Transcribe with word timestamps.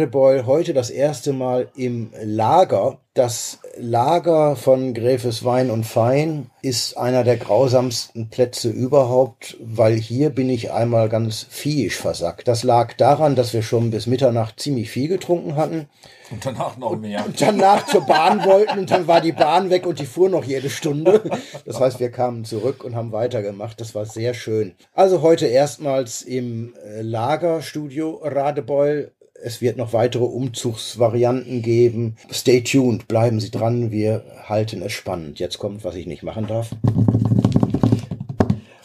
Radebeul. 0.00 0.46
Heute 0.46 0.72
das 0.72 0.88
erste 0.88 1.34
Mal 1.34 1.68
im 1.76 2.10
Lager. 2.22 3.00
Das 3.12 3.58
Lager 3.76 4.56
von 4.56 4.94
Gräfes 4.94 5.44
Wein 5.44 5.70
und 5.70 5.84
Fein 5.84 6.48
ist 6.62 6.96
einer 6.96 7.22
der 7.22 7.36
grausamsten 7.36 8.30
Plätze 8.30 8.70
überhaupt, 8.70 9.58
weil 9.60 9.96
hier 9.96 10.30
bin 10.30 10.48
ich 10.48 10.72
einmal 10.72 11.10
ganz 11.10 11.44
viehisch 11.50 11.96
versackt. 11.96 12.48
Das 12.48 12.62
lag 12.62 12.94
daran, 12.94 13.36
dass 13.36 13.52
wir 13.52 13.62
schon 13.62 13.90
bis 13.90 14.06
Mitternacht 14.06 14.58
ziemlich 14.58 14.90
viel 14.90 15.08
getrunken 15.08 15.56
hatten. 15.56 15.86
Und 16.30 16.46
danach 16.46 16.78
noch 16.78 16.96
mehr. 16.96 17.26
Und 17.26 17.38
danach 17.42 17.84
zur 17.84 18.06
Bahn 18.06 18.42
wollten 18.44 18.78
und 18.78 18.90
dann 18.90 19.06
war 19.06 19.20
die 19.20 19.32
Bahn 19.32 19.68
weg 19.68 19.86
und 19.86 19.98
die 19.98 20.06
fuhr 20.06 20.30
noch 20.30 20.44
jede 20.44 20.70
Stunde. 20.70 21.22
Das 21.66 21.78
heißt, 21.78 22.00
wir 22.00 22.10
kamen 22.10 22.46
zurück 22.46 22.84
und 22.84 22.94
haben 22.94 23.12
weitergemacht. 23.12 23.80
Das 23.82 23.94
war 23.94 24.06
sehr 24.06 24.32
schön. 24.32 24.74
Also 24.94 25.20
heute 25.20 25.46
erstmals 25.46 26.22
im 26.22 26.72
äh, 26.86 27.02
Lagerstudio 27.02 28.20
Radebeul 28.22 29.12
es 29.42 29.60
wird 29.60 29.76
noch 29.76 29.92
weitere 29.92 30.24
Umzugsvarianten 30.24 31.62
geben. 31.62 32.16
Stay 32.30 32.62
tuned, 32.62 33.08
bleiben 33.08 33.40
Sie 33.40 33.50
dran, 33.50 33.90
wir 33.90 34.24
halten 34.44 34.82
es 34.82 34.92
spannend. 34.92 35.38
Jetzt 35.38 35.58
kommt, 35.58 35.84
was 35.84 35.94
ich 35.94 36.06
nicht 36.06 36.22
machen 36.22 36.46
darf. 36.46 36.70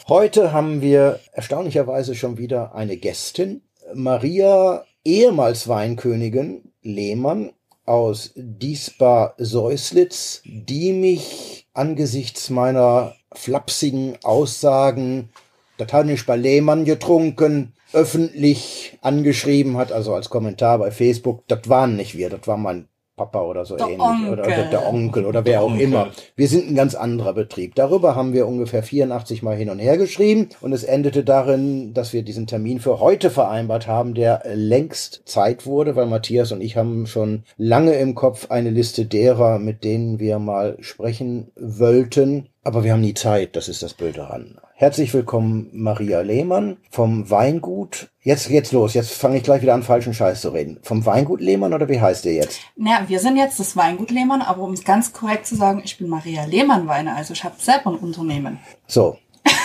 Heute 0.08 0.52
haben 0.52 0.82
wir 0.82 1.20
erstaunlicherweise 1.32 2.14
schon 2.14 2.38
wieder 2.38 2.74
eine 2.74 2.96
Gästin, 2.96 3.62
Maria, 3.92 4.84
ehemals 5.04 5.68
Weinkönigin 5.68 6.72
Lehmann 6.82 7.50
aus 7.84 8.32
Diesbar-Säuslitz, 8.36 10.42
die 10.44 10.92
mich 10.92 11.66
angesichts 11.74 12.50
meiner 12.50 13.14
flapsigen 13.32 14.16
Aussagen, 14.22 15.30
das 15.76 15.92
hat 15.92 16.06
nicht 16.06 16.26
bei 16.26 16.36
Lehmann 16.36 16.84
getrunken, 16.84 17.75
öffentlich 17.96 18.98
angeschrieben 19.00 19.76
hat, 19.76 19.90
also 19.90 20.14
als 20.14 20.30
Kommentar 20.30 20.78
bei 20.78 20.90
Facebook, 20.90 21.48
das 21.48 21.68
waren 21.68 21.96
nicht 21.96 22.16
wir, 22.16 22.30
das 22.30 22.46
war 22.46 22.56
mein 22.58 22.88
Papa 23.16 23.40
oder 23.40 23.64
so 23.64 23.76
Der 23.76 23.86
ähnlich 23.86 24.00
Onkel. 24.02 24.32
oder 24.34 24.42
der, 24.42 24.64
der 24.70 24.86
Onkel 24.86 25.24
oder 25.24 25.42
wer 25.46 25.62
auch 25.62 25.70
Onkel. 25.70 25.80
immer. 25.80 26.10
Wir 26.36 26.48
sind 26.48 26.68
ein 26.68 26.74
ganz 26.74 26.94
anderer 26.94 27.32
Betrieb. 27.32 27.74
Darüber 27.74 28.14
haben 28.14 28.34
wir 28.34 28.46
ungefähr 28.46 28.82
84 28.82 29.42
Mal 29.42 29.56
hin 29.56 29.70
und 29.70 29.78
her 29.78 29.96
geschrieben 29.96 30.50
und 30.60 30.74
es 30.74 30.84
endete 30.84 31.24
darin, 31.24 31.94
dass 31.94 32.12
wir 32.12 32.22
diesen 32.22 32.46
Termin 32.46 32.78
für 32.78 33.00
heute 33.00 33.30
vereinbart 33.30 33.86
haben, 33.86 34.12
der 34.12 34.42
längst 34.52 35.22
Zeit 35.24 35.64
wurde, 35.64 35.96
weil 35.96 36.04
Matthias 36.04 36.52
und 36.52 36.60
ich 36.60 36.76
haben 36.76 37.06
schon 37.06 37.44
lange 37.56 37.94
im 37.94 38.14
Kopf 38.14 38.50
eine 38.50 38.68
Liste 38.68 39.06
derer, 39.06 39.58
mit 39.58 39.82
denen 39.82 40.20
wir 40.20 40.38
mal 40.38 40.76
sprechen 40.80 41.50
wollten. 41.56 42.50
Aber 42.66 42.82
wir 42.82 42.94
haben 42.94 43.00
nie 43.00 43.14
Zeit, 43.14 43.54
das 43.54 43.68
ist 43.68 43.84
das 43.84 43.94
Bild 43.94 44.18
daran. 44.18 44.58
Herzlich 44.74 45.14
willkommen, 45.14 45.70
Maria 45.72 46.20
Lehmann 46.22 46.78
vom 46.90 47.30
Weingut. 47.30 48.10
Jetzt 48.22 48.48
geht's 48.48 48.72
los. 48.72 48.92
Jetzt 48.92 49.12
fange 49.12 49.36
ich 49.36 49.44
gleich 49.44 49.62
wieder 49.62 49.72
an, 49.72 49.84
falschen 49.84 50.12
Scheiß 50.12 50.40
zu 50.40 50.48
reden. 50.48 50.80
Vom 50.82 51.06
Weingut 51.06 51.40
Lehmann 51.40 51.74
oder 51.74 51.88
wie 51.88 52.00
heißt 52.00 52.24
der 52.24 52.32
jetzt? 52.32 52.58
Na, 52.74 53.08
wir 53.08 53.20
sind 53.20 53.36
jetzt 53.36 53.60
das 53.60 53.76
Weingut 53.76 54.10
Lehmann, 54.10 54.42
aber 54.42 54.62
um 54.62 54.72
es 54.72 54.82
ganz 54.82 55.12
korrekt 55.12 55.46
zu 55.46 55.54
sagen, 55.54 55.80
ich 55.84 55.96
bin 55.96 56.08
Maria 56.08 56.44
Lehmann 56.44 56.88
Weine, 56.88 57.14
also 57.14 57.34
ich 57.34 57.44
habe 57.44 57.54
selber 57.56 57.90
ein 57.90 57.98
Unternehmen. 57.98 58.58
So. 58.88 59.16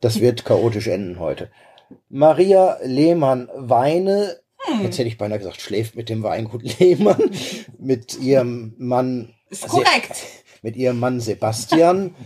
Das 0.00 0.18
wird 0.20 0.46
chaotisch 0.46 0.86
enden 0.86 1.18
heute. 1.18 1.50
Maria 2.08 2.78
Lehmann 2.82 3.50
Weine. 3.54 4.38
Jetzt 4.82 4.98
hätte 4.98 5.08
ich 5.08 5.18
beinahe 5.18 5.38
gesagt, 5.38 5.60
schläft 5.60 5.96
mit 5.96 6.08
dem 6.08 6.22
Weingut 6.22 6.78
Lehmann. 6.78 7.30
Mit 7.78 8.18
ihrem 8.18 8.74
Mann. 8.78 9.34
Ist 9.50 9.68
korrekt. 9.68 10.16
Mit 10.66 10.74
ihrem 10.74 10.98
Mann 10.98 11.20
Sebastian, 11.20 12.16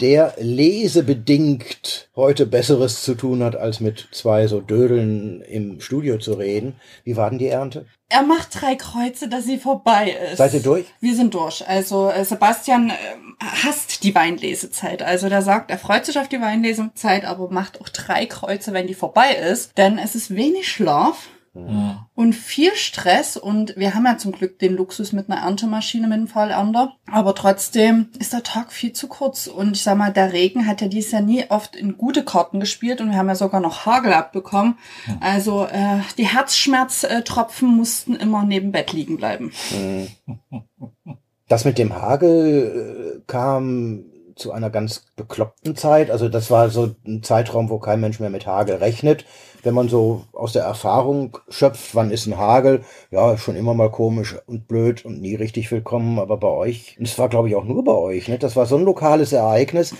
der 0.00 0.32
lesebedingt 0.38 2.08
heute 2.16 2.46
Besseres 2.46 3.02
zu 3.02 3.14
tun 3.14 3.42
hat, 3.42 3.56
als 3.56 3.80
mit 3.80 4.08
zwei 4.12 4.46
so 4.46 4.62
Dödeln 4.62 5.42
im 5.42 5.82
Studio 5.82 6.16
zu 6.16 6.32
reden. 6.32 6.76
Wie 7.04 7.18
war 7.18 7.28
denn 7.28 7.38
die 7.38 7.48
Ernte? 7.48 7.84
Er 8.08 8.22
macht 8.22 8.58
drei 8.58 8.74
Kreuze, 8.76 9.28
dass 9.28 9.44
sie 9.44 9.58
vorbei 9.58 10.16
ist. 10.32 10.38
Seid 10.38 10.54
ihr 10.54 10.62
durch? 10.62 10.86
Wir 11.00 11.14
sind 11.14 11.34
durch. 11.34 11.68
Also 11.68 12.08
äh, 12.08 12.24
Sebastian 12.24 12.88
äh, 12.88 12.94
hasst 13.38 14.02
die 14.02 14.14
Weinlesezeit. 14.14 15.02
Also 15.02 15.28
der 15.28 15.42
sagt, 15.42 15.70
er 15.70 15.76
freut 15.76 16.06
sich 16.06 16.18
auf 16.18 16.28
die 16.28 16.40
Weinlesezeit, 16.40 17.26
aber 17.26 17.50
macht 17.50 17.82
auch 17.82 17.90
drei 17.90 18.24
Kreuze, 18.24 18.72
wenn 18.72 18.86
die 18.86 18.94
vorbei 18.94 19.34
ist. 19.34 19.76
Denn 19.76 19.98
es 19.98 20.14
ist 20.14 20.34
wenig 20.34 20.72
Schlaf 20.72 21.28
und 21.52 22.32
viel 22.34 22.74
Stress. 22.76 23.36
Und 23.36 23.76
wir 23.76 23.94
haben 23.94 24.04
ja 24.04 24.16
zum 24.18 24.32
Glück 24.32 24.58
den 24.60 24.76
Luxus 24.76 25.12
mit 25.12 25.28
einer 25.28 25.42
Erntemaschine 25.42 26.06
mit 26.06 26.18
dem 26.18 26.28
Vollander. 26.28 26.92
Aber 27.10 27.34
trotzdem 27.34 28.08
ist 28.18 28.32
der 28.32 28.44
Tag 28.44 28.72
viel 28.72 28.92
zu 28.92 29.08
kurz. 29.08 29.48
Und 29.48 29.72
ich 29.72 29.82
sag 29.82 29.96
mal, 29.96 30.12
der 30.12 30.32
Regen 30.32 30.66
hat 30.66 30.80
ja 30.80 30.86
dieses 30.86 31.10
Jahr 31.10 31.22
nie 31.22 31.44
oft 31.48 31.74
in 31.74 31.98
gute 31.98 32.24
Karten 32.24 32.60
gespielt. 32.60 33.00
Und 33.00 33.10
wir 33.10 33.18
haben 33.18 33.28
ja 33.28 33.34
sogar 33.34 33.60
noch 33.60 33.84
Hagel 33.84 34.12
abbekommen. 34.12 34.78
Also 35.20 35.64
äh, 35.64 36.00
die 36.18 36.28
Herzschmerztropfen 36.28 37.68
mussten 37.68 38.14
immer 38.14 38.44
neben 38.44 38.70
Bett 38.70 38.92
liegen 38.92 39.16
bleiben. 39.16 39.52
Das 41.48 41.64
mit 41.64 41.78
dem 41.78 41.94
Hagel 41.94 43.18
äh, 43.18 43.22
kam 43.26 44.04
zu 44.36 44.52
einer 44.52 44.70
ganz 44.70 45.04
bekloppten 45.16 45.76
Zeit. 45.76 46.10
Also 46.10 46.28
das 46.28 46.50
war 46.50 46.70
so 46.70 46.94
ein 47.06 47.22
Zeitraum, 47.22 47.68
wo 47.68 47.78
kein 47.78 48.00
Mensch 48.00 48.20
mehr 48.20 48.30
mit 48.30 48.46
Hagel 48.46 48.76
rechnet. 48.76 49.24
Wenn 49.62 49.74
man 49.74 49.88
so 49.88 50.24
aus 50.32 50.52
der 50.54 50.62
Erfahrung 50.64 51.36
schöpft, 51.50 51.94
wann 51.94 52.10
ist 52.10 52.26
ein 52.26 52.38
Hagel? 52.38 52.82
Ja, 53.10 53.36
schon 53.36 53.56
immer 53.56 53.74
mal 53.74 53.90
komisch 53.90 54.36
und 54.46 54.68
blöd 54.68 55.04
und 55.04 55.20
nie 55.20 55.34
richtig 55.34 55.70
willkommen. 55.70 56.18
Aber 56.18 56.38
bei 56.38 56.48
euch, 56.48 56.96
und 56.98 57.06
es 57.06 57.18
war 57.18 57.28
glaube 57.28 57.48
ich 57.48 57.56
auch 57.56 57.64
nur 57.64 57.84
bei 57.84 57.92
euch, 57.92 58.28
ne? 58.28 58.38
das 58.38 58.56
war 58.56 58.66
so 58.66 58.76
ein 58.76 58.84
lokales 58.84 59.32
Ereignis, 59.32 59.94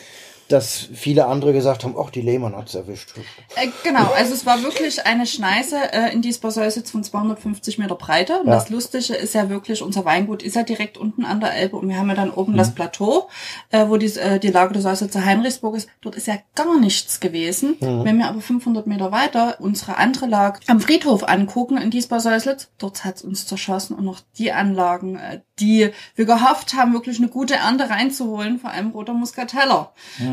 dass 0.52 0.88
viele 0.92 1.26
andere 1.26 1.52
gesagt 1.52 1.84
haben, 1.84 1.94
ach, 1.98 2.10
die 2.10 2.20
Lehmann 2.22 2.56
hat's 2.56 2.74
erwischt. 2.74 3.10
Äh, 3.56 3.68
genau, 3.84 4.10
also 4.16 4.34
es 4.34 4.44
war 4.46 4.62
wirklich 4.62 5.06
eine 5.06 5.26
Schneise 5.26 5.76
äh, 5.92 6.12
in 6.12 6.22
Diesbarsäusitz 6.22 6.90
von 6.90 7.04
250 7.04 7.78
Meter 7.78 7.94
Breite. 7.94 8.40
Und 8.40 8.46
Ja. 8.48 8.54
das 8.54 8.70
Lustige 8.70 9.14
ist 9.14 9.34
ja 9.34 9.48
wirklich, 9.48 9.82
unser 9.82 10.04
Weingut 10.04 10.42
ist 10.42 10.56
ja 10.56 10.62
direkt 10.62 10.98
unten 10.98 11.24
an 11.24 11.40
der 11.40 11.54
Elbe 11.54 11.76
und 11.76 11.88
wir 11.88 11.96
haben 11.96 12.08
ja 12.08 12.14
dann 12.14 12.30
oben 12.30 12.56
das 12.56 12.74
Plateau, 12.74 13.28
äh, 13.70 13.86
wo 13.88 13.96
die, 13.96 14.06
äh, 14.16 14.38
die 14.38 14.48
Lage 14.48 14.72
der 14.72 14.82
Säusitzer 14.82 15.24
Heinrichsburg 15.24 15.76
ist. 15.76 15.88
Dort 16.00 16.16
ist 16.16 16.26
ja 16.26 16.34
gar 16.54 16.78
nichts 16.80 17.20
gewesen. 17.20 17.76
Wenn 17.80 18.18
wir 18.18 18.26
aber 18.28 18.40
500 18.40 18.86
Meter 18.86 19.12
weiter 19.12 19.56
unsere 19.60 19.96
andere 19.96 20.26
Lage 20.26 20.60
am 20.66 20.80
Friedhof 20.80 21.28
angucken 21.28 21.76
in 21.78 21.90
Diesbarsäuslitz, 21.90 22.68
dort 22.78 23.04
hat's 23.04 23.22
uns 23.22 23.46
zerschossen 23.46 23.94
und 23.96 24.04
noch 24.04 24.20
die 24.38 24.52
Anlagen, 24.52 25.16
äh, 25.16 25.40
die 25.58 25.90
wir 26.16 26.24
gehofft 26.24 26.74
haben, 26.74 26.92
wirklich 26.94 27.18
eine 27.18 27.28
gute 27.28 27.54
Ernte 27.54 27.90
reinzuholen, 27.90 28.58
vor 28.58 28.70
allem 28.70 28.90
roter 28.90 29.12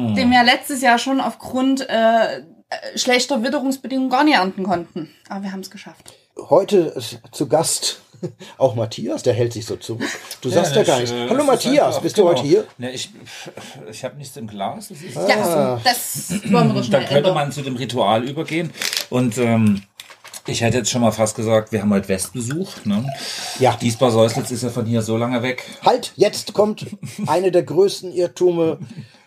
Muskateller, 0.10 0.16
den 0.16 0.32
wir 0.32 0.44
letztes 0.44 0.82
Jahr 0.82 0.98
schon 1.00 1.20
aufgrund 1.22 1.88
äh, 1.90 2.44
schlechter 2.96 3.44
Witterungsbedingungen 3.44 4.10
gar 4.10 4.24
nicht 4.24 4.36
ernten 4.36 4.64
konnten. 4.64 5.10
Aber 5.30 5.44
wir 5.44 5.52
haben 5.52 5.62
es 5.62 5.70
geschafft. 5.72 6.14
Heute 6.50 6.78
ist 6.78 7.20
zu 7.32 7.48
Gast 7.48 8.02
auch 8.58 8.76
Matthias, 8.76 9.24
der 9.24 9.34
hält 9.34 9.54
sich 9.54 9.66
so 9.66 9.76
zurück. 9.76 10.08
Du 10.42 10.50
sagst 10.50 10.76
ja, 10.76 10.84
gar 10.84 10.98
nichts. 11.00 11.12
äh, 11.12 11.28
Hallo 11.30 11.44
Matthias, 11.44 11.88
einfach- 11.88 12.02
bist 12.02 12.18
du 12.18 12.24
genau. 12.24 12.36
heute 12.38 12.48
hier? 12.48 12.66
Ne, 12.78 12.92
ich 12.92 13.10
ich 13.92 14.04
habe 14.04 14.18
nichts 14.18 14.36
im 14.38 14.48
Glas. 14.48 14.90
Das 14.90 15.02
ist, 15.02 15.16
Ja, 15.16 15.78
so, 15.78 15.82
das 15.84 16.30
wollen 16.52 16.74
wir 16.74 16.82
doch 16.82 16.90
Dann 16.90 17.06
könnte 17.06 17.34
man 17.34 17.52
zu 17.52 17.62
dem 17.62 17.76
Ritual 17.76 18.24
übergehen. 18.28 18.72
Und 19.10 19.38
ähm, 19.38 19.84
ich 20.48 20.62
hätte 20.62 20.78
jetzt 20.78 20.90
schon 20.90 21.02
mal 21.02 21.12
fast 21.12 21.36
gesagt, 21.36 21.72
wir 21.72 21.82
haben 21.82 21.92
heute 21.94 22.08
Westbesuch. 22.08 22.86
Ne? 22.86 23.06
Ja. 23.60 23.76
Diesbar-Säuslitz 23.82 24.50
ist 24.52 24.64
ja 24.64 24.70
von 24.70 24.86
hier 24.86 25.02
so 25.02 25.18
lange 25.18 25.42
weg. 25.44 25.64
Halt, 25.86 26.14
jetzt 26.16 26.54
kommt 26.54 26.86
eine 27.28 27.52
der 27.52 27.64
größten 27.64 28.14
Irrtümer 28.14 28.78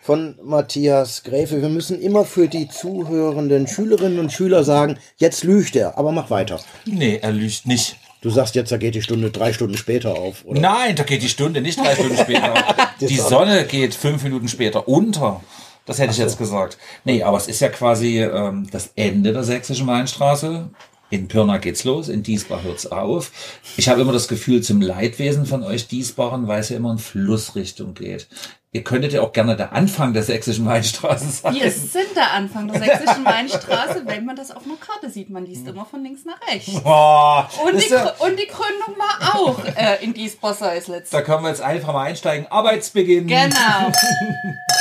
von 0.01 0.37
Matthias 0.43 1.23
Gräfe. 1.23 1.61
Wir 1.61 1.69
müssen 1.69 2.01
immer 2.01 2.25
für 2.25 2.47
die 2.47 2.67
zuhörenden 2.67 3.67
Schülerinnen 3.67 4.19
und 4.19 4.31
Schüler 4.31 4.63
sagen, 4.63 4.97
jetzt 5.17 5.43
lügt 5.43 5.75
er, 5.75 5.97
aber 5.97 6.11
mach 6.11 6.29
weiter. 6.29 6.59
Nee, 6.85 7.19
er 7.21 7.31
lügt 7.31 7.67
nicht. 7.67 7.97
Du 8.21 8.29
sagst 8.29 8.53
jetzt, 8.55 8.71
da 8.71 8.77
geht 8.77 8.93
die 8.93 9.01
Stunde 9.01 9.31
drei 9.31 9.51
Stunden 9.51 9.77
später 9.77 10.15
auf, 10.15 10.45
oder? 10.45 10.59
Nein, 10.59 10.95
da 10.95 11.03
geht 11.03 11.23
die 11.23 11.29
Stunde 11.29 11.61
nicht 11.61 11.79
drei 11.79 11.95
Stunden 11.95 12.17
später. 12.17 12.53
Die 12.99 13.17
Sonne 13.17 13.65
geht 13.65 13.95
fünf 13.95 14.21
Minuten 14.21 14.47
später 14.47 14.87
unter. 14.87 15.41
Das 15.87 15.97
hätte 15.97 16.11
ich 16.11 16.19
jetzt 16.19 16.37
gesagt. 16.37 16.77
Nee, 17.03 17.23
aber 17.23 17.37
es 17.37 17.47
ist 17.47 17.61
ja 17.61 17.69
quasi 17.69 18.21
ähm, 18.21 18.67
das 18.71 18.91
Ende 18.95 19.33
der 19.33 19.43
sächsischen 19.43 19.87
Weinstraße. 19.87 20.69
In 21.09 21.27
Pirna 21.27 21.57
geht's 21.57 21.83
los, 21.83 22.09
in 22.09 22.21
Diesbach 22.21 22.63
hört's 22.63 22.85
auf. 22.85 23.31
Ich 23.75 23.89
habe 23.89 24.01
immer 24.01 24.13
das 24.13 24.27
Gefühl 24.27 24.61
zum 24.61 24.81
Leidwesen 24.81 25.47
von 25.47 25.63
euch 25.63 25.87
Diesbachern, 25.87 26.47
weil 26.47 26.61
es 26.61 26.69
ja 26.69 26.77
immer 26.77 26.91
in 26.91 26.99
Flussrichtung 26.99 27.95
geht. 27.95 28.27
Ihr 28.73 28.85
könntet 28.85 29.11
ja 29.11 29.21
auch 29.21 29.33
gerne 29.33 29.57
der 29.57 29.73
Anfang 29.73 30.13
der 30.13 30.23
sächsischen 30.23 30.65
Weinstraße 30.65 31.29
sein. 31.29 31.55
Wir 31.55 31.69
sind 31.69 32.15
der 32.15 32.31
Anfang 32.31 32.69
der 32.71 32.81
sächsischen 32.81 33.25
Weinstraße, 33.25 34.03
wenn 34.05 34.23
man 34.23 34.37
das 34.37 34.49
auf 34.51 34.63
einer 34.63 34.77
Karte 34.77 35.09
sieht. 35.09 35.29
Man 35.29 35.45
liest 35.45 35.67
immer 35.67 35.85
von 35.85 36.01
links 36.01 36.23
nach 36.23 36.39
rechts. 36.49 36.81
Boah, 36.81 37.49
Und 37.65 37.73
die, 37.73 37.79
ist 37.79 37.91
ja, 37.91 38.13
und 38.19 38.39
die 38.39 38.47
Gründung 38.47 38.95
war 38.97 39.35
auch 39.35 39.59
äh, 39.75 40.01
in 40.01 40.13
Diesbar-Säuslitz. 40.13 41.09
da 41.09 41.21
können 41.21 41.43
wir 41.43 41.49
jetzt 41.49 41.61
einfach 41.61 41.91
mal 41.91 42.03
einsteigen. 42.03 42.47
Arbeitsbeginn. 42.49 43.27
Genau. 43.27 43.91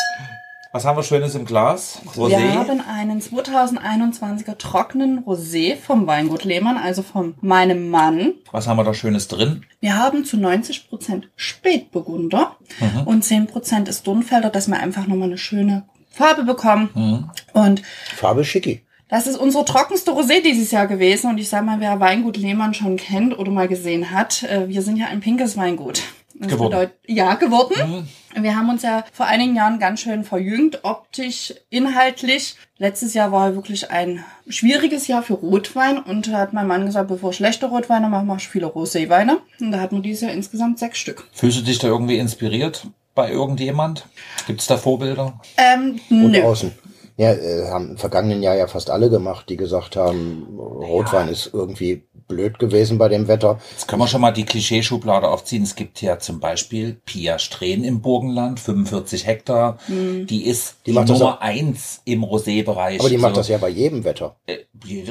Was 0.73 0.85
haben 0.85 0.97
wir 0.97 1.03
Schönes 1.03 1.35
im 1.35 1.47
Glas? 1.47 2.01
Rosé? 2.15 2.39
Wir 2.39 2.55
haben 2.55 2.81
einen 2.81 3.21
2021er 3.21 4.57
trockenen 4.57 5.25
Rosé 5.25 5.75
vom 5.75 6.07
Weingut 6.07 6.45
Lehmann, 6.45 6.77
also 6.77 7.03
von 7.03 7.35
meinem 7.41 7.91
Mann. 7.91 8.35
Was 8.53 8.69
haben 8.69 8.77
wir 8.77 8.85
da 8.85 8.95
Schönes 8.95 9.27
drin? 9.27 9.67
Wir 9.81 9.99
haben 9.99 10.25
zu 10.25 10.37
90 10.37 10.89
Prozent 10.89 11.29
Spätburgunder 11.35 12.55
mhm. 12.79 13.03
und 13.05 13.25
10 13.25 13.49
Prozent 13.49 13.89
ist 13.89 14.07
Dunfelder, 14.07 14.49
dass 14.49 14.69
wir 14.69 14.79
einfach 14.79 15.09
nochmal 15.09 15.27
eine 15.27 15.39
schöne 15.39 15.89
Farbe 16.09 16.45
bekommen. 16.45 16.91
Mhm. 16.95 17.31
Und 17.53 17.83
Farbe 18.15 18.45
schicki. 18.45 18.83
Das 19.09 19.27
ist 19.27 19.39
unsere 19.39 19.65
trockenste 19.65 20.13
Rosé 20.13 20.41
dieses 20.41 20.71
Jahr 20.71 20.87
gewesen. 20.87 21.31
Und 21.31 21.39
ich 21.39 21.49
sag 21.49 21.65
mal, 21.65 21.81
wer 21.81 21.99
Weingut 21.99 22.37
Lehmann 22.37 22.75
schon 22.75 22.97
kennt 22.97 23.37
oder 23.37 23.51
mal 23.51 23.67
gesehen 23.67 24.13
hat, 24.13 24.45
äh, 24.45 24.69
wir 24.69 24.83
sind 24.83 24.99
ja 24.99 25.07
ein 25.07 25.19
pinkes 25.19 25.57
Weingut. 25.57 26.03
Das 26.41 26.53
geworden. 26.53 26.71
Bedeutet, 26.71 26.97
ja, 27.07 27.35
geworden. 27.35 28.09
Mhm. 28.35 28.43
Wir 28.43 28.57
haben 28.57 28.71
uns 28.71 28.83
ja 28.83 29.05
vor 29.13 29.27
einigen 29.27 29.57
Jahren 29.57 29.79
ganz 29.79 30.01
schön 30.01 30.25
verjüngt, 30.25 30.81
optisch, 30.85 31.53
inhaltlich. 31.69 32.57
Letztes 32.79 33.13
Jahr 33.13 33.31
war 33.31 33.55
wirklich 33.55 33.91
ein 33.91 34.25
schwieriges 34.49 35.07
Jahr 35.07 35.23
für 35.23 35.35
Rotwein 35.35 35.99
und 35.99 36.29
da 36.29 36.39
hat 36.39 36.55
mein 36.55 36.67
Mann 36.67 36.87
gesagt, 36.87 37.09
bevor 37.09 37.35
schlechte 37.35 37.67
Rotweine 37.67 38.09
machen, 38.09 38.27
mach 38.27 38.39
ich 38.39 38.49
viele 38.49 38.67
Roséweine. 38.67 39.39
Und 39.61 39.73
da 39.73 39.81
hatten 39.81 39.97
wir 39.97 40.03
dieses 40.03 40.23
Jahr 40.23 40.33
insgesamt 40.33 40.79
sechs 40.79 40.99
Stück. 40.99 41.29
Fühlst 41.33 41.59
du 41.59 41.63
dich 41.63 41.79
da 41.79 41.89
irgendwie 41.89 42.17
inspiriert 42.17 42.87
bei 43.15 43.31
irgendjemand? 43.31 44.07
Gibt 44.47 44.63
es 44.63 44.67
da 44.67 44.79
Vorbilder? 44.79 45.39
Ähm, 45.59 46.01
und 46.09 46.31
nö. 46.31 46.43
außen. 46.43 46.73
Ja, 47.21 47.33
äh, 47.33 47.69
haben 47.69 47.91
im 47.91 47.99
vergangenen 47.99 48.43
Jahr 48.43 48.57
ja 48.57 48.67
fast 48.67 48.89
alle 48.89 49.11
gemacht, 49.11 49.51
die 49.51 49.59
gesagt 49.59 49.95
haben, 49.95 50.59
Rotwein 50.59 51.27
ja. 51.27 51.33
ist 51.33 51.51
irgendwie 51.53 52.05
blöd 52.29 52.59
gewesen 52.59 52.97
bei 52.97 53.11
dem 53.11 53.29
Wetter. 53.29 53.59
Jetzt 53.73 53.89
können 53.89 54.01
wir 54.01 54.09
schon 54.09 54.23
mal 54.23 54.31
die 54.31 54.47
Klischeeschublade 54.47 55.29
aufziehen. 55.29 55.63
Es 55.65 55.75
gibt 55.75 56.01
ja 56.01 56.19
zum 56.19 56.41
Beispiel 56.41 56.99
Pia 57.05 57.39
Strehn 57.39 57.85
im 57.85 58.01
Burgenland, 58.01 58.59
45 58.59 59.27
Hektar. 59.27 59.77
Mhm. 59.89 60.27
Die 60.29 60.47
ist 60.47 60.77
die, 60.87 60.93
die 60.93 60.99
Nummer 60.99 61.43
eins 61.43 62.01
im 62.07 62.25
Rosé-Bereich. 62.25 63.01
Aber 63.01 63.11
die 63.11 63.19
macht 63.19 63.35
so. 63.35 63.41
das 63.41 63.49
ja 63.49 63.59
bei 63.59 63.69
jedem 63.69 64.05
Wetter. 64.05 64.37
Äh, 64.47 64.59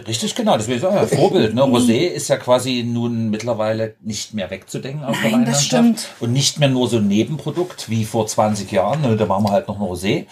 richtig, 0.08 0.34
genau. 0.34 0.58
Das 0.58 0.68
wäre 0.68 0.80
ja 0.80 1.06
Vorbild. 1.06 1.54
Ne? 1.54 1.62
Rosé 1.62 2.08
ist 2.08 2.28
ja 2.30 2.38
quasi 2.38 2.84
nun 2.84 3.30
mittlerweile 3.30 3.96
nicht 4.02 4.34
mehr 4.34 4.50
wegzudenken 4.50 5.04
aus 5.04 5.18
Nein, 5.22 5.46
der. 5.46 5.54
Das 5.54 5.64
stimmt. 5.64 6.08
Und 6.20 6.34
nicht 6.34 6.58
mehr 6.58 6.70
nur 6.70 6.88
so 6.88 6.98
ein 6.98 7.08
Nebenprodukt 7.08 7.90
wie 7.90 8.06
vor 8.06 8.26
20 8.26 8.72
Jahren. 8.72 9.02
Ne? 9.02 9.16
Da 9.16 9.28
machen 9.28 9.44
wir 9.44 9.52
halt 9.52 9.68
noch 9.68 9.80
ein 9.80 9.86
Rosé. 9.86 10.26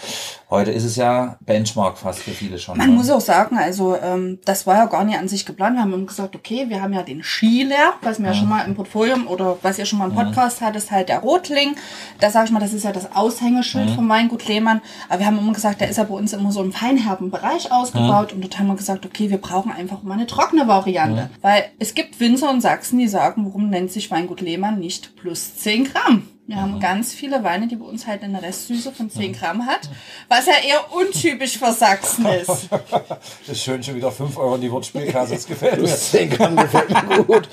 Heute 0.49 0.71
ist 0.71 0.85
es 0.85 0.95
ja 0.95 1.37
Benchmark 1.67 1.97
fast 1.97 2.19
für 2.19 2.31
viele 2.31 2.57
schon. 2.57 2.77
Man 2.77 2.89
ne? 2.89 2.95
muss 2.95 3.09
auch 3.09 3.21
sagen, 3.21 3.57
also 3.57 3.97
ähm, 3.97 4.39
das 4.45 4.65
war 4.65 4.75
ja 4.75 4.85
gar 4.85 5.03
nicht 5.03 5.17
an 5.17 5.27
sich 5.27 5.45
geplant. 5.45 5.75
Wir 5.75 5.81
haben 5.81 6.05
gesagt, 6.05 6.35
okay, 6.35 6.65
wir 6.69 6.81
haben 6.81 6.93
ja 6.93 7.03
den 7.03 7.23
Skiler, 7.23 7.93
was 8.01 8.19
wir 8.19 8.27
ja. 8.27 8.33
schon 8.33 8.47
mal 8.47 8.65
im 8.65 8.75
Portfolio 8.75 9.15
oder 9.27 9.57
was 9.61 9.77
ihr 9.77 9.85
schon 9.85 9.99
mal 9.99 10.09
im 10.09 10.15
Podcast 10.15 10.61
ja. 10.61 10.67
hattet, 10.67 10.89
halt 10.91 11.09
der 11.09 11.19
Rotling. 11.19 11.75
Da 12.19 12.29
sage 12.29 12.45
ich 12.45 12.51
mal, 12.51 12.59
das 12.59 12.73
ist 12.73 12.83
ja 12.83 12.91
das 12.91 13.15
Aushängeschild 13.15 13.89
ja. 13.89 13.95
vom 13.95 14.07
Weingut 14.09 14.47
Lehmann. 14.47 14.81
Aber 15.09 15.19
wir 15.19 15.25
haben 15.25 15.37
immer 15.37 15.53
gesagt, 15.53 15.81
der 15.81 15.89
ist 15.89 15.97
ja 15.97 16.03
bei 16.03 16.13
uns 16.13 16.33
immer 16.33 16.51
so 16.51 16.61
im 16.61 16.71
feinherben 16.71 17.31
Bereich 17.31 17.71
ausgebaut. 17.71 18.33
Und 18.33 18.41
dort 18.41 18.57
haben 18.59 18.67
wir 18.67 18.75
gesagt, 18.75 19.05
okay, 19.05 19.29
wir 19.29 19.39
brauchen 19.39 19.71
einfach 19.71 20.03
mal 20.03 20.13
eine 20.13 20.27
trockene 20.27 20.67
Variante. 20.67 21.29
Weil 21.41 21.65
es 21.79 21.93
gibt 21.93 22.19
Winzer 22.19 22.51
in 22.51 22.61
Sachsen, 22.61 22.99
die 22.99 23.07
sagen, 23.07 23.45
warum 23.45 23.69
nennt 23.69 23.91
sich 23.91 24.09
Weingut 24.11 24.41
Lehmann 24.41 24.79
nicht 24.79 25.15
plus 25.15 25.55
10 25.57 25.91
Gramm? 25.91 26.27
Wir 26.47 26.61
haben 26.61 26.75
mhm. 26.75 26.79
ganz 26.79 27.13
viele 27.13 27.43
Weine, 27.43 27.67
die 27.67 27.75
bei 27.75 27.85
uns 27.85 28.07
halt 28.07 28.23
eine 28.23 28.41
Restsüße 28.41 28.93
von 28.93 29.09
10 29.09 29.33
Gramm 29.33 29.65
hat, 29.65 29.89
was 30.29 30.45
ja 30.45 30.53
eher 30.65 30.93
untypisch 30.93 31.57
für 31.57 31.73
Sachsen 31.73 32.25
ist. 32.25 32.69
das 32.89 33.49
ist 33.49 33.63
schön, 33.63 33.83
schon 33.83 33.95
wieder 33.95 34.13
5 34.13 34.37
Euro 34.37 34.55
in 34.55 34.61
die 34.61 34.71
Wortspielkasse, 34.71 35.33
das 35.33 35.45
gefällt 35.45 35.81
mir. 35.81 35.87
10 35.87 36.29
Gramm 36.29 36.55
gefällt 36.55 36.89
mir 36.89 37.23
gut. 37.25 37.49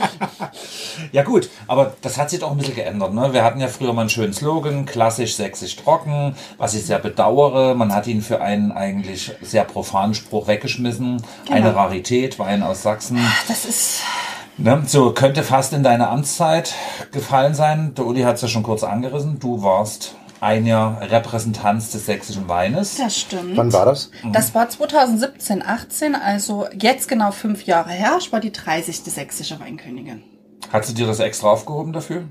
ja 1.10 1.24
gut, 1.24 1.50
aber 1.66 1.96
das 2.02 2.16
hat 2.18 2.30
sich 2.30 2.38
doch 2.38 2.52
ein 2.52 2.56
bisschen 2.56 2.76
geändert. 2.76 3.12
Ne? 3.12 3.32
Wir 3.32 3.42
hatten 3.42 3.58
ja 3.58 3.66
früher 3.66 3.92
mal 3.92 4.02
einen 4.02 4.10
schönen 4.10 4.32
Slogan, 4.32 4.86
klassisch, 4.86 5.34
sächsisch, 5.34 5.74
trocken, 5.74 6.36
was 6.58 6.74
ich 6.74 6.86
sehr 6.86 7.00
bedauere. 7.00 7.74
Man 7.74 7.92
hat 7.92 8.06
ihn 8.06 8.22
für 8.22 8.40
einen 8.40 8.70
eigentlich 8.70 9.32
sehr 9.42 9.64
profanen 9.64 10.14
Spruch 10.14 10.46
weggeschmissen. 10.46 11.20
Genau. 11.46 11.56
Eine 11.56 11.74
Rarität, 11.74 12.38
Wein 12.38 12.62
aus 12.62 12.84
Sachsen. 12.84 13.18
Das 13.48 13.64
ist 13.64 14.02
Ne, 14.56 14.82
so 14.86 15.12
könnte 15.12 15.42
fast 15.42 15.72
in 15.72 15.82
deine 15.82 16.08
Amtszeit 16.08 16.74
gefallen 17.10 17.54
sein. 17.54 17.94
Der 17.94 18.06
Uli 18.06 18.22
hat 18.22 18.36
es 18.36 18.42
ja 18.42 18.48
schon 18.48 18.62
kurz 18.62 18.84
angerissen. 18.84 19.40
Du 19.40 19.62
warst 19.62 20.14
ein 20.40 20.64
Jahr 20.64 21.00
Repräsentanz 21.00 21.90
des 21.90 22.06
sächsischen 22.06 22.46
Weines. 22.46 22.96
Das 22.96 23.18
stimmt. 23.18 23.56
Wann 23.56 23.72
war 23.72 23.84
das? 23.84 24.10
Das 24.32 24.54
war 24.54 24.68
2017, 24.68 25.62
18, 25.62 26.14
also 26.14 26.66
jetzt 26.78 27.08
genau 27.08 27.32
fünf 27.32 27.64
Jahre 27.64 27.90
her. 27.90 28.16
Ich 28.20 28.32
war 28.32 28.40
die 28.40 28.52
30. 28.52 28.98
sächsische 28.98 29.58
Weinkönigin. 29.58 30.22
Hast 30.72 30.90
du 30.90 30.94
dir 30.94 31.06
das 31.06 31.18
extra 31.18 31.48
aufgehoben 31.48 31.92
dafür? 31.92 32.24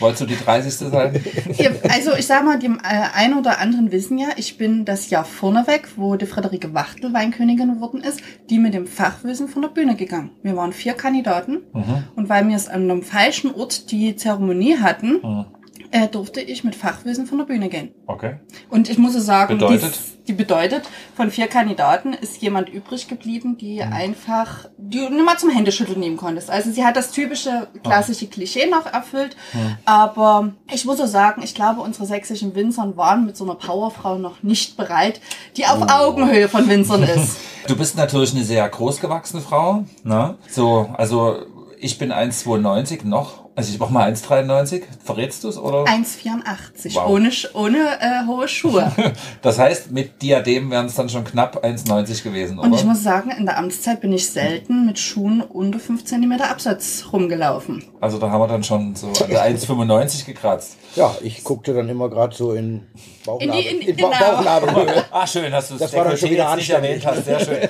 Wolltest 0.00 0.22
du 0.22 0.26
die 0.26 0.36
30. 0.36 0.72
sein? 0.72 1.24
also 1.88 2.14
ich 2.16 2.26
sag 2.26 2.44
mal, 2.44 2.58
die 2.58 2.66
äh, 2.66 3.08
ein 3.14 3.34
oder 3.34 3.58
anderen 3.58 3.92
wissen 3.92 4.18
ja, 4.18 4.28
ich 4.36 4.58
bin 4.58 4.84
das 4.84 5.10
Jahr 5.10 5.24
vorneweg, 5.24 5.88
wo 5.96 6.16
die 6.16 6.26
Friederike 6.26 6.74
Wachtel 6.74 7.12
Weinkönigin 7.12 7.74
geworden 7.74 8.00
ist, 8.00 8.20
die 8.50 8.58
mit 8.58 8.74
dem 8.74 8.86
Fachwissen 8.86 9.48
von 9.48 9.62
der 9.62 9.68
Bühne 9.68 9.96
gegangen. 9.96 10.30
Wir 10.42 10.56
waren 10.56 10.72
vier 10.72 10.94
Kandidaten 10.94 11.62
mhm. 11.72 12.04
und 12.16 12.28
weil 12.28 12.48
wir 12.48 12.56
es 12.56 12.68
an 12.68 12.90
einem 12.90 13.02
falschen 13.02 13.54
Ort 13.54 13.90
die 13.90 14.16
Zeremonie 14.16 14.78
hatten, 14.78 15.20
mhm 15.22 15.46
äh, 15.94 16.08
durfte 16.08 16.40
ich 16.40 16.64
mit 16.64 16.74
Fachwissen 16.74 17.26
von 17.26 17.38
der 17.38 17.44
Bühne 17.44 17.68
gehen. 17.68 17.94
Okay. 18.08 18.34
Und 18.68 18.90
ich 18.90 18.98
muss 18.98 19.12
sagen, 19.12 19.58
bedeutet? 19.58 19.94
Die, 19.94 20.26
die 20.26 20.32
bedeutet, 20.32 20.82
von 21.14 21.30
vier 21.30 21.46
Kandidaten 21.46 22.14
ist 22.14 22.42
jemand 22.42 22.68
übrig 22.68 23.06
geblieben, 23.06 23.56
die 23.58 23.76
mhm. 23.76 23.92
einfach, 23.92 24.68
die 24.76 24.98
du 24.98 25.08
nur 25.08 25.22
mal 25.22 25.38
zum 25.38 25.50
Händeschütteln 25.50 26.00
nehmen 26.00 26.16
konntest. 26.16 26.50
Also 26.50 26.72
sie 26.72 26.84
hat 26.84 26.96
das 26.96 27.12
typische, 27.12 27.68
klassische 27.84 28.26
Klischee 28.26 28.66
noch 28.66 28.86
erfüllt. 28.92 29.36
Mhm. 29.52 29.76
Aber 29.84 30.52
ich 30.72 30.84
muss 30.84 30.98
so 30.98 31.06
sagen, 31.06 31.42
ich 31.44 31.54
glaube, 31.54 31.80
unsere 31.80 32.06
sächsischen 32.06 32.56
Winzern 32.56 32.96
waren 32.96 33.24
mit 33.24 33.36
so 33.36 33.44
einer 33.44 33.54
Powerfrau 33.54 34.18
noch 34.18 34.42
nicht 34.42 34.76
bereit, 34.76 35.20
die 35.56 35.64
auf 35.64 35.80
oh. 35.80 35.86
Augenhöhe 35.88 36.48
von 36.48 36.68
Winzern 36.68 37.02
ist. 37.04 37.36
Du 37.68 37.76
bist 37.76 37.96
natürlich 37.96 38.34
eine 38.34 38.42
sehr 38.42 38.68
großgewachsene 38.68 39.42
Frau. 39.42 39.84
Ne? 40.02 40.38
So, 40.50 40.92
also 40.94 41.36
ich 41.78 41.98
bin 41.98 42.12
1,92 42.12 43.06
noch 43.06 43.43
also 43.56 43.72
ich 43.72 43.78
mach 43.78 43.90
mal 43.90 44.10
1,93. 44.10 44.82
Verrätst 45.04 45.44
du 45.44 45.48
es 45.48 45.58
oder? 45.58 45.84
1,84 45.84 46.94
wow. 46.94 47.08
ohne, 47.08 47.30
ohne 47.54 47.78
äh, 48.00 48.26
hohe 48.26 48.48
Schuhe. 48.48 48.90
das 49.42 49.58
heißt, 49.58 49.92
mit 49.92 50.20
Diadem 50.22 50.70
wären 50.70 50.86
es 50.86 50.94
dann 50.94 51.08
schon 51.08 51.24
knapp 51.24 51.64
1,90 51.64 52.24
gewesen, 52.24 52.58
oder? 52.58 52.66
Und 52.66 52.74
ich 52.74 52.84
muss 52.84 53.02
sagen, 53.02 53.30
in 53.30 53.46
der 53.46 53.58
Amtszeit 53.58 54.00
bin 54.00 54.12
ich 54.12 54.28
selten 54.28 54.86
mit 54.86 54.98
Schuhen 54.98 55.40
unter 55.40 55.78
5 55.78 56.04
cm 56.04 56.32
Absatz 56.40 57.06
rumgelaufen. 57.12 57.84
Also 58.00 58.18
da 58.18 58.30
haben 58.30 58.40
wir 58.40 58.48
dann 58.48 58.64
schon 58.64 58.96
so 58.96 59.08
an 59.08 59.30
der 59.30 59.46
1,95 59.46 60.26
gekratzt. 60.26 60.76
Ja, 60.96 61.14
ich 61.22 61.44
guckte 61.44 61.74
dann 61.74 61.88
immer 61.88 62.08
gerade 62.08 62.34
so 62.34 62.52
in 62.52 62.86
Bauchnabel. 63.24 63.60
In, 63.60 63.80
die, 63.80 63.84
in, 63.84 63.88
in 63.88 63.96
genau. 63.96 64.10
Bauchnabelhöhe. 64.10 65.04
Ah, 65.10 65.26
schön, 65.26 65.52
hast 65.52 65.70
du 65.70 65.76
das 65.76 65.92
war 65.92 66.04
dann 66.04 66.16
schon 66.16 66.30
wieder 66.30 66.54
nicht 66.56 66.70
erwähnt 66.70 67.06
hast. 67.06 67.24
Sehr 67.24 67.40
schön. 67.40 67.68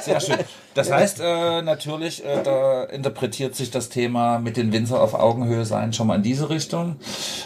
Sehr 0.00 0.20
schön. 0.20 0.38
Das 0.74 0.90
heißt, 0.90 1.20
äh, 1.20 1.62
natürlich, 1.62 2.24
äh, 2.24 2.42
da 2.42 2.84
interpretiert 2.84 3.54
sich 3.54 3.70
das 3.70 3.88
Thema 3.88 4.38
mit 4.40 4.56
den 4.56 4.72
Winzer 4.72 5.00
auf 5.00 5.14
Augenhöhe 5.14 5.64
sein 5.64 5.92
schon 5.92 6.08
mal 6.08 6.16
in 6.16 6.22
diese 6.22 6.50
Richtung. 6.50 6.96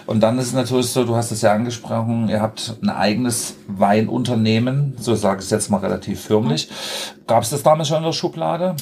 Und 0.06 0.20
dann 0.20 0.38
ist 0.38 0.46
es 0.46 0.52
natürlich 0.54 0.88
so, 0.88 1.04
du 1.04 1.14
hast 1.14 1.30
es 1.30 1.42
ja 1.42 1.52
angesprochen, 1.52 2.28
ihr 2.30 2.40
habt 2.40 2.76
ein 2.82 2.88
eigenes 2.88 3.56
Weinunternehmen, 3.66 4.96
so 4.98 5.14
sage 5.14 5.40
ich 5.40 5.44
es 5.44 5.50
jetzt 5.50 5.70
mal 5.70 5.78
relativ 5.78 6.22
förmlich. 6.22 6.68
Gab 7.26 7.42
es 7.42 7.50
das 7.50 7.62
damals 7.62 7.88
schon 7.88 7.98
in 7.98 8.04
der 8.04 8.12
Schublade? 8.12 8.76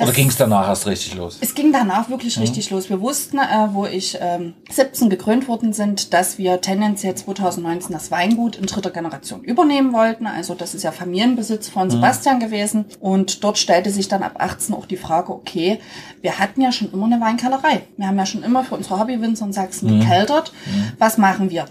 Oder 0.00 0.12
ging 0.12 0.28
es 0.28 0.36
danach 0.36 0.68
erst 0.68 0.86
richtig 0.86 1.14
los? 1.14 1.38
Es 1.40 1.54
ging 1.54 1.72
danach 1.72 2.10
wirklich 2.10 2.36
mhm. 2.36 2.42
richtig 2.42 2.70
los. 2.70 2.90
Wir 2.90 3.00
wussten, 3.00 3.38
äh, 3.38 3.68
wo 3.72 3.86
ich 3.86 4.18
ähm, 4.20 4.54
17 4.70 5.08
gekrönt 5.10 5.48
worden 5.48 5.72
sind, 5.72 6.12
dass 6.12 6.38
wir 6.38 6.60
tendenziell 6.60 7.14
2019 7.14 7.92
das 7.92 8.10
Weingut 8.10 8.56
in 8.56 8.66
dritter 8.66 8.90
Generation 8.90 9.42
übernehmen 9.42 9.92
wollten. 9.92 10.26
Also 10.26 10.54
das 10.54 10.74
ist 10.74 10.82
ja 10.82 10.92
Familienbesitz 10.92 11.68
von 11.68 11.86
mhm. 11.86 11.92
Sebastian 11.92 12.40
gewesen. 12.40 12.86
Und 13.00 13.42
dort 13.42 13.58
stellte 13.58 13.90
sich 13.90 14.08
dann 14.08 14.22
ab 14.22 14.34
18 14.38 14.74
auch 14.74 14.86
die 14.86 14.96
Frage, 14.96 15.32
okay, 15.32 15.80
wir 16.20 16.38
hatten 16.38 16.60
ja 16.60 16.72
schon 16.72 16.92
immer 16.92 17.06
eine 17.06 17.20
Weinkellerei. 17.20 17.82
Wir 17.96 18.08
haben 18.08 18.18
ja 18.18 18.26
schon 18.26 18.42
immer 18.42 18.64
für 18.64 18.74
unsere 18.74 18.98
Hobbywinzer 18.98 19.46
in 19.46 19.52
Sachsen 19.52 19.94
mhm. 19.94 20.00
gekeltert. 20.00 20.52
Mhm. 20.66 20.92
Was 20.98 21.18
machen 21.18 21.50
wir? 21.50 21.66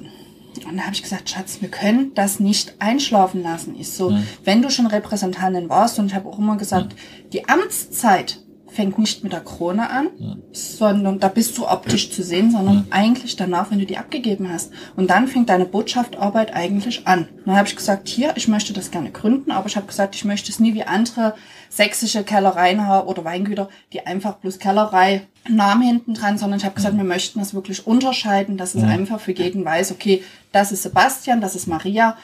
Und 0.63 0.77
da 0.77 0.83
habe 0.83 0.93
ich 0.93 1.03
gesagt, 1.03 1.29
Schatz, 1.29 1.57
wir 1.61 1.69
können 1.69 2.13
das 2.13 2.39
nicht 2.39 2.75
einschlafen 2.79 3.43
lassen. 3.43 3.75
Ich 3.77 3.91
so, 3.91 4.11
mhm. 4.11 4.27
wenn 4.43 4.61
du 4.61 4.69
schon 4.69 4.87
Repräsentantin 4.87 5.69
warst, 5.69 5.99
und 5.99 6.07
ich 6.07 6.15
habe 6.15 6.29
auch 6.29 6.39
immer 6.39 6.55
gesagt, 6.55 6.95
die 7.33 7.49
Amtszeit 7.49 8.44
fängt 8.75 8.99
nicht 8.99 9.23
mit 9.23 9.33
der 9.33 9.41
Krone 9.41 9.89
an, 9.89 10.09
mhm. 10.17 10.43
sondern 10.51 11.19
da 11.19 11.29
bist 11.29 11.57
du 11.57 11.67
optisch 11.67 12.11
zu 12.11 12.23
sehen, 12.23 12.51
sondern 12.51 12.75
mhm. 12.75 12.87
eigentlich 12.89 13.35
danach, 13.35 13.71
wenn 13.71 13.79
du 13.79 13.85
die 13.85 13.97
abgegeben 13.97 14.51
hast. 14.51 14.71
Und 14.95 15.09
dann 15.09 15.27
fängt 15.27 15.49
deine 15.49 15.65
Botschaftarbeit 15.65 16.53
eigentlich 16.53 17.07
an. 17.07 17.27
Und 17.37 17.47
dann 17.47 17.57
habe 17.57 17.67
ich 17.67 17.75
gesagt, 17.75 18.07
hier, 18.07 18.33
ich 18.35 18.47
möchte 18.47 18.73
das 18.73 18.91
gerne 18.91 19.11
gründen, 19.11 19.51
aber 19.51 19.67
ich 19.67 19.75
habe 19.75 19.87
gesagt, 19.87 20.15
ich 20.15 20.25
möchte 20.25 20.51
es 20.51 20.59
nie 20.59 20.73
wie 20.73 20.83
andere 20.83 21.35
sächsische 21.69 22.23
Kellereien 22.23 22.85
haben 22.85 23.07
oder 23.07 23.23
Weingüter, 23.23 23.69
die 23.93 24.05
einfach 24.05 24.35
bloß 24.35 24.59
Kellerei 24.59 25.27
Namen 25.47 25.83
hinten 25.83 26.13
dran, 26.15 26.37
sondern 26.37 26.59
ich 26.59 26.65
habe 26.65 26.75
gesagt, 26.75 26.97
wir 26.97 27.03
möchten 27.03 27.39
das 27.39 27.53
wirklich 27.53 27.85
unterscheiden, 27.85 28.57
dass 28.57 28.73
es 28.73 28.83
einfach 28.83 29.19
für 29.19 29.31
jeden 29.31 29.63
weiß, 29.63 29.91
okay, 29.91 30.23
das 30.51 30.71
ist 30.71 30.83
Sebastian, 30.83 31.39
das 31.39 31.55
ist 31.55 31.67
Maria 31.67 32.17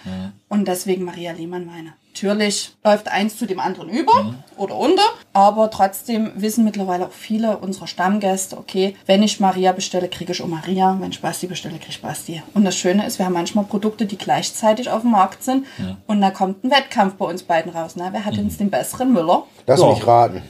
und 0.49 0.67
deswegen 0.67 1.03
Maria 1.05 1.31
Lehmann 1.31 1.67
Weine. 1.67 1.93
Natürlich 2.13 2.73
läuft 2.83 3.07
eins 3.07 3.37
zu 3.37 3.45
dem 3.45 3.59
anderen 3.59 3.89
über 3.89 4.35
oder 4.57 4.75
unter, 4.77 5.01
aber 5.33 5.71
trotzdem 5.71 6.31
wissen 6.35 6.63
mittlerweile 6.65 7.05
auch 7.05 7.11
viele 7.11 7.57
unserer 7.57 7.87
Stammgäste, 7.87 8.57
okay, 8.57 8.95
wenn 9.05 9.23
ich 9.23 9.39
Maria 9.39 9.71
bestelle, 9.71 10.07
kriege 10.09 10.33
ich 10.33 10.41
auch 10.43 10.47
Maria, 10.47 10.97
wenn 10.99 11.11
ich 11.11 11.21
Basti 11.21 11.47
bestelle, 11.47 11.75
kriege 11.77 11.89
ich 11.89 12.01
Basti. 12.01 12.43
Und 12.53 12.65
das 12.65 12.75
Schöne 12.75 13.05
ist, 13.07 13.17
wir 13.17 13.25
haben 13.25 13.33
manchmal 13.33 13.65
Produkte, 13.65 14.05
die 14.05 14.17
gleichzeitig 14.17 14.89
auf 14.89 15.01
dem 15.01 15.11
Markt 15.11 15.43
sind 15.43 15.65
und 16.05 16.21
da 16.21 16.31
kommt 16.31 16.63
ein 16.63 16.71
Wettkampf 16.71 17.15
bei 17.15 17.25
uns 17.25 17.43
beiden 17.43 17.71
raus. 17.71 17.95
Ne? 17.95 18.09
Wer 18.11 18.25
hat 18.25 18.35
jetzt 18.35 18.59
den 18.59 18.69
besseren 18.69 19.13
Müller? 19.13 19.43
Lass 19.65 19.79
Ja. 19.79 19.87
mich 19.89 20.05
raten. 20.05 20.43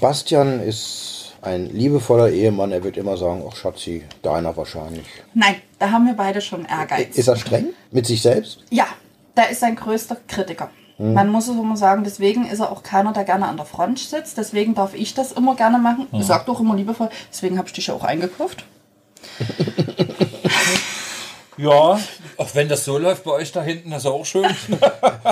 Bastian 0.00 0.60
ist 0.60 1.34
ein 1.42 1.66
liebevoller 1.74 2.30
Ehemann. 2.30 2.72
Er 2.72 2.82
wird 2.84 2.96
immer 2.96 3.16
sagen, 3.16 3.44
ach 3.48 3.54
Schatzi, 3.56 4.04
deiner 4.22 4.56
wahrscheinlich. 4.56 5.06
Nein, 5.34 5.56
da 5.78 5.90
haben 5.90 6.06
wir 6.06 6.14
beide 6.14 6.40
schon 6.40 6.64
Ehrgeiz. 6.64 7.16
Ist 7.16 7.28
er 7.28 7.36
streng 7.36 7.66
mit 7.90 8.06
sich 8.06 8.22
selbst? 8.22 8.60
Ja, 8.70 8.86
der 9.36 9.50
ist 9.50 9.60
sein 9.60 9.76
größter 9.76 10.16
Kritiker. 10.26 10.70
Man 10.98 11.28
muss 11.28 11.46
es 11.46 11.54
immer 11.54 11.76
sagen, 11.76 12.04
deswegen 12.04 12.46
ist 12.46 12.60
er 12.60 12.72
auch 12.72 12.82
keiner, 12.82 13.12
der 13.12 13.24
gerne 13.24 13.46
an 13.46 13.58
der 13.58 13.66
Front 13.66 13.98
sitzt. 13.98 14.38
Deswegen 14.38 14.74
darf 14.74 14.94
ich 14.94 15.12
das 15.12 15.32
immer 15.32 15.54
gerne 15.54 15.78
machen. 15.78 16.06
Ich 16.12 16.24
sag 16.24 16.46
doch 16.46 16.58
immer 16.58 16.74
liebevoll, 16.74 17.10
deswegen 17.30 17.58
habe 17.58 17.68
ich 17.68 17.74
dich 17.74 17.88
ja 17.88 17.94
auch 17.94 18.04
eingekauft. 18.04 18.64
Ja, 21.58 21.98
auch 22.36 22.54
wenn 22.54 22.68
das 22.68 22.84
so 22.84 22.98
läuft 22.98 23.24
bei 23.24 23.30
euch 23.30 23.50
da 23.50 23.62
hinten, 23.62 23.90
ist 23.92 24.04
auch 24.04 24.26
schön. 24.26 24.46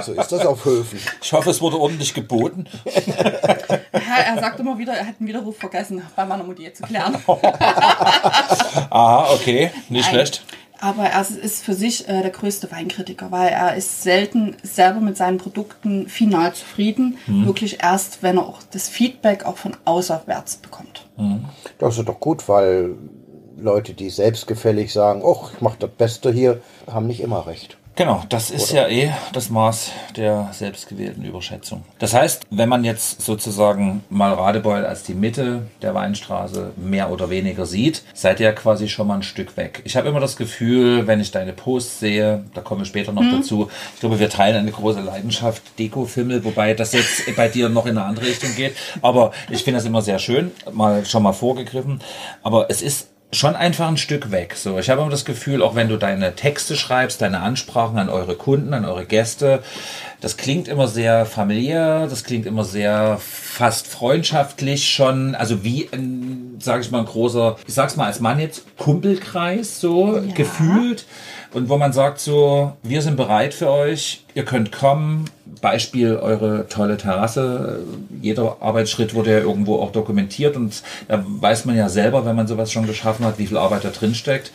So 0.02 0.12
ist 0.14 0.32
das 0.32 0.46
auf 0.46 0.64
Höfen. 0.64 0.98
Ich 1.22 1.32
hoffe, 1.34 1.50
es 1.50 1.60
wurde 1.60 1.78
ordentlich 1.78 2.14
geboten. 2.14 2.66
Ja, 4.06 4.34
er 4.34 4.40
sagt 4.40 4.60
immer 4.60 4.76
wieder, 4.76 4.92
er 4.92 5.06
hat 5.06 5.14
einen 5.18 5.28
Widerruf 5.28 5.56
vergessen, 5.56 6.02
bei 6.14 6.24
meiner 6.24 6.44
Mutti 6.44 6.70
zu 6.72 6.82
klären. 6.82 7.16
Aha, 8.90 9.32
okay, 9.32 9.70
nicht 9.88 10.04
Nein. 10.04 10.14
schlecht. 10.14 10.44
Aber 10.84 11.04
er 11.04 11.20
ist 11.22 11.64
für 11.64 11.72
sich 11.72 12.06
äh, 12.10 12.20
der 12.20 12.30
größte 12.30 12.70
Weinkritiker, 12.70 13.30
weil 13.30 13.48
er 13.48 13.74
ist 13.74 14.02
selten 14.02 14.54
selber 14.62 15.00
mit 15.00 15.16
seinen 15.16 15.38
Produkten 15.38 16.08
final 16.10 16.52
zufrieden. 16.52 17.16
Wirklich 17.46 17.82
erst, 17.82 18.22
wenn 18.22 18.36
er 18.36 18.46
auch 18.46 18.62
das 18.70 18.90
Feedback 18.90 19.46
auch 19.46 19.56
von 19.56 19.74
außerwärts 19.86 20.56
bekommt. 20.56 21.06
Das 21.78 21.96
ist 21.96 22.06
doch 22.06 22.20
gut, 22.20 22.46
weil 22.50 22.96
Leute, 23.56 23.94
die 23.94 24.10
selbstgefällig 24.10 24.92
sagen, 24.92 25.22
ach, 25.24 25.54
ich 25.54 25.62
mache 25.62 25.78
das 25.78 25.90
Beste 25.90 26.30
hier, 26.30 26.60
haben 26.86 27.06
nicht 27.06 27.20
immer 27.20 27.46
recht. 27.46 27.78
Genau, 27.96 28.24
das 28.28 28.50
ist 28.50 28.72
ja 28.72 28.88
eh 28.88 29.12
das 29.32 29.50
Maß 29.50 29.92
der 30.16 30.48
selbstgewählten 30.52 31.24
Überschätzung. 31.24 31.84
Das 32.00 32.12
heißt, 32.12 32.42
wenn 32.50 32.68
man 32.68 32.82
jetzt 32.82 33.22
sozusagen 33.22 34.02
mal 34.10 34.32
Radebeul 34.32 34.84
als 34.84 35.04
die 35.04 35.14
Mitte 35.14 35.62
der 35.80 35.94
Weinstraße 35.94 36.72
mehr 36.76 37.10
oder 37.12 37.30
weniger 37.30 37.66
sieht, 37.66 38.02
seid 38.12 38.40
ihr 38.40 38.46
ja 38.46 38.52
quasi 38.52 38.88
schon 38.88 39.06
mal 39.06 39.14
ein 39.14 39.22
Stück 39.22 39.56
weg. 39.56 39.80
Ich 39.84 39.96
habe 39.96 40.08
immer 40.08 40.18
das 40.18 40.36
Gefühl, 40.36 41.06
wenn 41.06 41.20
ich 41.20 41.30
deine 41.30 41.52
Posts 41.52 42.00
sehe, 42.00 42.44
da 42.54 42.62
kommen 42.62 42.80
wir 42.80 42.86
später 42.86 43.12
noch 43.12 43.24
dazu, 43.30 43.70
ich 43.94 44.00
glaube, 44.00 44.18
wir 44.18 44.28
teilen 44.28 44.56
eine 44.56 44.72
große 44.72 45.00
Leidenschaft, 45.00 45.62
Dekofimmel, 45.78 46.44
wobei 46.44 46.74
das 46.74 46.94
jetzt 46.94 47.36
bei 47.36 47.48
dir 47.48 47.68
noch 47.68 47.86
in 47.86 47.96
eine 47.96 48.06
andere 48.06 48.26
Richtung 48.26 48.56
geht. 48.56 48.74
Aber 49.02 49.30
ich 49.50 49.62
finde 49.62 49.78
das 49.78 49.86
immer 49.86 50.02
sehr 50.02 50.18
schön, 50.18 50.50
mal 50.72 51.04
schon 51.06 51.22
mal 51.22 51.32
vorgegriffen. 51.32 52.00
Aber 52.42 52.70
es 52.70 52.82
ist 52.82 53.13
schon 53.34 53.56
einfach 53.56 53.88
ein 53.88 53.96
Stück 53.96 54.30
weg. 54.30 54.54
So, 54.56 54.78
ich 54.78 54.88
habe 54.90 55.00
immer 55.00 55.10
das 55.10 55.24
Gefühl, 55.24 55.62
auch 55.62 55.74
wenn 55.74 55.88
du 55.88 55.96
deine 55.96 56.34
Texte 56.34 56.76
schreibst, 56.76 57.20
deine 57.20 57.40
Ansprachen 57.40 57.98
an 57.98 58.08
eure 58.08 58.34
Kunden, 58.36 58.72
an 58.74 58.84
eure 58.84 59.04
Gäste, 59.04 59.62
das 60.20 60.36
klingt 60.36 60.68
immer 60.68 60.88
sehr 60.88 61.26
familiär, 61.26 62.06
das 62.08 62.24
klingt 62.24 62.46
immer 62.46 62.64
sehr 62.64 63.18
fast 63.20 63.86
freundschaftlich 63.88 64.88
schon, 64.88 65.34
also 65.34 65.64
wie 65.64 65.88
ein, 65.92 66.56
sage 66.60 66.82
ich 66.82 66.90
mal, 66.90 67.00
ein 67.00 67.04
großer, 67.06 67.56
ich 67.66 67.74
sag's 67.74 67.96
mal 67.96 68.06
als 68.06 68.20
Mann 68.20 68.40
jetzt, 68.40 68.64
Kumpelkreis 68.78 69.80
so 69.80 70.16
Ja. 70.16 70.32
gefühlt 70.34 71.04
und 71.52 71.68
wo 71.68 71.76
man 71.76 71.92
sagt 71.92 72.20
so, 72.20 72.72
wir 72.82 73.02
sind 73.02 73.16
bereit 73.16 73.52
für 73.54 73.70
euch, 73.70 74.23
ihr 74.34 74.44
könnt 74.44 74.72
kommen. 74.72 75.26
Beispiel 75.60 76.16
eure 76.16 76.68
tolle 76.68 76.96
Terrasse. 76.96 77.80
Jeder 78.20 78.58
Arbeitsschritt 78.60 79.14
wurde 79.14 79.32
ja 79.32 79.38
irgendwo 79.38 79.76
auch 79.76 79.92
dokumentiert 79.92 80.56
und 80.56 80.82
da 81.08 81.24
weiß 81.26 81.64
man 81.64 81.76
ja 81.76 81.88
selber, 81.88 82.26
wenn 82.26 82.36
man 82.36 82.46
sowas 82.46 82.70
schon 82.70 82.86
geschaffen 82.86 83.24
hat, 83.24 83.38
wie 83.38 83.46
viel 83.46 83.56
Arbeit 83.56 83.84
da 83.84 83.90
drin 83.90 84.14
steckt. 84.14 84.50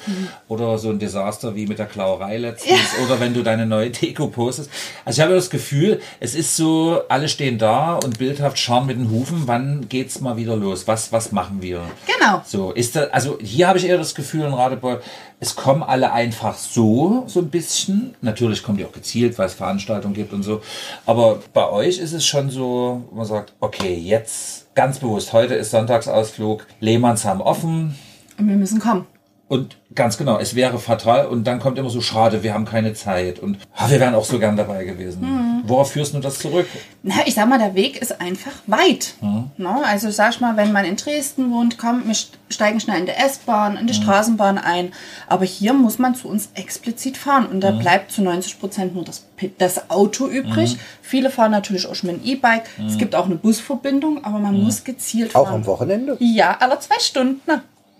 Oder 0.47 0.77
so 0.77 0.89
ein 0.89 0.99
Desaster 0.99 1.55
wie 1.55 1.67
mit 1.67 1.79
der 1.79 1.85
Klauerei 1.85 2.37
letztens 2.37 2.79
oder 3.05 3.19
wenn 3.19 3.33
du 3.33 3.41
deine 3.41 3.65
neue 3.65 3.89
Deko 3.89 4.27
postest. 4.27 4.69
Also 5.05 5.19
ich 5.19 5.23
habe 5.23 5.35
das 5.35 5.49
Gefühl, 5.49 5.99
es 6.19 6.35
ist 6.35 6.55
so, 6.55 7.01
alle 7.09 7.29
stehen 7.29 7.57
da 7.57 7.95
und 7.95 8.19
bildhaft 8.19 8.59
schauen 8.59 8.85
mit 8.85 8.97
den 8.97 9.09
Hufen, 9.09 9.43
wann 9.45 9.87
geht's 9.89 10.21
mal 10.21 10.37
wieder 10.37 10.55
los? 10.55 10.87
Was, 10.87 11.11
was 11.11 11.31
machen 11.31 11.61
wir? 11.61 11.81
Genau. 12.05 12.41
So, 12.45 12.71
ist 12.71 12.95
da, 12.95 13.05
also 13.05 13.37
hier 13.41 13.67
habe 13.67 13.79
ich 13.79 13.87
eher 13.87 13.97
das 13.97 14.13
Gefühl 14.13 14.45
in 14.45 14.53
Radebeul, 14.53 15.01
es 15.41 15.55
kommen 15.55 15.83
alle 15.83 16.11
einfach 16.11 16.55
so, 16.55 17.23
so 17.27 17.39
ein 17.39 17.49
bisschen. 17.49 18.13
Natürlich 18.21 18.61
kommen 18.61 18.77
die 18.77 18.85
auch 18.85 18.91
gezielt, 18.91 19.37
weil 19.37 19.45
es 19.45 19.53
Veranstaltungen 19.69 20.15
gibt 20.15 20.33
und 20.33 20.43
so. 20.43 20.61
Aber 21.05 21.39
bei 21.53 21.69
euch 21.69 21.99
ist 21.99 22.13
es 22.13 22.25
schon 22.25 22.49
so, 22.49 23.03
man 23.13 23.25
sagt, 23.25 23.53
okay, 23.59 23.93
jetzt 23.93 24.73
ganz 24.73 24.99
bewusst, 24.99 25.31
heute 25.33 25.53
ist 25.53 25.71
Sonntagsausflug, 25.71 26.65
Lehmanns 26.79 27.23
haben 27.25 27.41
offen. 27.41 27.95
Und 28.37 28.47
wir 28.47 28.55
müssen 28.55 28.79
kommen. 28.79 29.05
Und 29.47 29.77
ganz 29.99 30.17
genau, 30.17 30.39
es 30.39 30.55
wäre 30.55 30.79
fatal 30.79 31.27
und 31.27 31.43
dann 31.45 31.59
kommt 31.59 31.77
immer 31.77 31.89
so, 31.89 31.99
schade, 32.01 32.41
wir 32.41 32.53
haben 32.53 32.63
keine 32.65 32.93
Zeit 32.93 33.37
und 33.39 33.57
ah, 33.75 33.89
wir 33.89 33.99
wären 33.99 34.15
auch 34.15 34.23
so 34.25 34.39
gern 34.39 34.55
dabei 34.55 34.85
gewesen. 34.85 35.61
Worauf 35.67 35.91
führst 35.91 36.13
du 36.15 36.19
das 36.19 36.39
zurück? 36.39 36.65
Na, 37.03 37.15
ich 37.25 37.35
sag 37.35 37.47
mal, 37.49 37.59
der 37.59 37.75
Weg 37.75 38.01
ist 38.01 38.19
einfach 38.21 38.53
weit. 38.65 39.13
Mhm. 39.21 39.51
Na, 39.57 39.81
also 39.83 40.09
sag 40.09 40.31
ich 40.33 40.39
mal, 40.39 40.55
wenn 40.57 40.71
man 40.71 40.85
in 40.85 40.95
Dresden 40.95 41.51
wohnt, 41.51 41.77
kommt, 41.77 42.07
wir 42.07 42.15
steigen 42.49 42.79
schnell 42.79 42.99
in 43.01 43.05
die 43.05 43.11
S-Bahn, 43.11 43.75
in 43.77 43.87
die 43.87 43.93
Mhm. 43.93 44.01
Straßenbahn 44.03 44.57
ein. 44.57 44.93
Aber 45.27 45.43
hier 45.45 45.73
muss 45.73 45.99
man 45.99 46.15
zu 46.15 46.29
uns 46.29 46.49
explizit 46.55 47.17
fahren 47.17 47.45
und 47.47 47.57
Mhm. 47.57 47.61
da 47.61 47.71
bleibt 47.71 48.11
zu 48.11 48.21
90 48.23 48.59
Prozent 48.59 48.95
nur 48.95 49.03
das, 49.03 49.25
das 49.57 49.89
Auto 49.91 50.27
übrig. 50.27 50.75
Mhm. 50.75 50.79
Viele 51.01 51.29
fahren 51.29 51.51
natürlich 51.51 51.85
auch 51.87 51.95
schon 51.95 52.09
mit 52.11 52.23
dem 52.23 52.25
E-Bike. 52.25 52.63
Es 52.87 52.97
gibt 52.97 53.15
auch 53.15 53.25
eine 53.25 53.35
Busverbindung, 53.35 54.23
aber 54.23 54.39
man 54.39 54.63
muss 54.63 54.83
gezielt 54.85 55.35
Auch 55.35 55.43
fahren. 55.45 55.55
am 55.55 55.65
Wochenende? 55.65 56.15
Ja, 56.19 56.55
alle 56.59 56.79
zwei 56.79 56.99
Stunden. 56.99 57.41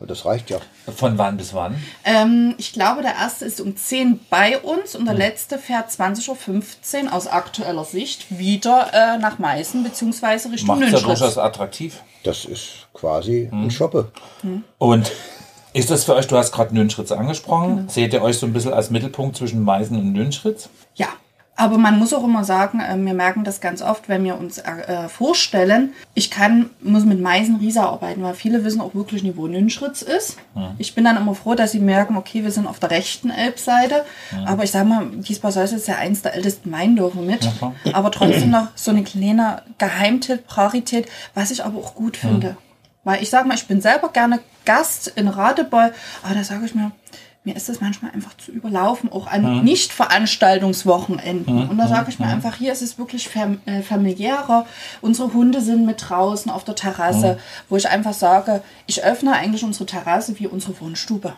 Das 0.07 0.25
reicht 0.25 0.49
ja. 0.49 0.59
Von 0.95 1.17
wann 1.17 1.37
bis 1.37 1.53
wann? 1.53 1.75
Ähm, 2.05 2.55
ich 2.57 2.71
glaube, 2.73 3.01
der 3.01 3.15
erste 3.15 3.45
ist 3.45 3.59
um 3.61 3.75
10 3.75 4.19
bei 4.29 4.57
uns 4.59 4.95
und 4.95 5.05
der 5.05 5.13
Mhm. 5.13 5.19
letzte 5.19 5.57
fährt 5.57 5.89
20.15 5.91 7.05
Uhr 7.05 7.13
aus 7.13 7.27
aktueller 7.27 7.83
Sicht 7.85 8.37
wieder 8.39 8.89
äh, 8.93 9.17
nach 9.17 9.39
Meißen 9.39 9.83
bzw. 9.83 10.49
Richtung 10.49 10.79
Macht 10.79 10.91
ja 10.91 10.99
durchaus 10.99 11.37
attraktiv. 11.37 12.01
Das 12.23 12.45
ist 12.45 12.87
quasi 12.93 13.49
Mhm. 13.51 13.65
ein 13.65 13.71
Shoppe. 13.71 14.11
Und 14.77 15.11
ist 15.73 15.91
das 15.91 16.03
für 16.05 16.15
euch, 16.15 16.27
du 16.27 16.37
hast 16.37 16.51
gerade 16.51 16.73
Nünchritz 16.73 17.11
angesprochen, 17.11 17.87
seht 17.89 18.13
ihr 18.13 18.21
euch 18.21 18.37
so 18.37 18.45
ein 18.45 18.53
bisschen 18.53 18.73
als 18.73 18.89
Mittelpunkt 18.89 19.35
zwischen 19.37 19.63
Meißen 19.63 19.95
und 19.97 20.13
Nünchritz? 20.13 20.69
Ja, 20.95 21.07
aber 21.59 21.77
man 21.77 21.99
muss 21.99 22.13
auch 22.13 22.23
immer 22.23 22.45
sagen, 22.45 22.79
äh, 22.79 22.95
wir 22.97 23.13
merken 23.13 23.43
das 23.43 23.59
ganz 23.59 23.81
oft, 23.81 24.07
wenn 24.07 24.23
wir 24.23 24.37
uns 24.37 24.59
äh, 24.59 25.09
vorstellen, 25.09 25.93
ich 26.13 26.31
kann, 26.31 26.69
muss 26.81 27.03
mit 27.03 27.19
Meisen 27.19 27.57
Riesa 27.57 27.83
arbeiten, 27.83 28.23
weil 28.23 28.33
viele 28.33 28.63
wissen 28.63 28.79
auch 28.79 28.95
wirklich 28.95 29.23
nicht, 29.23 29.35
wo 29.35 29.45
Nünschritz 29.45 30.01
ist. 30.01 30.37
Ich 30.77 30.95
bin 30.95 31.03
dann 31.03 31.17
immer 31.17 31.35
froh, 31.35 31.55
dass 31.55 31.73
sie 31.73 31.79
merken, 31.79 32.15
okay, 32.15 32.43
wir 32.43 32.51
sind 32.51 32.65
auf 32.65 32.79
der 32.79 32.91
rechten 32.91 33.29
Elbseite, 33.29 34.05
aber 34.45 34.63
ich 34.63 34.71
sag 34.71 34.87
mal, 34.87 35.07
Giesbar-Seus 35.07 35.73
ist 35.73 35.87
ja 35.87 35.95
eins 35.95 36.21
der 36.21 36.33
ältesten 36.33 36.71
Weindörfer 36.71 37.21
mit, 37.21 37.41
klar. 37.57 37.73
aber 37.91 38.11
trotzdem 38.11 38.51
noch 38.51 38.67
so 38.75 38.91
eine 38.91 39.03
kleine 39.03 39.61
Geheimtipp, 39.77 40.43
Rarität, 40.57 41.07
was 41.33 41.51
ich 41.51 41.65
aber 41.65 41.77
auch 41.79 41.95
gut 41.95 42.17
finde. 42.17 42.55
Weil 43.03 43.21
ich 43.21 43.29
sag 43.29 43.45
mal, 43.45 43.55
ich 43.55 43.67
bin 43.67 43.81
selber 43.81 44.09
gerne 44.09 44.39
Gast 44.65 45.07
in 45.15 45.27
Radebeul, 45.27 45.93
aber 46.23 46.35
da 46.35 46.43
sage 46.43 46.65
ich 46.65 46.75
mir, 46.75 46.91
mir 47.45 47.55
ist 47.55 47.69
das 47.69 47.79
manchmal 47.79 48.11
einfach 48.11 48.35
zu 48.37 48.51
überlaufen, 48.51 49.09
auch 49.11 49.27
an 49.27 49.63
Nicht-Veranstaltungswochenenden. 49.63 51.69
Und 51.69 51.77
da 51.77 51.87
sage 51.87 52.09
ich 52.09 52.19
mir 52.19 52.27
einfach, 52.27 52.55
hier 52.57 52.73
ist 52.73 52.81
es 52.81 52.97
wirklich 52.99 53.29
fam 53.29 53.61
äh, 53.65 53.81
familiärer. 53.81 54.65
Unsere 55.01 55.33
Hunde 55.33 55.61
sind 55.61 55.85
mit 55.85 56.09
draußen 56.09 56.51
auf 56.51 56.65
der 56.65 56.75
Terrasse, 56.75 57.39
wo 57.69 57.77
ich 57.77 57.87
einfach 57.89 58.13
sage, 58.13 58.61
ich 58.87 59.03
öffne 59.03 59.33
eigentlich 59.33 59.63
unsere 59.63 59.85
Terrasse 59.85 60.37
wie 60.39 60.47
unsere 60.47 60.79
Wohnstube. 60.81 61.33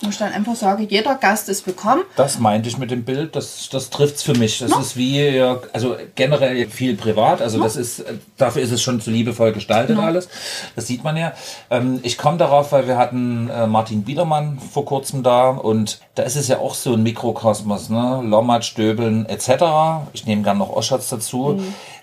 Wo 0.00 0.08
ich 0.08 0.18
dann 0.18 0.32
einfach 0.32 0.56
sage, 0.56 0.82
jeder 0.82 1.14
Gast 1.14 1.48
ist 1.48 1.68
willkommen. 1.68 2.02
Das 2.16 2.40
meinte 2.40 2.68
ich 2.68 2.78
mit 2.78 2.90
dem 2.90 3.04
Bild, 3.04 3.36
das, 3.36 3.68
das 3.70 3.90
trifft's 3.90 4.24
für 4.24 4.34
mich. 4.34 4.58
Das 4.58 4.76
ist 4.76 4.96
wie, 4.96 5.20
ja, 5.20 5.60
also 5.72 5.94
generell 6.16 6.68
viel 6.68 6.96
privat, 6.96 7.40
also 7.40 7.62
das 7.62 7.76
ist, 7.76 8.00
äh, 8.00 8.14
dafür 8.36 8.62
ist 8.62 8.72
es 8.72 8.82
schon 8.82 9.00
zu 9.00 9.12
liebevoll 9.12 9.52
gestaltet 9.52 9.96
alles. 9.96 10.28
Das 10.74 10.88
sieht 10.88 11.04
man 11.04 11.16
ja. 11.16 11.32
Ähm, 11.70 12.00
ich 12.02 12.18
komme 12.18 12.38
darauf, 12.38 12.72
weil 12.72 12.88
wir 12.88 12.98
hatten 12.98 13.48
äh, 13.48 13.68
Martin 13.68 14.02
Biedermann 14.02 14.58
vor 14.58 14.84
kurzem 14.84 15.22
da 15.22 15.50
und 15.50 16.00
da 16.16 16.24
ist 16.24 16.34
es 16.34 16.48
ja 16.48 16.58
auch 16.58 16.74
so 16.74 16.94
ein 16.94 17.02
Mikrokosmos, 17.04 17.88
ne? 17.88 18.20
Lommat, 18.24 18.64
Stöbeln 18.64 19.26
etc. 19.26 20.08
Ich 20.12 20.26
nehme 20.26 20.42
gern 20.42 20.58
noch 20.58 20.70
Oschatz 20.70 21.08
dazu. 21.08 21.62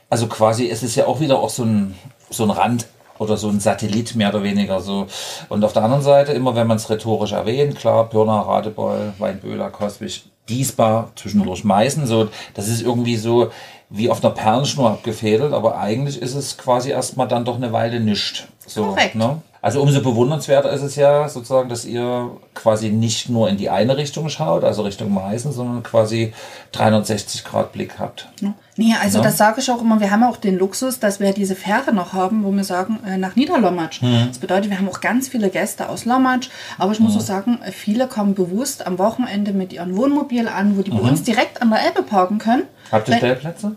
Also 0.10 0.28
quasi, 0.28 0.70
es 0.70 0.82
ist 0.82 0.96
ja 0.96 1.08
auch 1.08 1.20
wieder 1.20 1.40
auch 1.40 1.50
so 1.50 1.64
ein, 1.64 1.96
so 2.30 2.44
ein 2.44 2.52
Rand 2.52 2.88
oder 3.18 3.38
so 3.38 3.50
ein 3.50 3.60
Satellit 3.60 4.16
mehr 4.16 4.30
oder 4.30 4.44
weniger 4.44 4.82
so. 4.82 5.08
Und 5.50 5.64
auf 5.64 5.74
der 5.74 5.84
anderen 5.84 6.04
Seite, 6.04 6.34
immer 6.34 6.56
wenn 6.56 6.68
man 6.68 6.78
es 6.78 6.90
rhetorisch 6.90 7.32
erwähnt, 7.32 7.78
klar, 7.78 8.10
Pirna, 8.10 8.42
Radebeul, 8.42 9.14
Weinböhler, 9.18 9.70
Koswig, 9.70 10.24
Diesbar 10.50 11.12
zwischendurch 11.16 11.64
Meißen. 11.64 12.08
So, 12.08 12.30
das 12.56 12.68
ist 12.68 12.82
irgendwie 12.82 13.16
so 13.16 13.52
wie 13.90 14.10
auf 14.10 14.24
einer 14.24 14.34
Perlenschnur 14.34 14.90
abgefädelt, 14.90 15.54
aber 15.54 15.78
eigentlich 15.78 16.22
ist 16.22 16.34
es 16.34 16.58
quasi 16.58 16.90
erstmal 16.90 17.28
dann 17.28 17.46
doch 17.46 17.58
eine 17.58 17.72
Weile 17.74 18.00
nischt. 18.00 18.48
So, 18.66 18.86
Korrekt. 18.86 19.16
Ne? 19.16 19.42
Also 19.64 19.80
umso 19.80 20.02
bewundernswerter 20.02 20.72
ist 20.72 20.82
es 20.82 20.96
ja 20.96 21.30
sozusagen, 21.30 21.70
dass 21.70 21.86
ihr 21.86 22.32
quasi 22.56 22.90
nicht 22.90 23.30
nur 23.30 23.48
in 23.48 23.58
die 23.58 23.70
eine 23.70 23.96
Richtung 23.96 24.28
schaut, 24.30 24.64
also 24.64 24.82
Richtung 24.82 25.14
Meißen, 25.14 25.52
sondern 25.52 25.84
quasi 25.84 26.34
360 26.72 27.44
Grad 27.44 27.72
Blick 27.72 28.00
habt. 28.00 28.28
Nee, 28.76 28.96
also 29.00 29.20
Ja. 29.20 29.24
das 29.24 29.38
sage 29.38 29.62
ich 29.62 29.70
auch 29.70 29.82
immer. 29.82 30.00
Wir 30.00 30.10
haben 30.10 30.24
auch 30.24 30.38
den 30.38 30.58
Luxus, 30.58 31.00
dass 31.00 31.20
wir 31.20 31.34
diese 31.34 31.56
Fähre 31.56 31.94
noch 31.94 32.14
haben, 32.14 32.44
wo 32.44 32.52
wir 32.52 32.64
sagen, 32.64 33.00
äh, 33.06 33.18
nach 33.18 33.36
Niederlommatsch. 33.36 34.02
Mhm. 34.02 34.30
Das 34.30 34.40
bedeutet, 34.40 34.72
wir 34.72 34.80
haben 34.80 34.90
auch 34.90 35.02
ganz 35.02 35.28
viele 35.28 35.50
Gäste 35.50 35.90
aus 35.90 36.06
Lommatsch. 36.06 36.50
Aber 36.80 36.92
ich 36.92 37.00
muss 37.00 37.16
auch 37.16 37.22
sagen, 37.22 37.60
viele 37.72 38.08
kommen 38.08 38.34
bewusst 38.34 38.88
am 38.88 38.98
Wochenende 38.98 39.54
mit 39.54 39.74
ihrem 39.74 39.96
Wohnmobil 39.96 40.48
an, 40.48 40.76
wo 40.78 40.82
die 40.82 40.90
bei 40.90 40.98
uns 41.00 41.22
direkt 41.22 41.62
an 41.62 41.70
der 41.70 41.86
Elbe 41.86 42.02
parken 42.02 42.40
können. 42.40 42.64
Mhm. 42.64 42.92
Habt 42.92 43.10
ihr 43.10 43.18
Stellplätze? 43.18 43.76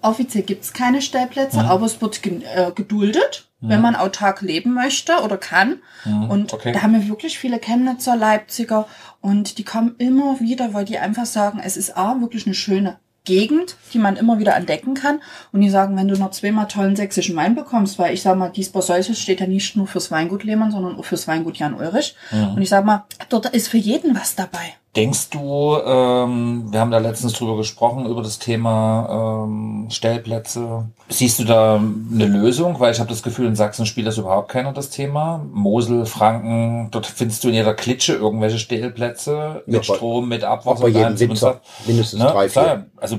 Offiziell 0.00 0.44
gibt 0.44 0.64
es 0.64 0.72
keine 0.72 1.02
Stellplätze, 1.02 1.60
aber 1.60 1.86
es 1.86 2.00
wird 2.00 2.22
ge 2.22 2.40
äh, 2.54 2.70
geduldet, 2.72 3.48
wenn 3.60 3.80
man 3.80 3.96
autark 3.96 4.42
leben 4.42 4.72
möchte 4.72 5.20
oder 5.24 5.36
kann. 5.36 5.80
Und 6.28 6.52
okay. 6.52 6.72
da 6.72 6.82
haben 6.82 6.92
wir 6.92 7.08
wirklich 7.08 7.38
viele 7.38 7.58
Chemnitzer, 7.58 8.14
Leipziger 8.16 8.86
und 9.20 9.58
die 9.58 9.64
kommen 9.64 9.96
immer 9.98 10.38
wieder, 10.40 10.74
weil 10.74 10.84
die 10.84 10.98
einfach 10.98 11.26
sagen, 11.26 11.60
es 11.62 11.76
ist 11.76 11.96
A, 11.96 12.20
wirklich 12.20 12.46
eine 12.46 12.54
schöne 12.54 12.98
Gegend, 13.24 13.76
die 13.92 13.98
man 13.98 14.16
immer 14.16 14.38
wieder 14.38 14.56
entdecken 14.56 14.94
kann. 14.94 15.20
Und 15.52 15.60
die 15.60 15.68
sagen, 15.68 15.96
wenn 15.96 16.08
du 16.08 16.16
noch 16.16 16.30
zweimal 16.30 16.66
tollen 16.66 16.96
sächsischen 16.96 17.36
Wein 17.36 17.54
bekommst, 17.54 17.98
weil 17.98 18.14
ich 18.14 18.22
sag 18.22 18.38
mal, 18.38 18.48
Diesbar 18.48 18.80
Säuses 18.80 19.20
steht 19.20 19.40
ja 19.40 19.46
nicht 19.46 19.76
nur 19.76 19.86
fürs 19.86 20.10
Weingut 20.10 20.44
Lehmann, 20.44 20.70
sondern 20.70 20.96
auch 20.96 21.04
fürs 21.04 21.28
Weingut 21.28 21.58
Jan 21.58 21.74
Ulrich. 21.74 22.16
Und 22.54 22.62
ich 22.62 22.70
sag 22.70 22.86
mal, 22.86 23.04
dort 23.28 23.46
ist 23.46 23.68
für 23.68 23.76
jeden 23.76 24.14
was 24.14 24.34
dabei. 24.34 24.74
Denkst 24.98 25.30
du, 25.30 25.76
ähm, 25.86 26.64
wir 26.72 26.80
haben 26.80 26.90
da 26.90 26.98
letztens 26.98 27.34
drüber 27.34 27.56
gesprochen, 27.56 28.06
über 28.06 28.20
das 28.20 28.40
Thema 28.40 29.44
ähm, 29.46 29.86
Stellplätze. 29.90 30.86
Siehst 31.08 31.38
du 31.38 31.44
da 31.44 31.76
eine 31.76 32.26
Lösung? 32.26 32.80
Weil 32.80 32.90
ich 32.92 32.98
habe 32.98 33.08
das 33.08 33.22
Gefühl, 33.22 33.46
in 33.46 33.54
Sachsen 33.54 33.86
spielt 33.86 34.08
das 34.08 34.18
überhaupt 34.18 34.48
keiner, 34.50 34.72
das 34.72 34.90
Thema. 34.90 35.40
Mosel, 35.52 36.04
Franken, 36.04 36.88
dort 36.90 37.06
findest 37.06 37.44
du 37.44 37.48
in 37.48 37.54
jeder 37.54 37.74
Klitsche 37.74 38.14
irgendwelche 38.14 38.58
Stellplätze 38.58 39.62
mit 39.66 39.76
Ja, 39.76 39.94
Strom, 39.94 40.28
mit 40.28 40.42
Abwasser. 40.42 40.86
und 40.86 41.20
Winzer. 41.20 41.50
dran. 41.52 41.60
Mindestens 41.86 42.20
Ne? 42.20 42.26
drei, 42.26 42.48
vier. 42.48 42.86
Also 42.96 43.18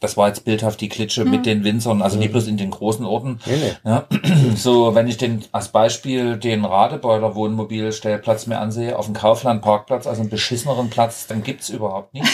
das 0.00 0.16
war 0.16 0.28
jetzt 0.28 0.44
bildhaft 0.44 0.80
die 0.80 0.88
Klitsche 0.88 1.24
mit 1.24 1.46
den 1.46 1.64
Winzern, 1.64 2.02
also 2.02 2.18
nicht 2.18 2.32
bloß 2.32 2.48
in 2.48 2.58
den 2.58 2.70
großen 2.70 3.06
Orten. 3.06 3.40
Nee, 3.46 3.56
nee. 3.56 3.90
Ja, 3.90 4.04
so, 4.54 4.94
wenn 4.94 5.08
ich 5.08 5.16
den 5.16 5.44
als 5.52 5.68
Beispiel 5.68 6.36
den 6.36 6.64
Radebeuler 6.66 7.34
Wohnmobilstellplatz 7.34 8.46
mir 8.46 8.58
ansehe, 8.58 8.98
auf 8.98 9.06
dem 9.06 9.14
Kaufland 9.14 9.62
Parkplatz, 9.62 10.06
also 10.06 10.20
einen 10.20 10.30
beschisseneren 10.30 10.90
Platz, 10.90 11.26
dann 11.26 11.42
gibt's 11.42 11.70
überhaupt 11.70 12.12
nicht. 12.12 12.26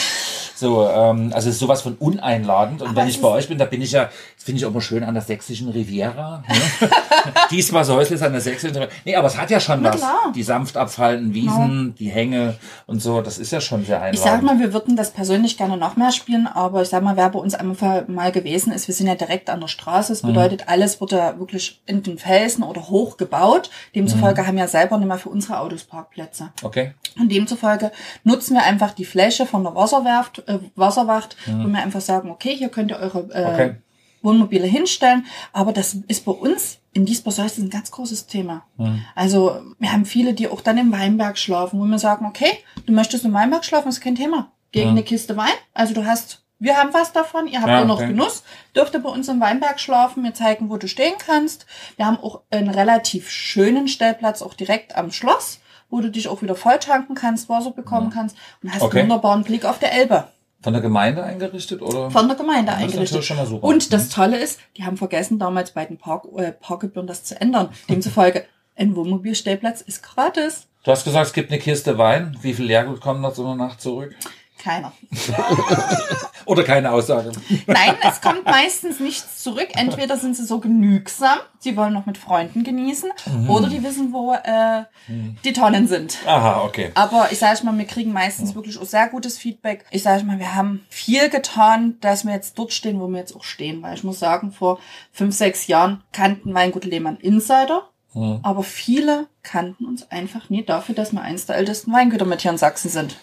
So, 0.63 0.89
ähm, 0.89 1.33
also 1.35 1.49
es 1.49 1.57
ist 1.57 1.59
sowas 1.59 1.83
von 1.83 1.95
uneinladend. 1.95 2.83
Und 2.83 2.91
Aber 2.91 2.97
wenn 2.99 3.09
es 3.09 3.17
ich 3.17 3.21
bei 3.21 3.27
euch 3.27 3.49
bin, 3.49 3.59
da 3.59 3.65
bin 3.65 3.83
ich 3.83 3.91
ja, 3.91 4.05
das 4.05 4.45
finde 4.45 4.59
ich 4.61 4.65
auch 4.65 4.71
immer 4.71 4.81
schön 4.81 5.03
an 5.03 5.13
der 5.13 5.23
sächsischen 5.25 5.69
Riviera. 5.69 6.45
Ne? 6.49 6.89
Diesmal 7.51 7.85
so 7.85 7.99
ist 7.99 8.23
an 8.23 8.31
der 8.31 8.41
sächsischen 8.41 8.77
Riviera. 8.77 8.93
Nee, 9.05 9.17
aber 9.17 9.27
es 9.27 9.37
hat 9.37 9.51
ja 9.51 9.59
schon 9.59 9.83
Na 9.83 9.89
was. 9.89 9.97
klar. 9.97 10.19
Genau. 10.23 10.33
Die 10.35 10.43
sanft 10.45 10.77
abfallenden 10.77 11.35
Wiesen, 11.35 11.97
die 11.99 12.11
Hänge 12.11 12.55
und 12.87 13.03
so, 13.03 13.23
das 13.23 13.39
ist 13.39 13.51
ja 13.51 13.61
schon 13.61 13.85
sehr 13.85 13.97
einladend. 13.97 14.15
Ich 14.15 14.21
sag 14.21 14.43
mal, 14.43 14.61
wir 14.61 14.73
würden 14.73 14.95
das 14.95 15.11
persönlich 15.11 15.57
gerne 15.57 15.77
noch 15.77 15.97
mehr 15.97 16.13
spielen, 16.13 16.47
aber 16.47 16.83
ich 16.83 16.89
sag 16.91 17.03
mal, 17.03 17.17
wer 17.17 17.29
bei 17.29 17.41
uns 17.41 17.57
einfach 17.57 18.07
mal 18.07 18.31
gewesen 18.31 18.73
ist, 18.73 18.87
wir 18.87 18.95
sind 18.95 19.09
ja 19.09 19.17
direkt 19.17 19.51
an 19.51 19.61
der 19.61 19.69
Straße. 19.69 20.13
Das 20.13 20.23
bedeutet, 20.23 20.69
alles 20.69 21.01
wurde 21.01 21.35
wirklich 21.39 21.83
in 21.87 22.05
den 22.05 22.19
Felsen 22.19 22.63
oder 22.63 22.89
hoch 22.89 23.17
gebaut. 23.17 23.69
Demzufolge 23.97 24.47
haben 24.47 24.57
wir 24.57 24.69
selber 24.69 24.97
nicht 24.99 25.09
mehr 25.09 25.19
für 25.19 25.31
unsere 25.31 25.59
Autos 25.59 25.83
Parkplätze. 25.83 26.51
Okay. 26.63 26.93
Und 27.19 27.33
demzufolge 27.33 27.91
nutzen 28.23 28.55
wir 28.55 28.63
einfach 28.63 28.93
die 28.93 29.05
Fläche 29.05 29.45
von 29.45 29.65
der 29.65 29.75
Wasserwerft, 29.75 30.45
äh, 30.55 30.59
Wasserwacht, 30.77 31.37
wo 31.47 31.69
wir 31.69 31.83
einfach 31.83 32.01
sagen, 32.01 32.31
okay, 32.31 32.55
hier 32.57 32.69
könnt 32.69 32.91
ihr 32.91 32.99
eure 32.99 33.29
äh, 33.33 33.45
Okay. 33.53 33.75
Wohnmobile 34.23 34.67
hinstellen. 34.67 35.27
Aber 35.53 35.73
das 35.73 35.97
ist 36.07 36.25
bei 36.25 36.33
uns 36.33 36.79
in 36.93 37.05
Diesbach-Säuß 37.07 37.59
ein 37.59 37.71
ganz 37.71 37.91
großes 37.91 38.27
Thema. 38.29 38.63
Also 39.17 39.61
wir 39.81 39.91
haben 39.93 40.05
viele, 40.05 40.33
die 40.35 40.47
auch 40.49 40.61
dann 40.61 40.79
im 40.79 40.93
Weinberg 40.93 41.39
schlafen, 41.39 41.81
wo 41.81 41.85
wir 41.85 41.99
sagen, 41.99 42.27
okay, 42.27 42.59
du 42.87 42.93
möchtest 42.93 43.25
im 43.25 43.33
Weinberg 43.33 43.65
schlafen, 43.65 43.89
ist 43.89 44.01
kein 44.01 44.15
Thema. 44.15 44.53
Gegen 44.71 44.91
eine 44.91 45.03
Kiste 45.03 45.37
Wein. 45.37 45.53
Also 45.75 45.93
du 45.93 46.07
hast, 46.07 46.45
wir 46.61 46.77
haben 46.77 46.95
was 46.95 47.13
davon, 47.13 47.49
ihr 47.49 47.61
habt 47.63 47.69
Ja, 47.69 47.85
noch 47.85 47.97
okay. 47.97 48.09
Genuss. 48.09 48.45
Dürft 48.77 48.95
ihr 48.95 49.01
bei 49.01 49.11
uns 49.11 49.27
im 49.29 49.41
Weinberg 49.41 49.81
schlafen, 49.81 50.23
wir 50.23 50.35
zeigen, 50.35 50.71
wo 50.71 50.77
du 50.77 50.87
stehen 50.87 51.15
kannst. 51.19 51.67
Wir 51.97 52.07
haben 52.07 52.19
auch 52.19 52.43
einen 52.51 52.71
relativ 52.71 53.29
schönen 53.29 53.89
Stellplatz, 53.89 54.41
auch 54.41 54.55
direkt 54.55 54.95
am 54.97 55.11
Schloss, 55.11 55.59
wo 55.91 56.01
du 56.01 56.11
dich 56.11 56.29
auch 56.29 56.43
wieder 56.43 56.55
voll 56.55 56.79
tanken 56.79 57.15
kannst, 57.17 57.49
Wasser 57.49 57.73
bekommen 57.73 58.11
kannst 58.11 58.37
und 58.63 58.73
hast 58.73 58.83
Okay. 58.83 59.01
einen 59.01 59.09
wunderbaren 59.11 59.43
Blick 59.43 59.65
auf 59.65 59.79
der 59.81 59.93
Elbe. 59.93 60.29
Von 60.63 60.73
der 60.73 60.83
Gemeinde 60.83 61.23
eingerichtet 61.25 61.83
oder? 61.83 62.11
Von 62.11 62.29
der 62.29 62.37
Gemeinde 62.37 62.67
Das 62.73 62.77
ist 62.77 62.83
eingerichtet. 62.83 63.05
natürlich 63.11 63.27
schon 63.27 63.37
mal 63.37 63.47
super. 63.47 63.67
Und 63.67 63.93
das 63.93 64.09
Tolle 64.09 64.39
ist, 64.39 64.61
die 64.77 64.85
haben 64.85 64.97
vergessen, 64.97 65.39
damals 65.39 65.73
bei 65.73 65.85
den 65.85 65.99
Park, 65.99 66.25
äh, 66.37 66.53
Parkgebühren 66.53 67.07
das 67.07 67.25
zu 67.25 67.41
ändern. 67.41 67.71
Demzufolge, 67.89 68.45
ein 68.77 68.95
Wohnmobilstellplatz 68.95 69.81
ist 69.81 70.03
gratis. 70.03 70.69
Du 70.85 70.91
hast 70.91 71.05
gesagt, 71.05 71.27
es 71.27 71.33
gibt 71.33 71.51
eine 71.51 71.61
Kiste 71.61 71.99
Wein. 71.99 72.37
Wie 72.43 72.55
viel 72.55 72.67
Leergut 72.67 73.01
kommt 73.01 73.21
nach 73.21 73.35
so 73.35 73.45
einer 73.45 73.55
Nacht 73.57 73.81
zurück? 73.81 74.15
Keiner. 74.63 74.93
Oder 76.45 76.65
keine 76.65 76.91
Aussage. 76.91 77.33
Nein, 77.67 77.95
es 78.03 78.21
kommt 78.21 78.45
meistens 78.45 78.99
nichts 79.01 79.43
zurück. 79.43 79.69
Entweder 79.75 80.17
sind 80.17 80.37
sie 80.37 80.45
so 80.45 80.59
genügsam, 80.59 81.39
sie 81.61 81.77
wollen 81.77 81.93
noch 81.93 82.07
mit 82.07 82.19
Freunden 82.19 82.65
genießen, 82.65 83.11
Mhm. 83.27 83.49
oder 83.51 83.69
die 83.69 83.83
wissen, 83.83 84.13
wo 84.13 84.33
äh, 84.35 84.83
die 85.45 85.53
Tonnen 85.53 85.87
sind. 85.87 86.19
Aha, 86.27 86.63
okay. 86.63 86.91
Aber 86.95 87.29
ich 87.31 87.39
sage 87.39 87.65
mal, 87.65 87.77
wir 87.79 87.85
kriegen 87.87 88.13
meistens 88.13 88.55
wirklich 88.55 88.79
auch 88.79 88.85
sehr 88.85 89.09
gutes 89.09 89.39
Feedback. 89.39 89.85
Ich 89.91 90.03
sage 90.03 90.25
mal, 90.25 90.39
wir 90.39 90.55
haben 90.55 90.85
viel 90.91 91.29
getan, 91.29 91.97
dass 92.01 92.25
wir 92.25 92.33
jetzt 92.33 92.59
dort 92.59 92.73
stehen, 92.73 93.01
wo 93.01 93.07
wir 93.09 93.19
jetzt 93.19 93.37
auch 93.37 93.45
stehen. 93.45 93.83
Weil 93.83 93.95
ich 93.95 94.05
muss 94.05 94.19
sagen, 94.19 94.51
vor 94.53 94.79
fünf, 95.13 95.35
sechs 95.37 95.67
Jahren 95.69 96.03
kannten 96.13 96.55
Weingut 96.55 96.85
Lehmann 96.85 97.17
Insider. 97.19 97.89
Aber 98.15 98.63
viele 98.63 99.27
kannten 99.43 99.87
uns 99.87 100.11
einfach 100.11 100.51
nie 100.51 100.63
dafür, 100.65 100.95
dass 100.95 101.13
wir 101.13 101.23
eins 101.23 101.47
der 101.47 101.57
ältesten 101.57 101.93
Weingüter 101.93 102.27
mit 102.27 102.43
hier 102.43 102.51
in 102.51 102.59
Sachsen 102.59 102.91
sind. 102.91 103.17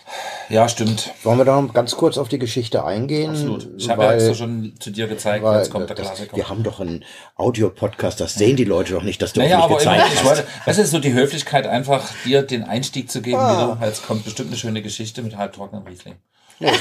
Ja, 0.50 0.68
stimmt. 0.68 1.12
Wollen 1.24 1.38
wir 1.38 1.46
da 1.46 1.62
noch 1.62 1.74
ganz 1.76 1.96
kurz 1.96 2.18
auf 2.18 2.28
die 2.28 2.40
Geschichte 2.40 2.84
eingehen? 2.84 3.30
Absolut. 3.30 3.70
Ich 3.78 3.88
habe 3.88 4.04
ja 4.04 4.14
extra 4.14 4.34
schon 4.34 4.74
zu 4.80 4.90
dir 4.90 5.06
gezeigt, 5.08 5.44
weil 5.46 5.60
jetzt 5.60 5.70
kommt 5.70 5.90
der 5.90 5.96
das, 5.96 6.08
Klassiker. 6.08 6.36
wir 6.36 6.50
haben 6.50 6.64
doch 6.64 6.80
einen 6.80 7.06
Audiopodcast, 7.36 8.20
das 8.20 8.34
sehen 8.34 8.56
die 8.56 8.64
Leute 8.64 8.94
doch 8.94 9.04
nicht, 9.04 9.22
dass 9.22 9.34
du 9.34 9.42
Naja, 9.42 9.58
uns 9.58 9.66
aber 9.66 9.76
nicht 9.76 9.84
gezeigt 9.84 10.16
hast. 10.16 10.26
wollte, 10.26 10.48
das 10.66 10.78
ist 10.80 10.90
so 10.92 10.98
die 11.00 11.14
Höflichkeit, 11.14 11.68
einfach 11.68 12.10
dir 12.26 12.42
den 12.42 12.64
Einstieg 12.64 13.12
zu 13.12 13.22
geben 13.22 13.38
Ah. 13.38 13.76
wieder. 13.78 13.86
Jetzt 13.88 14.08
kommt 14.08 14.24
bestimmt 14.26 14.50
eine 14.50 14.58
schöne 14.58 14.82
Geschichte 14.82 15.22
mit 15.22 15.38
halbtrockenem 15.38 15.86
Riesling. 15.86 16.16
Nee, 16.60 16.72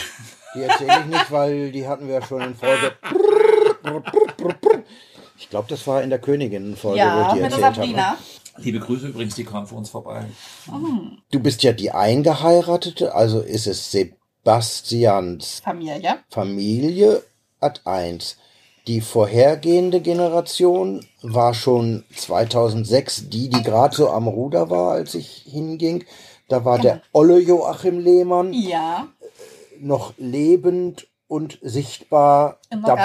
die 0.54 0.62
erzähle 0.62 1.00
ich 1.00 1.06
nicht, 1.06 1.30
weil 1.30 1.70
die 1.72 1.86
hatten 1.86 2.06
wir 2.08 2.14
ja 2.14 2.22
schon 2.26 2.40
in 2.40 2.54
Folge. 2.54 2.92
Ich 5.38 5.50
glaube, 5.50 5.68
das 5.68 5.86
war 5.86 6.02
in 6.02 6.10
der 6.10 6.18
Königin-Folge, 6.18 7.00
wo 7.00 7.22
ich 7.22 7.32
die 7.34 7.40
mit 7.40 7.52
der 7.52 7.58
erzählt 7.58 7.64
habe. 7.64 7.74
Sabrina. 7.76 8.18
Liebe 8.58 8.80
Grüße 8.80 9.08
übrigens, 9.08 9.36
die 9.36 9.44
kam 9.44 9.66
für 9.66 9.76
uns 9.76 9.90
vorbei. 9.90 10.24
Du 11.30 11.40
bist 11.40 11.62
ja 11.62 11.72
die 11.72 11.92
Eingeheiratete, 11.92 13.14
also 13.14 13.40
ist 13.40 13.66
es 13.68 13.92
Sebastians 13.92 15.60
Familie. 15.64 16.18
Familie 16.28 17.22
at 17.60 17.86
1. 17.86 18.36
Die 18.88 19.00
vorhergehende 19.00 20.00
Generation 20.00 21.04
war 21.22 21.54
schon 21.54 22.04
2006 22.16 23.28
die, 23.28 23.48
die 23.48 23.62
gerade 23.62 23.94
so 23.94 24.08
am 24.08 24.26
Ruder 24.26 24.70
war, 24.70 24.92
als 24.92 25.14
ich 25.14 25.44
hinging. 25.46 26.04
Da 26.48 26.64
war 26.64 26.78
der 26.78 27.02
Olle 27.12 27.38
Joachim 27.38 28.00
Lehmann 28.00 28.54
Ja, 28.54 29.08
noch 29.78 30.14
lebend 30.16 31.06
und 31.28 31.58
sichtbar 31.62 32.56
in 32.70 32.82
da- 32.82 32.96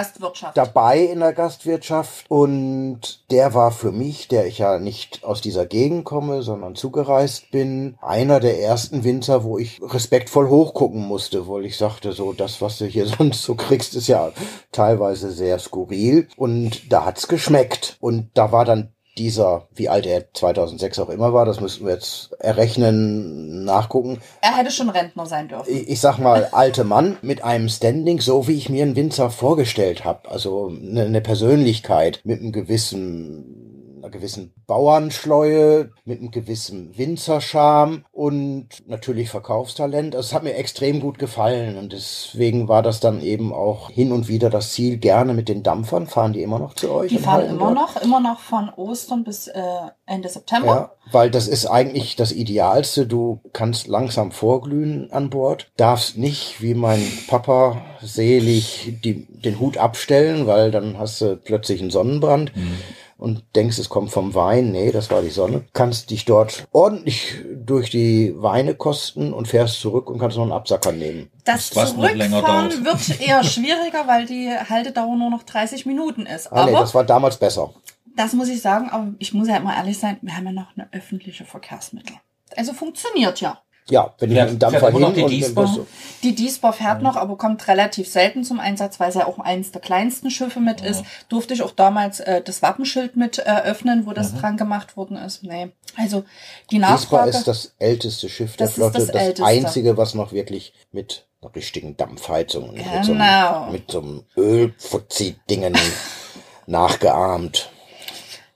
dabei 0.56 1.00
in 1.00 1.20
der 1.20 1.34
Gastwirtschaft. 1.34 2.26
Und 2.30 3.30
der 3.30 3.54
war 3.54 3.72
für 3.72 3.92
mich, 3.92 4.30
der 4.30 4.48
ich 4.48 4.58
ja 4.58 4.80
nicht 4.80 5.24
aus 5.24 5.42
dieser 5.42 5.66
Gegend 5.66 6.06
komme, 6.06 6.42
sondern 6.42 6.76
zugereist 6.76 7.52
bin, 7.52 7.98
einer 8.02 8.40
der 8.40 8.62
ersten 8.62 9.04
Winzer, 9.04 9.44
wo 9.44 9.58
ich 9.58 9.82
respektvoll 9.84 10.48
hochgucken 10.50 11.02
musste, 11.02 11.48
weil 11.48 11.66
ich 11.66 11.78
sagte, 11.78 12.14
so 12.14 12.34
das, 12.34 12.62
was 12.62 12.78
du 12.78 12.86
hier 12.86 13.06
sonst 13.18 13.44
so 13.44 13.56
kriegst, 13.56 13.94
ist 13.96 14.08
ja 14.08 14.32
teilweise 14.72 15.32
sehr 15.32 15.60
skurril. 15.60 16.28
Und 16.38 16.92
da 16.92 17.06
hat's 17.06 17.28
geschmeckt. 17.28 17.98
Und 18.00 18.30
da 18.34 18.52
war 18.52 18.64
dann 18.66 18.94
dieser, 19.18 19.68
wie 19.76 19.90
alt 19.90 20.06
er 20.06 20.34
2006 20.34 21.00
auch 21.00 21.10
immer 21.10 21.34
war, 21.34 21.46
das 21.46 21.60
müssten 21.62 21.86
wir 21.86 21.94
jetzt 21.94 22.34
errechnen, 22.40 23.64
nachgucken, 23.64 24.20
er 24.42 24.58
hätte 24.58 24.72
schon 24.72 24.90
Rentner 24.90 25.26
sein 25.26 25.48
dürfen. 25.48 25.72
ich 25.72 25.90
ich 25.90 26.00
sag 26.00 26.18
mal, 26.18 26.50
alte 26.52 26.84
Mann 26.84 27.18
mit 27.22 27.44
einem 27.44 27.70
Standing, 27.70 28.20
so 28.20 28.48
wie 28.48 28.58
ich 28.58 28.70
mir 28.70 28.84
einen 28.84 28.96
Winzer 28.96 29.30
vorgestellt 29.30 30.04
habe. 30.04 30.30
Also 30.30 30.68
eine, 30.70 31.04
eine 31.04 31.22
Persönlichkeit 31.22 32.22
mit 32.24 32.42
einem 32.42 32.52
gewissen 32.52 33.73
gewissen 34.14 34.54
Bauernschleue, 34.66 35.92
mit 36.06 36.20
einem 36.20 36.32
gewissen 36.32 36.98
Winzerscham 36.98 38.06
und 38.12 38.68
natürlich 38.88 39.30
Verkaufstalent. 39.30 40.16
Also 40.16 40.28
es 40.28 40.34
hat 40.34 40.44
mir 40.44 40.56
extrem 40.56 41.02
gut 41.02 41.20
gefallen 41.20 41.78
und 41.78 41.92
deswegen 41.92 42.70
war 42.70 42.82
das 42.82 43.02
dann 43.02 43.22
eben 43.22 43.52
auch 43.52 43.90
hin 43.90 44.14
und 44.14 44.30
wieder 44.30 44.50
das 44.50 44.72
Ziel, 44.72 44.98
gerne 44.98 45.34
mit 45.34 45.50
den 45.50 45.64
Dampfern. 45.64 46.08
Fahren 46.08 46.32
die 46.32 46.42
immer 46.42 46.60
noch 46.60 46.76
zu 46.76 46.92
euch? 46.92 47.10
Die 47.10 47.18
fahren 47.18 47.50
immer 47.50 47.72
noch, 47.72 48.02
immer 48.02 48.22
noch 48.22 48.40
von 48.40 48.70
Ostern 48.70 49.26
bis 49.26 49.48
äh, 49.48 49.62
Ende 50.06 50.30
September. 50.30 50.68
Ja, 50.68 50.92
weil 51.12 51.30
das 51.30 51.48
ist 51.48 51.66
eigentlich 51.66 52.16
das 52.16 52.32
Idealste. 52.32 53.06
Du 53.06 53.42
kannst 53.52 53.88
langsam 53.88 54.32
vorglühen 54.32 55.12
an 55.12 55.30
Bord, 55.30 55.72
darfst 55.76 56.18
nicht, 56.18 56.62
wie 56.62 56.74
mein 56.74 57.02
Papa 57.28 57.82
selig, 58.02 58.94
die, 59.04 59.26
den 59.26 59.60
Hut 59.60 59.78
abstellen, 59.78 60.48
weil 60.48 60.72
dann 60.72 60.98
hast 60.98 61.20
du 61.22 61.36
plötzlich 61.36 61.82
einen 61.82 61.92
Sonnenbrand. 61.92 62.56
Mhm 62.56 62.78
und 63.24 63.56
denkst, 63.56 63.80
es 63.80 63.88
kommt 63.88 64.12
vom 64.12 64.36
Wein. 64.36 64.74
Nee, 64.74 64.92
das 64.92 65.10
war 65.10 65.22
die 65.22 65.30
Sonne. 65.30 65.64
Kannst 65.72 66.10
dich 66.10 66.26
dort 66.26 66.68
ordentlich 66.74 67.36
durch 67.56 67.90
die 67.90 68.34
Weine 68.36 68.76
kosten 68.76 69.32
und 69.32 69.48
fährst 69.48 69.80
zurück 69.80 70.10
und 70.10 70.20
kannst 70.20 70.36
noch 70.36 70.44
einen 70.44 70.52
Absacker 70.52 70.92
nehmen. 70.92 71.32
Das 71.46 71.70
Zurückfahren 71.70 72.84
wird 72.84 73.22
eher 73.22 73.42
schwieriger, 73.46 74.08
weil 74.08 74.26
die 74.26 74.50
Haltedauer 74.50 75.16
nur 75.16 75.30
noch 75.30 75.44
30 75.44 75.86
Minuten 75.86 76.26
ist. 76.26 76.52
Ah, 76.52 76.64
aber 76.64 76.72
nee, 76.72 76.78
das 76.78 76.94
war 76.94 77.06
damals 77.06 77.38
besser. 77.38 77.74
Das 78.18 78.34
muss 78.34 78.50
ich 78.50 78.62
sagen, 78.62 78.90
aber 78.90 79.14
ich 79.20 79.34
muss 79.34 79.48
ja 79.48 79.56
immer 79.56 79.74
ehrlich 79.74 79.98
sein, 79.98 80.18
wir 80.22 80.36
haben 80.36 80.46
ja 80.46 80.52
noch 80.52 80.76
eine 80.76 80.90
öffentliche 80.92 81.46
Verkehrsmittel. 81.46 82.18
Also 82.58 82.74
funktioniert 82.74 83.40
ja. 83.40 83.62
Ja, 83.90 84.14
wenn 84.20 84.32
ich 84.32 84.40
mit 84.40 84.50
dem 84.50 84.60
Dampfer 84.60 84.92
hin 84.92 85.14
die 85.14 85.26
Diesbar? 85.26 85.68
So. 85.68 85.88
Die 86.24 86.34
Diesbar 86.34 86.72
fährt 86.72 87.02
noch, 87.02 87.18
aber 87.18 87.38
kommt 87.38 87.68
relativ 87.68 88.08
selten 88.08 88.44
zum 88.44 88.60
Einsatz, 88.60 89.00
weil 89.00 89.10
es 89.10 89.16
ja 89.16 89.28
auch 89.28 89.40
eines 89.40 89.72
der 89.72 89.82
kleinsten 89.82 90.32
Schiffe 90.32 90.62
mit 90.62 90.82
ja. 90.82 90.88
ist. 90.88 91.04
Durfte 91.28 91.54
ich 91.54 91.62
auch 91.62 91.72
damals 91.72 92.22
äh, 92.22 92.42
das 92.42 92.62
Wappenschild 92.62 93.18
mit 93.18 93.40
eröffnen, 93.40 94.06
wo 94.06 94.14
das 94.14 94.32
mhm. 94.32 94.40
dran 94.40 94.58
gemacht 94.58 94.96
worden 94.96 95.18
ist. 95.18 95.44
Nee. 95.44 95.72
Also 95.98 96.24
die 96.72 96.80
Nachfrage... 96.80 97.32
Diesbar 97.32 97.40
ist 97.40 97.48
das 97.48 97.74
älteste 97.80 98.30
Schiff 98.30 98.56
der 98.56 98.70
Flotte, 98.70 99.06
das, 99.06 99.36
das 99.36 99.42
einzige, 99.42 99.98
was 99.98 100.14
noch 100.14 100.32
wirklich 100.32 100.74
mit 100.92 101.26
einer 101.42 101.54
richtigen 101.54 101.98
Dampfheizung 101.98 102.76
genau. 102.76 102.94
mit 102.96 103.06
so 103.06 103.12
einem, 103.12 103.72
mit 103.72 103.92
so 103.92 104.02
einem 104.02 104.24
Ölfuzzi-Dingen 104.38 105.78
nachgeahmt. 106.68 107.70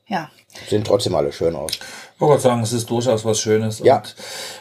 Ja. 0.07 0.29
Sehen 0.69 0.83
trotzdem 0.83 1.15
alle 1.15 1.31
schön 1.31 1.55
aus. 1.55 1.71
Ich 2.15 2.21
wollte 2.21 2.41
sagen, 2.41 2.63
es 2.63 2.73
ist 2.73 2.89
durchaus 2.89 3.25
was 3.25 3.39
Schönes. 3.39 3.79
Ja. 3.79 3.97
Und 3.97 4.15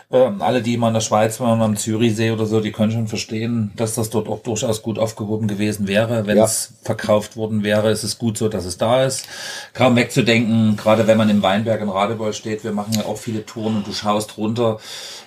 ähm, 0.09 0.41
alle, 0.41 0.63
die 0.63 0.77
mal 0.77 0.89
in 0.89 0.95
der 0.95 1.01
Schweiz 1.01 1.41
waren, 1.41 1.61
am 1.61 1.77
Zürichsee 1.77 2.31
oder 2.31 2.47
so, 2.47 2.61
die 2.61 2.71
können 2.71 2.93
schon 2.93 3.09
verstehen, 3.09 3.73
dass 3.75 3.97
das 3.97 4.09
dort 4.09 4.29
auch 4.29 4.41
durchaus 4.41 4.83
gut 4.83 5.01
aufgehoben 5.01 5.49
gewesen 5.49 5.89
wäre. 5.89 6.29
Wenn 6.29 6.37
ja. 6.37 6.45
es 6.45 6.75
verkauft 6.83 7.37
worden 7.37 7.65
wäre, 7.65 7.91
ist 7.91 8.05
es 8.05 8.17
gut 8.17 8.39
so, 8.39 8.49
dass 8.49 8.67
es 8.67 8.79
da 8.79 9.05
ist. 9.05 9.27
Kaum 9.75 9.97
wegzudenken, 9.97 10.77
gerade 10.77 11.09
wenn 11.09 11.19
man 11.19 11.29
im 11.29 11.43
Weinberg 11.43 11.81
in 11.81 11.89
Radebeul 11.89 12.33
steht, 12.33 12.63
wir 12.63 12.71
machen 12.71 12.93
ja 12.95 13.05
auch 13.05 13.19
viele 13.19 13.45
Touren 13.45 13.79
und 13.79 13.87
du 13.87 13.93
schaust 13.93 14.39
runter. 14.39 14.79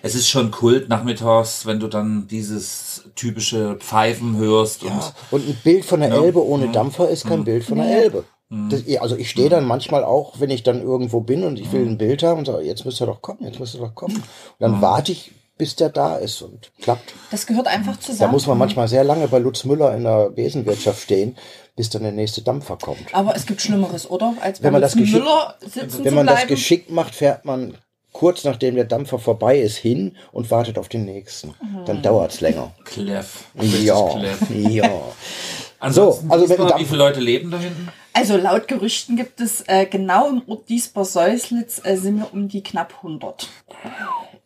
Es 0.02 0.16
ist 0.16 0.30
schon 0.30 0.50
Kult 0.50 0.88
nachmittags, 0.88 1.66
wenn 1.66 1.82
du 1.82 1.88
dann 1.88 2.28
dieses 2.28 3.04
typische 3.16 3.76
Pfeifen 3.76 4.38
hörst. 4.38 4.84
Ja. 4.84 4.92
Und, 4.92 5.42
und 5.42 5.50
ein 5.50 5.58
Bild 5.62 5.84
von 5.84 6.00
der 6.00 6.12
Elbe 6.12 6.46
ohne 6.46 6.70
Dampfer 6.72 7.10
ist 7.10 7.28
kein 7.28 7.44
Bild 7.44 7.66
von 7.66 7.80
der 7.80 8.04
Elbe. 8.04 8.24
Mhm. 8.50 8.70
Das, 8.70 8.84
also 9.00 9.16
ich 9.16 9.30
stehe 9.30 9.50
dann 9.50 9.66
manchmal 9.66 10.04
auch, 10.04 10.40
wenn 10.40 10.50
ich 10.50 10.64
dann 10.64 10.82
irgendwo 10.82 11.22
bin 11.22 11.44
und 11.44 11.60
ich 11.60 11.72
will 11.72 11.86
ein 11.86 11.98
Bild 11.98 12.24
haben 12.24 12.40
und 12.40 12.46
sage, 12.46 12.64
jetzt 12.64 12.84
müsst 12.84 13.02
ihr 13.02 13.06
doch 13.06 13.22
kommen, 13.22 13.44
jetzt 13.44 13.60
müsst 13.60 13.76
ihr 13.76 13.82
doch 13.82 13.96
kommen. 13.96 14.16
Und 14.16 14.26
dann 14.60 14.78
mhm. 14.78 14.82
warte 14.82 15.12
ich, 15.12 15.32
bis 15.58 15.76
der 15.76 15.90
da 15.90 16.16
ist 16.16 16.42
und 16.42 16.72
klappt. 16.82 17.14
Das 17.32 17.46
gehört 17.46 17.68
einfach 17.68 18.00
zusammen. 18.00 18.20
Da 18.20 18.28
muss 18.28 18.48
man 18.48 18.58
manchmal 18.58 18.88
sehr 18.88 19.04
lange 19.04 19.28
bei 19.28 19.40
Lutz 19.40 19.66
Müller 19.66 19.94
in 19.96 20.04
der 20.04 20.30
Besenwirtschaft 20.30 21.02
stehen, 21.02 21.36
bis 21.76 21.90
dann 21.90 22.02
der 22.02 22.14
nächste 22.14 22.42
Dampfer 22.42 22.78
kommt. 22.78 23.14
Aber 23.14 23.36
es 23.36 23.46
gibt 23.46 23.62
Schlimmeres, 23.62 24.10
oder? 24.10 24.34
Als 24.42 24.60
bei 24.60 24.66
wenn 24.66 24.74
man 24.74 24.82
Lutz 24.82 24.94
das 24.94 25.12
Müller 25.12 25.56
sitzen 25.60 26.06
Wenn 26.06 26.14
man 26.16 26.28
das 26.28 26.48
geschickt 26.48 26.90
macht, 26.90 27.14
fährt 27.14 27.46
man 27.46 27.76
kurz 28.14 28.44
nachdem 28.44 28.76
der 28.76 28.86
Dampfer 28.86 29.20
vorbei 29.20 29.60
ist 29.60 29.78
hin 29.78 30.16
und 30.32 30.50
wartet 30.50 30.80
auf 30.80 30.90
den 30.90 31.06
nächsten. 31.06 31.50
Mhm. 31.50 31.86
Dann 31.86 32.02
dauert's 32.02 32.42
länger. 32.42 32.74
Cleff. 32.86 33.46
Ja, 33.62 34.10
Cleff. 34.10 34.50
ja. 34.50 34.90
Ansonsten, 35.80 36.28
so, 36.28 36.34
also 36.34 36.50
wenn 36.50 36.80
wie 36.80 36.86
viele 36.86 36.98
Leute 36.98 37.20
leben 37.20 37.52
da 37.52 37.58
hinten? 37.58 37.90
Also 38.14 38.38
laut 38.38 38.68
Gerüchten 38.68 39.16
gibt 39.16 39.40
es 39.40 39.64
äh, 39.68 39.86
genau 39.86 40.30
im 40.30 40.42
Ort 40.48 40.70
Diesbar-Säuslitz 40.70 41.82
äh, 41.84 41.96
sind 41.96 42.18
wir 42.18 42.34
um 42.34 42.48
die 42.48 42.64
knapp 42.64 42.96
100. 42.98 43.48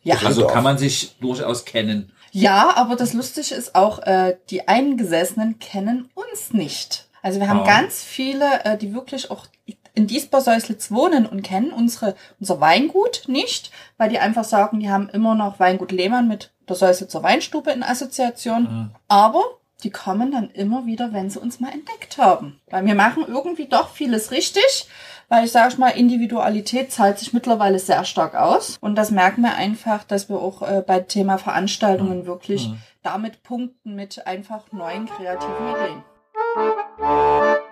Ja. 0.02 0.16
Also 0.24 0.46
kann 0.46 0.64
man 0.64 0.78
sich 0.78 1.16
durchaus 1.20 1.64
kennen. 1.64 2.12
Ja, 2.30 2.76
aber 2.76 2.96
das 2.96 3.12
Lustige 3.12 3.54
ist 3.54 3.74
auch, 3.74 4.00
äh, 4.00 4.36
die 4.50 4.68
Eingesessenen 4.68 5.58
kennen 5.58 6.10
uns 6.14 6.52
nicht. 6.52 7.08
Also 7.22 7.40
wir 7.40 7.48
haben 7.48 7.60
ah. 7.60 7.64
ganz 7.64 8.02
viele, 8.02 8.64
äh, 8.64 8.76
die 8.76 8.92
wirklich 8.92 9.30
auch 9.30 9.46
in 9.94 10.06
Diesbar-Säuslitz 10.08 10.90
wohnen 10.90 11.26
und 11.26 11.42
kennen 11.42 11.72
unsere, 11.72 12.16
unser 12.40 12.60
Weingut 12.60 13.22
nicht, 13.28 13.70
weil 13.96 14.10
die 14.10 14.18
einfach 14.18 14.44
sagen, 14.44 14.80
die 14.80 14.90
haben 14.90 15.08
immer 15.08 15.34
noch 15.34 15.60
Weingut 15.60 15.92
Lehmann 15.92 16.28
mit 16.28 16.52
der 16.68 16.76
Säuslitzer 16.76 17.22
Weinstube 17.22 17.70
in 17.70 17.82
Assoziation. 17.82 18.62
Mhm. 18.62 18.90
Aber 19.08 19.44
die 19.84 19.90
kommen 19.90 20.32
dann 20.32 20.50
immer 20.50 20.86
wieder, 20.86 21.12
wenn 21.12 21.30
sie 21.30 21.38
uns 21.38 21.60
mal 21.60 21.72
entdeckt 21.72 22.18
haben. 22.18 22.58
Weil 22.70 22.84
wir 22.86 22.94
machen 22.94 23.24
irgendwie 23.28 23.66
doch 23.66 23.90
vieles 23.90 24.30
richtig, 24.30 24.88
weil 25.28 25.44
ich 25.44 25.52
sage 25.52 25.76
mal, 25.78 25.90
Individualität 25.90 26.90
zahlt 26.90 27.18
sich 27.18 27.32
mittlerweile 27.32 27.78
sehr 27.78 28.04
stark 28.04 28.34
aus. 28.34 28.78
Und 28.80 28.96
das 28.96 29.10
merken 29.10 29.42
wir 29.42 29.54
einfach, 29.54 30.04
dass 30.04 30.28
wir 30.28 30.36
auch 30.36 30.62
äh, 30.62 30.82
bei 30.86 31.00
Thema 31.00 31.38
Veranstaltungen 31.38 32.26
wirklich 32.26 32.68
mhm. 32.68 32.78
damit 33.02 33.42
punkten 33.42 33.94
mit 33.94 34.26
einfach 34.26 34.72
neuen 34.72 35.06
kreativen 35.06 35.70
Ideen. 35.70 37.62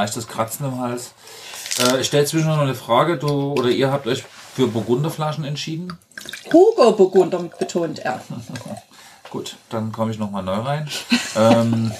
Leichtes 0.00 0.28
Kratzen 0.28 0.66
im 0.66 0.78
Hals. 0.78 1.12
Äh, 1.78 2.00
ich 2.00 2.06
stelle 2.06 2.24
zwischendurch 2.24 2.56
noch 2.56 2.64
eine 2.64 2.74
Frage. 2.74 3.18
Du 3.18 3.52
oder 3.52 3.68
ihr 3.68 3.92
habt 3.92 4.06
euch 4.06 4.24
für 4.54 4.66
Burgunderflaschen 4.66 5.44
entschieden? 5.44 5.98
Hugo 6.52 6.92
Burgunder 6.92 7.38
betont 7.58 7.98
er. 8.00 8.20
Gut, 9.30 9.56
dann 9.68 9.92
komme 9.92 10.10
ich 10.10 10.18
nochmal 10.18 10.42
neu 10.42 10.56
rein. 10.56 10.88
ähm, 11.36 11.92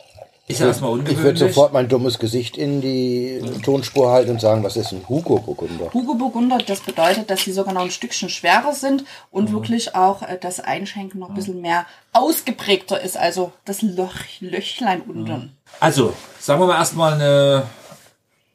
ist 0.46 0.60
ja 0.60 0.66
erstmal 0.66 0.90
ungewöhnlich. 0.90 1.16
Ich 1.16 1.24
würde 1.24 1.38
sofort 1.38 1.72
mein 1.72 1.88
dummes 1.88 2.18
Gesicht 2.18 2.58
in 2.58 2.82
die 2.82 3.40
Tonspur 3.62 4.10
halten 4.10 4.32
und 4.32 4.40
sagen, 4.40 4.62
was 4.62 4.76
ist 4.76 4.92
ein 4.92 5.08
Hugo 5.08 5.38
Burgunder? 5.38 5.90
Hugo 5.94 6.14
Burgunder, 6.14 6.58
das 6.58 6.80
bedeutet, 6.80 7.30
dass 7.30 7.44
sie 7.44 7.52
sogar 7.52 7.72
noch 7.72 7.82
ein 7.82 7.90
Stückchen 7.90 8.28
schwerer 8.28 8.74
sind 8.74 9.04
und 9.30 9.48
mhm. 9.48 9.54
wirklich 9.54 9.94
auch 9.94 10.22
äh, 10.22 10.36
das 10.38 10.60
Einschenken 10.60 11.20
noch 11.20 11.30
ein 11.30 11.34
bisschen 11.34 11.62
mehr 11.62 11.86
ausgeprägter 12.12 13.00
ist, 13.00 13.16
also 13.16 13.52
das 13.64 13.80
Loch, 13.80 14.14
Löchlein 14.40 15.00
unten. 15.02 15.32
Mhm. 15.32 15.50
Also, 15.80 16.14
sagen 16.38 16.60
wir 16.60 16.66
mal 16.66 16.78
erstmal 16.78 17.14
eine 17.14 17.64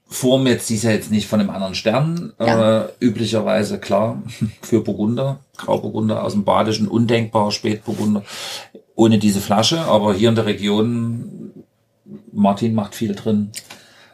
Form 0.08 0.47
jetzt, 0.47 0.69
die 0.69 0.75
ist 0.75 0.84
ja 0.84 0.91
jetzt 0.91 1.12
nicht 1.12 1.27
von 1.27 1.39
einem 1.39 1.51
anderen 1.51 1.75
Stern, 1.75 2.34
ja. 2.39 2.82
äh, 2.82 2.89
üblicherweise 2.99 3.79
klar, 3.79 4.21
für 4.62 4.82
Burgunder, 4.82 5.39
Grauburgunder 5.58 6.23
aus 6.23 6.34
dem 6.34 6.43
Badischen, 6.43 6.88
undenkbar 6.88 7.51
Spätburgunder, 7.51 8.23
ohne 8.95 9.19
diese 9.19 9.39
Flasche, 9.39 9.82
aber 9.82 10.13
hier 10.13 10.29
in 10.29 10.36
der 10.36 10.47
Region, 10.47 11.53
Martin 12.32 12.73
macht 12.73 12.95
viel 12.95 13.13
drin, 13.13 13.51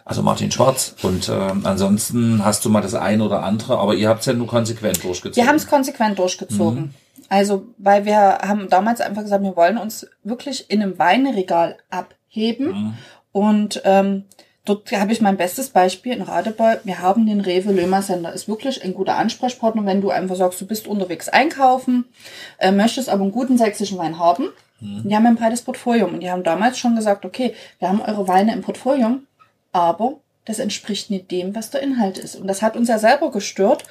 also 0.03 0.21
Martin 0.21 0.51
Schwarz. 0.51 0.95
Und 1.01 1.29
äh, 1.29 1.51
ansonsten 1.63 2.43
hast 2.43 2.63
du 2.65 2.69
mal 2.69 2.81
das 2.81 2.93
ein 2.93 3.21
oder 3.21 3.43
andere, 3.43 3.79
aber 3.79 3.95
ihr 3.95 4.09
habt 4.09 4.19
es 4.19 4.25
ja 4.27 4.33
nur 4.33 4.47
konsequent 4.47 5.03
durchgezogen. 5.03 5.41
Wir 5.41 5.47
haben 5.47 5.55
es 5.55 5.65
konsequent 5.65 6.19
durchgezogen. 6.19 6.81
Mhm. 6.81 6.93
Also, 7.29 7.65
weil 7.77 8.05
wir 8.05 8.17
haben 8.19 8.69
damals 8.69 9.01
einfach 9.01 9.23
gesagt, 9.23 9.43
wir 9.43 9.55
wollen 9.55 9.77
uns 9.77 10.05
wirklich 10.23 10.69
in 10.69 10.83
einem 10.83 10.99
Weinregal 10.99 11.77
abheben. 12.35 12.67
Mhm. 12.67 12.93
Und 13.31 13.81
ähm, 13.85 14.23
dort 14.65 14.91
habe 14.91 15.11
ich 15.11 15.21
mein 15.21 15.37
bestes 15.37 15.69
Beispiel 15.69 16.13
in 16.13 16.21
Radebeul. 16.21 16.79
Wir 16.83 16.99
haben 16.99 17.25
den 17.25 17.41
Rewe 17.41 17.71
Lömer 17.71 18.01
Sender. 18.01 18.33
Ist 18.33 18.47
wirklich 18.47 18.83
ein 18.83 18.93
guter 18.93 19.15
Ansprechpartner, 19.17 19.85
wenn 19.85 20.01
du 20.01 20.09
einfach 20.09 20.35
sagst, 20.35 20.61
du 20.61 20.65
bist 20.65 20.87
unterwegs 20.87 21.29
einkaufen, 21.29 22.05
äh, 22.57 22.71
möchtest 22.71 23.09
aber 23.09 23.23
einen 23.23 23.31
guten 23.31 23.57
sächsischen 23.57 23.97
Wein 23.97 24.19
haben. 24.19 24.49
Mhm. 24.79 25.07
Die 25.07 25.15
haben 25.15 25.25
ein 25.25 25.35
breites 25.35 25.61
Portfolio 25.61 26.07
und 26.07 26.21
die 26.21 26.29
haben 26.29 26.43
damals 26.43 26.77
schon 26.77 26.95
gesagt, 26.95 27.25
okay, 27.25 27.53
wir 27.79 27.89
haben 27.89 28.01
eure 28.01 28.27
Weine 28.27 28.53
im 28.53 28.61
Portfolio, 28.61 29.19
aber 29.71 30.15
das 30.45 30.59
entspricht 30.59 31.09
nicht 31.09 31.31
dem, 31.31 31.55
was 31.55 31.71
der 31.71 31.81
Inhalt 31.81 32.17
ist. 32.17 32.35
Und 32.35 32.47
das 32.47 32.61
hat 32.61 32.77
uns 32.77 32.87
ja 32.87 32.99
selber 32.99 33.31
gestört. 33.31 33.83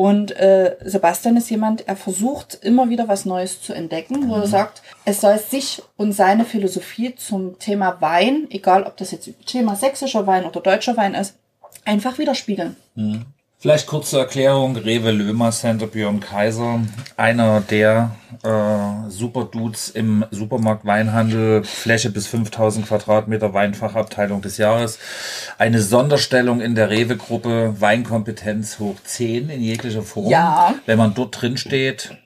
Und 0.00 0.34
äh, 0.34 0.76
Sebastian 0.82 1.36
ist 1.36 1.50
jemand, 1.50 1.86
er 1.86 1.94
versucht 1.94 2.54
immer 2.62 2.88
wieder 2.88 3.06
was 3.06 3.26
Neues 3.26 3.60
zu 3.60 3.74
entdecken, 3.74 4.30
wo 4.30 4.36
er 4.36 4.46
mhm. 4.46 4.50
sagt, 4.50 4.80
es 5.04 5.20
soll 5.20 5.38
sich 5.38 5.82
und 5.98 6.12
seine 6.12 6.46
Philosophie 6.46 7.14
zum 7.16 7.58
Thema 7.58 8.00
Wein, 8.00 8.46
egal 8.48 8.84
ob 8.84 8.96
das 8.96 9.10
jetzt 9.10 9.28
Thema 9.44 9.76
sächsischer 9.76 10.26
Wein 10.26 10.46
oder 10.46 10.62
deutscher 10.62 10.96
Wein 10.96 11.12
ist, 11.12 11.36
einfach 11.84 12.16
widerspiegeln. 12.16 12.76
Mhm. 12.94 13.26
Vielleicht 13.62 13.86
kurze 13.86 14.18
Erklärung. 14.18 14.74
Rewe 14.76 15.10
Lömer 15.10 15.50
Center 15.50 15.86
Björn 15.86 16.20
Kaiser. 16.20 16.80
Einer 17.18 17.60
der 17.60 18.16
äh, 18.42 19.10
Superdudes 19.10 19.90
im 19.90 20.24
Supermarkt 20.30 20.86
Weinhandel. 20.86 21.62
Fläche 21.64 22.08
bis 22.08 22.26
5000 22.26 22.86
Quadratmeter 22.86 23.52
Weinfachabteilung 23.52 24.40
des 24.40 24.56
Jahres. 24.56 24.98
Eine 25.58 25.82
Sonderstellung 25.82 26.62
in 26.62 26.74
der 26.74 26.88
Rewe-Gruppe. 26.88 27.74
Weinkompetenz 27.78 28.78
hoch 28.78 28.96
10 29.04 29.50
in 29.50 29.60
jeglicher 29.60 30.02
Form. 30.02 30.30
Ja. 30.30 30.74
Wenn 30.86 30.96
man 30.96 31.12
dort 31.12 31.42
drin 31.42 31.58
steht, 31.58 32.16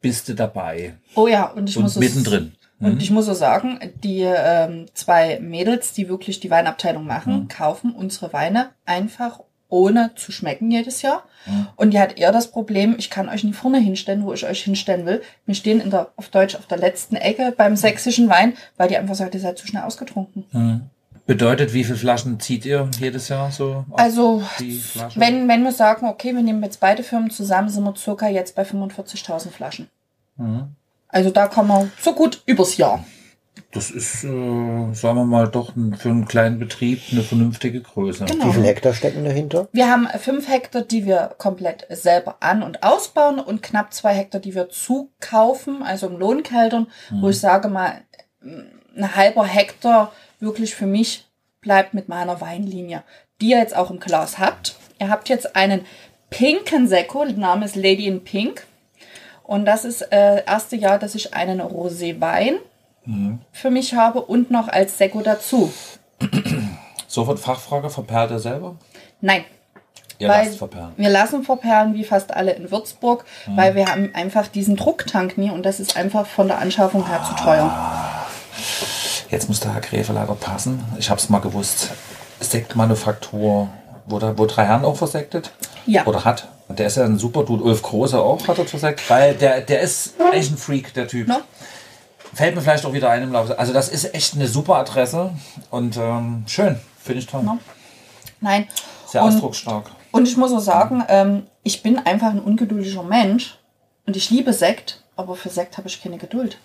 bist 0.00 0.28
du 0.28 0.34
dabei. 0.34 0.94
Oh 1.14 1.28
ja, 1.28 1.44
und 1.44 1.68
ich 1.70 1.76
Und 1.76 1.84
muss 1.84 1.92
es- 1.92 2.00
mittendrin. 2.00 2.52
Und 2.80 3.02
ich 3.02 3.10
muss 3.10 3.26
so 3.26 3.34
sagen, 3.34 3.78
die 4.02 4.22
ähm, 4.22 4.86
zwei 4.94 5.38
Mädels, 5.38 5.92
die 5.92 6.08
wirklich 6.08 6.40
die 6.40 6.50
Weinabteilung 6.50 7.06
machen, 7.06 7.46
kaufen 7.48 7.92
unsere 7.94 8.32
Weine 8.32 8.70
einfach 8.86 9.40
ohne 9.70 10.10
zu 10.16 10.32
schmecken 10.32 10.70
jedes 10.70 11.02
Jahr. 11.02 11.24
Und 11.76 11.92
die 11.92 11.98
hat 11.98 12.18
eher 12.18 12.32
das 12.32 12.50
Problem, 12.50 12.96
ich 12.98 13.08
kann 13.08 13.28
euch 13.28 13.44
nicht 13.44 13.56
vorne 13.56 13.78
hinstellen, 13.78 14.24
wo 14.24 14.32
ich 14.34 14.44
euch 14.44 14.62
hinstellen 14.62 15.06
will. 15.06 15.22
Wir 15.46 15.54
stehen 15.54 15.80
in 15.80 15.90
der, 15.90 16.10
auf 16.16 16.28
Deutsch 16.28 16.54
auf 16.54 16.66
der 16.66 16.78
letzten 16.78 17.16
Ecke 17.16 17.54
beim 17.56 17.76
sächsischen 17.76 18.28
Wein, 18.28 18.54
weil 18.76 18.88
die 18.88 18.98
einfach 18.98 19.14
sagt, 19.14 19.34
ihr 19.34 19.40
seid 19.40 19.56
zu 19.56 19.66
schnell 19.66 19.84
ausgetrunken. 19.84 20.90
Bedeutet, 21.26 21.72
wie 21.72 21.84
viele 21.84 21.96
Flaschen 21.96 22.40
zieht 22.40 22.66
ihr 22.66 22.90
jedes 22.98 23.28
Jahr 23.28 23.50
so? 23.50 23.84
Also, 23.92 24.42
wenn, 25.14 25.48
wenn 25.48 25.62
wir 25.62 25.72
sagen, 25.72 26.06
okay, 26.06 26.34
wir 26.34 26.42
nehmen 26.42 26.62
jetzt 26.62 26.80
beide 26.80 27.02
Firmen 27.02 27.30
zusammen, 27.30 27.68
sind 27.68 27.84
wir 27.84 27.94
circa 27.96 28.28
jetzt 28.28 28.54
bei 28.54 28.62
45.000 28.62 29.50
Flaschen. 29.50 29.88
Also 31.08 31.30
da 31.30 31.46
kommen 31.46 31.68
wir 31.68 31.90
so 32.00 32.14
gut 32.14 32.42
übers 32.46 32.76
Jahr. 32.76 33.04
Das 33.72 33.92
ist, 33.92 34.24
äh, 34.24 34.28
sagen 34.92 35.16
wir 35.16 35.24
mal, 35.24 35.46
doch 35.46 35.76
ein, 35.76 35.94
für 35.94 36.08
einen 36.08 36.26
kleinen 36.26 36.58
Betrieb 36.58 37.00
eine 37.12 37.22
vernünftige 37.22 37.80
Größe. 37.80 38.24
Genau. 38.24 38.46
Wie 38.46 38.52
viele 38.52 38.66
Hektar 38.66 38.94
stecken 38.94 39.24
dahinter? 39.24 39.68
Wir 39.72 39.88
haben 39.88 40.08
fünf 40.18 40.48
Hektar, 40.48 40.82
die 40.82 41.06
wir 41.06 41.34
komplett 41.38 41.86
selber 41.88 42.38
an- 42.40 42.64
und 42.64 42.82
ausbauen 42.82 43.38
und 43.38 43.62
knapp 43.62 43.92
zwei 43.94 44.12
Hektar, 44.12 44.40
die 44.40 44.56
wir 44.56 44.70
zukaufen, 44.70 45.84
also 45.84 46.08
im 46.08 46.18
Lohnkeldern, 46.18 46.88
wo 47.10 47.28
ich 47.28 47.38
sage 47.38 47.68
mal, 47.68 48.00
ein 48.42 49.14
halber 49.14 49.44
Hektar 49.44 50.12
wirklich 50.40 50.74
für 50.74 50.86
mich 50.86 51.28
bleibt 51.60 51.94
mit 51.94 52.08
meiner 52.08 52.40
Weinlinie, 52.40 53.04
die 53.40 53.50
ihr 53.50 53.58
jetzt 53.58 53.76
auch 53.76 53.90
im 53.90 54.00
Glas 54.00 54.38
habt. 54.38 54.76
Ihr 54.98 55.10
habt 55.10 55.28
jetzt 55.28 55.54
einen 55.54 55.82
pinken 56.30 56.88
Sekko, 56.88 57.24
der 57.24 57.36
Name 57.36 57.66
ist 57.66 57.76
Lady 57.76 58.06
in 58.06 58.24
Pink. 58.24 58.66
Und 59.44 59.64
das 59.64 59.84
ist 59.84 60.02
äh, 60.12 60.44
erste 60.44 60.76
Jahr, 60.76 60.98
dass 60.98 61.14
ich 61.14 61.34
einen 61.34 61.60
Rosé-Wein 61.60 62.58
für 63.52 63.70
mich 63.70 63.94
habe 63.94 64.22
und 64.22 64.50
noch 64.50 64.68
als 64.68 64.98
Sekko 64.98 65.20
dazu. 65.22 65.72
Sofort 67.08 67.40
Fachfrage, 67.40 67.90
verperlt 67.90 68.30
ihr 68.30 68.38
selber? 68.38 68.76
Nein, 69.20 69.44
Ihr 70.18 70.28
weil 70.28 70.46
lasst 70.46 70.58
verperlen. 70.58 70.92
wir 70.96 71.08
lassen 71.08 71.42
verperlen, 71.44 71.94
wie 71.94 72.04
fast 72.04 72.34
alle 72.34 72.52
in 72.52 72.70
Würzburg, 72.70 73.24
weil 73.46 73.74
wir 73.74 73.86
haben 73.86 74.10
einfach 74.14 74.46
diesen 74.48 74.76
Drucktank 74.76 75.38
nie 75.38 75.50
und 75.50 75.64
das 75.64 75.80
ist 75.80 75.96
einfach 75.96 76.26
von 76.26 76.46
der 76.46 76.58
Anschaffung 76.58 77.06
her 77.08 77.22
zu 77.26 77.42
teuer. 77.42 78.26
Jetzt 79.30 79.48
muss 79.48 79.60
der 79.60 79.74
Herr 79.74 79.80
Gräfe 79.80 80.12
leider 80.12 80.34
passen. 80.34 80.84
Ich 80.98 81.08
hab's 81.10 81.28
mal 81.28 81.38
gewusst. 81.38 81.90
Sektmanufaktur, 82.40 83.68
wurde, 84.06 84.36
wurde 84.36 84.54
drei 84.54 84.66
Herren 84.66 84.84
auch 84.84 84.96
versektet? 84.96 85.52
Ja. 85.86 86.04
Oder 86.06 86.24
hat? 86.24 86.48
Und 86.68 86.78
der 86.78 86.86
ist 86.86 86.96
ja 86.96 87.04
ein 87.04 87.18
super 87.18 87.44
Dude. 87.44 87.62
Ulf 87.64 87.82
Große 87.82 88.20
auch 88.20 88.46
hat 88.46 88.58
er 88.58 88.64
versektet, 88.64 89.08
weil 89.10 89.34
der, 89.34 89.60
der 89.60 89.80
ist 89.80 90.14
echt 90.32 90.52
ein 90.52 90.56
Freak, 90.56 90.94
der 90.94 91.08
Typ. 91.08 91.28
No? 91.28 91.38
Fällt 92.34 92.54
mir 92.54 92.62
vielleicht 92.62 92.86
auch 92.86 92.92
wieder 92.92 93.10
ein 93.10 93.22
im 93.22 93.32
Laufe. 93.32 93.58
Also 93.58 93.72
das 93.72 93.88
ist 93.88 94.14
echt 94.14 94.34
eine 94.34 94.46
super 94.46 94.76
Adresse 94.76 95.30
und 95.70 95.96
ähm, 95.96 96.44
schön. 96.46 96.78
Finde 96.98 97.20
ich 97.20 97.26
toll. 97.26 97.42
No. 97.42 97.58
Nein. 98.40 98.66
Sehr 99.06 99.22
und, 99.22 99.34
ausdrucksstark. 99.34 99.90
und 100.12 100.28
ich 100.28 100.36
muss 100.36 100.52
auch 100.52 100.60
sagen, 100.60 101.04
ähm, 101.08 101.46
ich 101.62 101.82
bin 101.82 101.98
einfach 101.98 102.30
ein 102.30 102.40
ungeduldiger 102.40 103.02
Mensch 103.02 103.58
und 104.06 104.16
ich 104.16 104.30
liebe 104.30 104.52
Sekt, 104.52 105.02
aber 105.16 105.34
für 105.34 105.48
Sekt 105.48 105.78
habe 105.78 105.88
ich 105.88 106.02
keine 106.02 106.18
Geduld. 106.18 106.58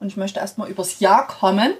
Und 0.00 0.08
ich 0.08 0.16
möchte 0.16 0.40
erstmal 0.40 0.68
übers 0.68 0.98
Jahr 0.98 1.28
kommen, 1.28 1.74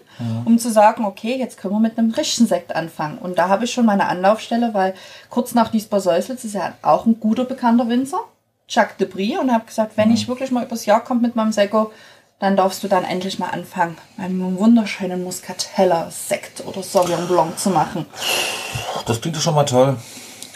um 0.45 0.59
zu 0.59 0.71
sagen, 0.71 1.05
okay, 1.05 1.37
jetzt 1.37 1.59
können 1.59 1.75
wir 1.75 1.81
mit 1.81 1.99
einem 1.99 2.13
richtigen 2.13 2.47
Sekt 2.47 2.75
anfangen. 2.75 3.19
Und 3.19 3.37
da 3.37 3.49
habe 3.49 3.65
ich 3.65 3.73
schon 3.73 3.85
meine 3.85 4.07
Anlaufstelle, 4.07 4.75
weil 4.75 4.95
kurz 5.29 5.55
nach 5.55 5.71
Diesbar-Säuselitz 5.71 6.45
ist 6.45 6.55
ja 6.55 6.75
auch 6.83 7.05
ein 7.05 7.19
guter 7.19 7.45
bekannter 7.45 7.89
Winzer, 7.89 8.21
Jacques 8.69 8.97
de 8.99 9.09
Brie, 9.09 9.37
und 9.37 9.53
habe 9.53 9.67
gesagt, 9.67 9.97
wenn 9.97 10.13
ich 10.13 10.29
wirklich 10.29 10.53
mal 10.53 10.65
übers 10.65 10.87
Jahr 10.87 11.03
komme 11.03 11.21
mit 11.21 11.35
meinem 11.35 11.51
Sekko, 11.51 11.91
dann 12.39 12.57
darfst 12.57 12.83
du 12.83 12.89
dann 12.89 13.05
endlich 13.05 13.39
mal 13.39 13.51
anfangen, 13.51 13.97
einen 14.19 14.59
wunderschönen 14.59 15.25
Muscatella-Sekt 15.25 16.67
oder 16.67 16.83
Sauvignon 16.83 17.29
Blanc 17.29 17.59
zu 17.59 17.71
machen. 17.71 18.07
Das 19.07 19.21
klingt 19.21 19.37
doch 19.37 19.43
schon 19.43 19.55
mal 19.55 19.65
toll. 19.65 19.97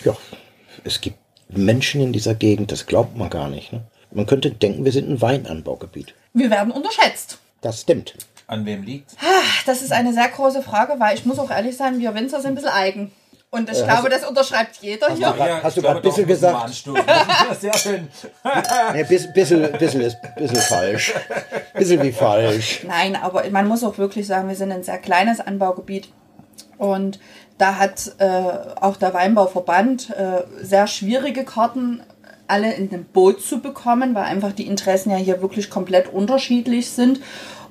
Ja, 0.04 0.16
es 0.84 1.00
gibt 1.00 1.18
Menschen 1.48 2.00
in 2.00 2.12
dieser 2.12 2.34
Gegend, 2.34 2.72
das 2.72 2.86
glaubt 2.86 3.16
man 3.16 3.30
gar 3.30 3.48
nicht. 3.48 3.72
Ne? 3.72 3.82
Man 4.10 4.26
könnte 4.26 4.50
denken, 4.50 4.84
wir 4.84 4.92
sind 4.92 5.08
ein 5.08 5.20
Weinanbaugebiet. 5.20 6.14
Wir 6.34 6.50
werden 6.50 6.72
unterschätzt. 6.72 7.38
Das 7.60 7.80
stimmt. 7.80 8.14
An 8.46 8.64
wem 8.64 8.82
liegt? 8.82 9.16
Das 9.66 9.82
ist 9.82 9.92
eine 9.92 10.14
sehr 10.14 10.28
große 10.28 10.62
Frage, 10.62 10.94
weil 10.98 11.14
ich 11.14 11.26
muss 11.26 11.38
auch 11.38 11.50
ehrlich 11.50 11.76
sein, 11.76 11.98
wir 11.98 12.14
Winzer 12.14 12.40
sind 12.40 12.52
ein 12.52 12.54
bisschen 12.54 12.70
eigen. 12.70 13.12
Und 13.50 13.70
ich 13.70 13.82
glaube, 13.82 14.10
das 14.10 14.26
unterschreibt 14.28 14.76
jeder 14.82 15.06
hier. 15.14 15.32
grad- 15.32 15.62
hast 15.62 15.76
du 15.76 15.80
glaube, 15.80 15.94
grad 15.94 16.02
bisschen 16.02 16.26
gesagt? 16.26 16.70
Sehr 17.60 17.72
schön. 17.78 18.08
Nee, 18.92 19.04
bis, 19.04 19.32
bisschen, 19.32 19.72
bisschen 19.72 20.00
ist 20.02 20.16
bisschen 20.36 20.56
falsch. 20.58 21.14
Bisschen 21.74 22.02
wie 22.02 22.12
falsch. 22.12 22.84
Nein, 22.86 23.16
aber 23.16 23.48
man 23.50 23.66
muss 23.66 23.82
auch 23.84 23.96
wirklich 23.96 24.26
sagen, 24.26 24.48
wir 24.48 24.56
sind 24.56 24.70
ein 24.72 24.82
sehr 24.82 24.98
kleines 24.98 25.40
Anbaugebiet. 25.40 26.08
Und 26.76 27.18
da 27.56 27.76
hat 27.76 28.12
äh, 28.18 28.26
auch 28.80 28.96
der 28.96 29.14
Weinbauverband 29.14 30.10
äh, 30.10 30.42
sehr 30.62 30.86
schwierige 30.86 31.44
Karten 31.44 32.02
alle 32.48 32.72
in 32.74 32.88
dem 32.90 33.04
Boot 33.04 33.40
zu 33.42 33.60
bekommen, 33.60 34.14
weil 34.14 34.24
einfach 34.24 34.52
die 34.52 34.66
Interessen 34.66 35.10
ja 35.10 35.16
hier 35.16 35.40
wirklich 35.42 35.70
komplett 35.70 36.12
unterschiedlich 36.12 36.90
sind. 36.90 37.20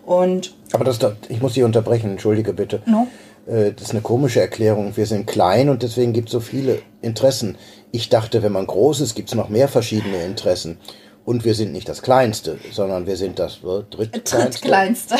Und 0.06 0.54
Aber 0.74 0.84
das, 0.86 1.00
das 1.00 1.13
ich 1.30 1.42
muss 1.42 1.54
Sie 1.54 1.63
unterbrechen, 1.63 2.12
entschuldige 2.12 2.54
bitte. 2.54 2.82
No. 2.86 3.08
Äh, 3.48 3.72
Das 3.74 3.84
ist 3.84 3.92
eine 3.92 4.02
komische 4.02 4.42
Erklärung. 4.42 4.96
Wir 4.96 5.06
sind 5.06 5.26
klein 5.28 5.70
und 5.70 5.84
deswegen 5.84 6.14
gibt 6.14 6.30
es 6.30 6.34
so 6.34 6.40
viele 6.40 6.80
Interessen. 7.02 7.58
Ich 7.92 8.10
dachte, 8.10 8.44
wenn 8.44 8.52
man 8.52 8.68
groß 8.68 9.02
ist, 9.02 9.16
gibt 9.16 9.30
es 9.30 9.36
noch 9.36 9.50
mehr 9.50 9.68
verschiedene 9.68 10.24
Interessen. 10.24 10.78
Und 11.26 11.44
wir 11.44 11.56
sind 11.56 11.74
nicht 11.74 11.90
das 11.90 12.02
Kleinste, 12.02 12.58
sondern 12.72 13.06
wir 13.06 13.18
sind 13.18 13.38
das 13.40 13.56
äh, 13.58 13.84
drittkleinste. 13.90 14.38
drittkleinste. 14.38 15.16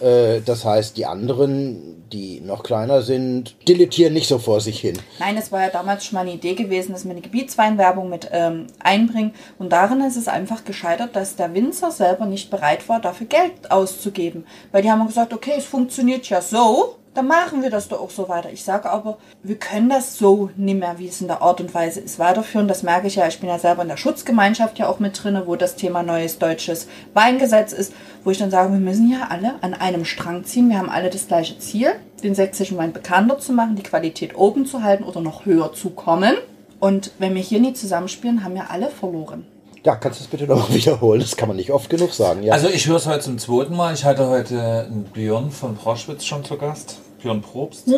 Äh, 0.00 0.40
Das 0.44 0.64
heißt, 0.66 0.96
die 0.98 1.06
anderen, 1.06 2.04
die 2.12 2.40
noch 2.42 2.62
kleiner 2.62 3.00
sind, 3.02 3.56
dilettieren 3.66 4.12
nicht 4.12 4.28
so 4.28 4.38
vor 4.38 4.60
sich 4.60 4.78
hin. 4.80 4.98
Nein, 5.18 5.36
es 5.38 5.50
war 5.52 5.62
ja 5.62 5.70
damals 5.70 6.04
schon 6.04 6.16
mal 6.16 6.20
eine 6.22 6.34
Idee 6.34 6.54
gewesen, 6.54 6.92
dass 6.92 7.04
wir 7.04 7.10
eine 7.12 7.22
Gebietsweinwerbung 7.22 8.10
mit 8.10 8.28
ähm, 8.32 8.66
einbringen. 8.80 9.32
Und 9.58 9.72
darin 9.72 10.02
ist 10.02 10.16
es 10.16 10.28
einfach 10.28 10.64
gescheitert, 10.66 11.16
dass 11.16 11.36
der 11.36 11.54
Winzer 11.54 11.90
selber 11.90 12.26
nicht 12.26 12.50
bereit 12.50 12.86
war, 12.90 13.00
dafür 13.00 13.26
Geld 13.26 13.70
auszugeben. 13.70 14.44
Weil 14.72 14.82
die 14.82 14.90
haben 14.90 15.06
gesagt, 15.06 15.32
okay, 15.32 15.54
es 15.56 15.64
funktioniert 15.64 16.28
ja 16.28 16.42
so, 16.42 16.96
dann 17.16 17.28
machen 17.28 17.62
wir 17.62 17.70
das 17.70 17.88
doch 17.88 18.00
auch 18.00 18.10
so 18.10 18.28
weiter. 18.28 18.52
Ich 18.52 18.62
sage 18.62 18.90
aber, 18.90 19.16
wir 19.42 19.56
können 19.56 19.88
das 19.88 20.18
so 20.18 20.50
nicht 20.56 20.78
mehr, 20.78 20.98
wie 20.98 21.08
es 21.08 21.22
in 21.22 21.28
der 21.28 21.40
Art 21.40 21.60
und 21.62 21.72
Weise 21.72 22.00
ist, 22.00 22.18
weiterführen. 22.18 22.68
Das 22.68 22.82
merke 22.82 23.06
ich 23.06 23.16
ja. 23.16 23.26
Ich 23.26 23.40
bin 23.40 23.48
ja 23.48 23.58
selber 23.58 23.82
in 23.82 23.88
der 23.88 23.96
Schutzgemeinschaft 23.96 24.78
ja 24.78 24.88
auch 24.88 24.98
mit 24.98 25.22
drinne, 25.22 25.46
wo 25.46 25.56
das 25.56 25.76
Thema 25.76 26.02
neues 26.02 26.38
deutsches 26.38 26.88
Weingesetz 27.14 27.72
ist, 27.72 27.94
wo 28.22 28.30
ich 28.30 28.38
dann 28.38 28.50
sage, 28.50 28.70
wir 28.70 28.80
müssen 28.80 29.10
ja 29.10 29.28
alle 29.30 29.54
an 29.62 29.72
einem 29.72 30.04
Strang 30.04 30.44
ziehen. 30.44 30.68
Wir 30.68 30.78
haben 30.78 30.90
alle 30.90 31.08
das 31.08 31.26
gleiche 31.26 31.58
Ziel, 31.58 31.92
den 32.22 32.34
sächsischen 32.34 32.76
Wein 32.76 32.92
bekannter 32.92 33.38
zu 33.38 33.54
machen, 33.54 33.76
die 33.76 33.82
Qualität 33.82 34.36
oben 34.36 34.66
zu 34.66 34.82
halten 34.82 35.04
oder 35.04 35.22
noch 35.22 35.46
höher 35.46 35.72
zu 35.72 35.90
kommen. 35.90 36.34
Und 36.80 37.12
wenn 37.18 37.34
wir 37.34 37.42
hier 37.42 37.60
nie 37.60 37.72
zusammenspielen, 37.72 38.44
haben 38.44 38.54
wir 38.54 38.70
alle 38.70 38.90
verloren. 38.90 39.46
Ja, 39.86 39.94
kannst 39.94 40.18
du 40.18 40.24
das 40.24 40.30
bitte 40.30 40.46
nochmal 40.46 40.74
wiederholen? 40.76 41.20
Das 41.20 41.36
kann 41.36 41.48
man 41.48 41.56
nicht 41.56 41.70
oft 41.70 41.88
genug 41.88 42.12
sagen. 42.12 42.42
Ja. 42.42 42.52
Also 42.52 42.68
ich 42.68 42.88
höre 42.88 42.96
es 42.96 43.06
heute 43.06 43.20
zum 43.20 43.38
zweiten 43.38 43.74
Mal. 43.74 43.94
Ich 43.94 44.04
hatte 44.04 44.28
heute 44.28 44.86
einen 44.90 45.04
Björn 45.04 45.52
von 45.52 45.76
Proschwitz 45.76 46.24
schon 46.24 46.44
zu 46.44 46.58
Gast. 46.58 46.98
Björn 47.26 47.42
Probst. 47.42 47.88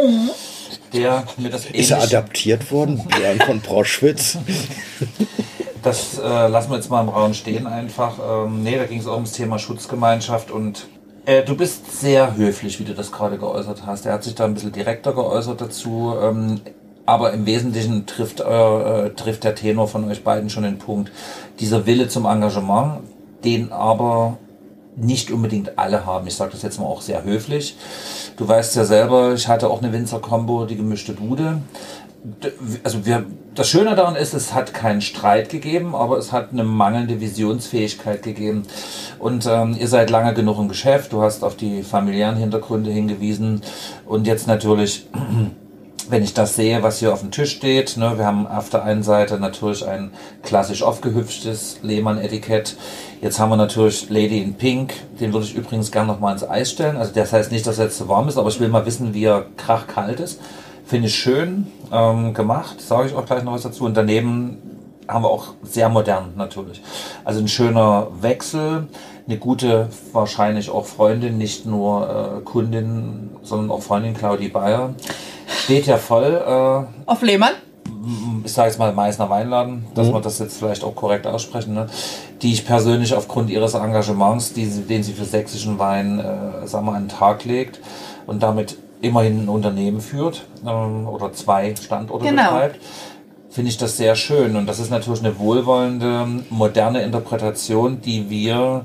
Der 0.94 1.24
mir 1.36 1.50
das 1.50 1.66
ist 1.66 1.90
er 1.90 1.98
ähnlich, 1.98 2.16
adaptiert 2.16 2.72
worden? 2.72 3.06
Björn 3.08 3.38
von 3.40 3.60
Proschwitz. 3.60 4.38
das 5.82 6.18
äh, 6.18 6.48
lassen 6.48 6.70
wir 6.70 6.76
jetzt 6.76 6.90
mal 6.90 7.02
im 7.02 7.10
Raum 7.10 7.34
stehen 7.34 7.66
einfach. 7.66 8.18
Ähm, 8.18 8.62
nee, 8.62 8.78
da 8.78 8.84
ging 8.86 9.00
es 9.00 9.06
auch 9.06 9.16
ums 9.16 9.32
Thema 9.32 9.58
Schutzgemeinschaft 9.58 10.50
und 10.50 10.86
äh, 11.26 11.42
du 11.44 11.58
bist 11.58 12.00
sehr 12.00 12.36
höflich, 12.36 12.80
wie 12.80 12.84
du 12.84 12.94
das 12.94 13.12
gerade 13.12 13.36
geäußert 13.36 13.84
hast. 13.84 14.06
Er 14.06 14.14
hat 14.14 14.24
sich 14.24 14.34
da 14.34 14.46
ein 14.46 14.54
bisschen 14.54 14.72
direkter 14.72 15.12
geäußert 15.12 15.60
dazu. 15.60 16.14
Ähm, 16.22 16.62
aber 17.04 17.32
im 17.32 17.44
Wesentlichen 17.44 18.06
trifft, 18.06 18.40
äh, 18.40 18.44
äh, 18.44 19.10
trifft 19.14 19.44
der 19.44 19.54
Tenor 19.54 19.88
von 19.88 20.10
euch 20.10 20.24
beiden 20.24 20.48
schon 20.48 20.62
den 20.62 20.78
Punkt. 20.78 21.10
Dieser 21.60 21.86
Wille 21.86 22.08
zum 22.08 22.24
Engagement, 22.24 23.00
den 23.44 23.72
aber 23.72 24.38
nicht 25.00 25.30
unbedingt 25.30 25.78
alle 25.78 26.06
haben. 26.06 26.26
Ich 26.26 26.34
sage 26.34 26.52
das 26.52 26.62
jetzt 26.62 26.80
mal 26.80 26.86
auch 26.86 27.02
sehr 27.02 27.24
höflich. 27.24 27.76
Du 28.36 28.46
weißt 28.46 28.76
ja 28.76 28.84
selber, 28.84 29.34
ich 29.34 29.48
hatte 29.48 29.70
auch 29.70 29.82
eine 29.82 29.92
Winzer-Kombo, 29.92 30.64
die 30.66 30.76
gemischte 30.76 31.12
Bude. 31.12 31.62
Also 32.82 33.06
wir, 33.06 33.24
das 33.54 33.68
Schöne 33.68 33.94
daran 33.94 34.16
ist, 34.16 34.34
es 34.34 34.52
hat 34.52 34.74
keinen 34.74 35.00
Streit 35.00 35.50
gegeben, 35.50 35.94
aber 35.94 36.18
es 36.18 36.32
hat 36.32 36.52
eine 36.52 36.64
mangelnde 36.64 37.20
Visionsfähigkeit 37.20 38.22
gegeben. 38.22 38.64
Und 39.18 39.46
ähm, 39.46 39.76
ihr 39.78 39.88
seid 39.88 40.10
lange 40.10 40.34
genug 40.34 40.58
im 40.58 40.68
Geschäft, 40.68 41.12
du 41.12 41.22
hast 41.22 41.44
auf 41.44 41.56
die 41.56 41.82
familiären 41.82 42.36
Hintergründe 42.36 42.90
hingewiesen 42.90 43.62
und 44.04 44.26
jetzt 44.26 44.46
natürlich 44.46 45.06
wenn 46.10 46.22
ich 46.22 46.34
das 46.34 46.56
sehe, 46.56 46.82
was 46.82 46.98
hier 46.98 47.12
auf 47.12 47.20
dem 47.20 47.30
Tisch 47.30 47.52
steht, 47.52 47.96
ne, 47.96 48.16
wir 48.16 48.26
haben 48.26 48.46
auf 48.46 48.70
der 48.70 48.82
einen 48.84 49.02
Seite 49.02 49.38
natürlich 49.38 49.86
ein 49.86 50.12
klassisch 50.42 50.82
aufgehüpftes 50.82 51.78
Lehmann-Etikett. 51.82 52.76
Jetzt 53.20 53.38
haben 53.38 53.50
wir 53.50 53.56
natürlich 53.56 54.08
Lady 54.08 54.40
in 54.40 54.54
Pink, 54.54 54.94
den 55.20 55.32
würde 55.32 55.46
ich 55.46 55.54
übrigens 55.54 55.92
gerne 55.92 56.12
noch 56.12 56.20
mal 56.20 56.32
ins 56.32 56.48
Eis 56.48 56.70
stellen. 56.70 56.96
Also 56.96 57.12
das 57.12 57.32
heißt 57.32 57.52
nicht, 57.52 57.66
dass 57.66 57.78
er 57.78 57.86
jetzt 57.86 57.98
zu 57.98 58.08
warm 58.08 58.28
ist, 58.28 58.38
aber 58.38 58.48
ich 58.48 58.60
will 58.60 58.68
mal 58.68 58.86
wissen, 58.86 59.14
wie 59.14 59.24
er 59.24 59.46
krachkalt 59.56 60.20
ist. 60.20 60.40
Finde 60.86 61.08
ich 61.08 61.14
schön 61.14 61.66
ähm, 61.92 62.32
gemacht, 62.32 62.80
sage 62.80 63.08
ich 63.08 63.14
auch 63.14 63.26
gleich 63.26 63.42
noch 63.42 63.52
was 63.52 63.62
dazu. 63.62 63.84
Und 63.84 63.96
daneben 63.96 64.58
haben 65.06 65.24
wir 65.24 65.30
auch 65.30 65.54
sehr 65.62 65.88
modern 65.88 66.32
natürlich. 66.36 66.82
Also 67.24 67.40
ein 67.40 67.48
schöner 67.48 68.08
Wechsel, 68.20 68.88
eine 69.26 69.38
gute, 69.38 69.88
wahrscheinlich 70.12 70.70
auch 70.70 70.86
Freundin, 70.86 71.38
nicht 71.38 71.66
nur 71.66 72.38
äh, 72.38 72.40
Kundin, 72.44 73.30
sondern 73.42 73.70
auch 73.70 73.82
Freundin 73.82 74.14
Claudie 74.14 74.48
Bayer. 74.48 74.94
Steht 75.48 75.86
ja 75.86 75.96
voll. 75.96 76.86
Äh, 77.06 77.10
Auf 77.10 77.22
Lehmann? 77.22 77.52
ich 78.44 78.52
sage 78.52 78.68
jetzt 78.68 78.78
mal 78.78 78.92
Meißner 78.92 79.28
Weinladen, 79.28 79.86
dass 79.94 80.08
mhm. 80.08 80.14
wir 80.14 80.20
das 80.20 80.38
jetzt 80.38 80.58
vielleicht 80.58 80.84
auch 80.84 80.94
korrekt 80.94 81.26
aussprechen, 81.26 81.74
ne? 81.74 81.86
die 82.42 82.52
ich 82.52 82.66
persönlich 82.66 83.14
aufgrund 83.14 83.50
ihres 83.50 83.74
Engagements, 83.74 84.52
die, 84.52 84.66
den 84.66 85.02
sie 85.02 85.12
für 85.12 85.24
sächsischen 85.24 85.78
Wein, 85.78 86.18
äh, 86.18 86.66
sagen 86.66 86.86
wir, 86.86 86.94
an 86.94 87.04
den 87.04 87.08
Tag 87.08 87.44
legt 87.44 87.80
und 88.26 88.42
damit 88.42 88.78
immerhin 89.00 89.44
ein 89.44 89.48
Unternehmen 89.48 90.00
führt 90.00 90.44
ähm, 90.66 91.06
oder 91.06 91.32
zwei 91.32 91.74
Standorte 91.76 92.24
genau. 92.24 92.44
betreibt, 92.44 92.80
finde 93.50 93.70
ich 93.70 93.76
das 93.76 93.96
sehr 93.96 94.16
schön. 94.16 94.56
Und 94.56 94.66
das 94.66 94.78
ist 94.78 94.90
natürlich 94.90 95.20
eine 95.20 95.38
wohlwollende, 95.38 96.26
moderne 96.50 97.02
Interpretation, 97.02 98.00
die 98.00 98.30
wir 98.30 98.84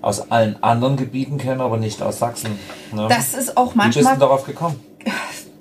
aus 0.00 0.30
allen 0.30 0.62
anderen 0.62 0.96
Gebieten 0.96 1.38
kennen, 1.38 1.60
aber 1.60 1.78
nicht 1.78 2.02
aus 2.02 2.18
Sachsen. 2.18 2.58
Ne? 2.92 3.06
Das 3.08 3.34
ist 3.34 3.56
auch 3.56 3.74
manchmal. 3.74 4.04
Wie 4.04 4.08
bist 4.08 4.16
du 4.16 4.20
darauf 4.20 4.44
gekommen? 4.44 4.80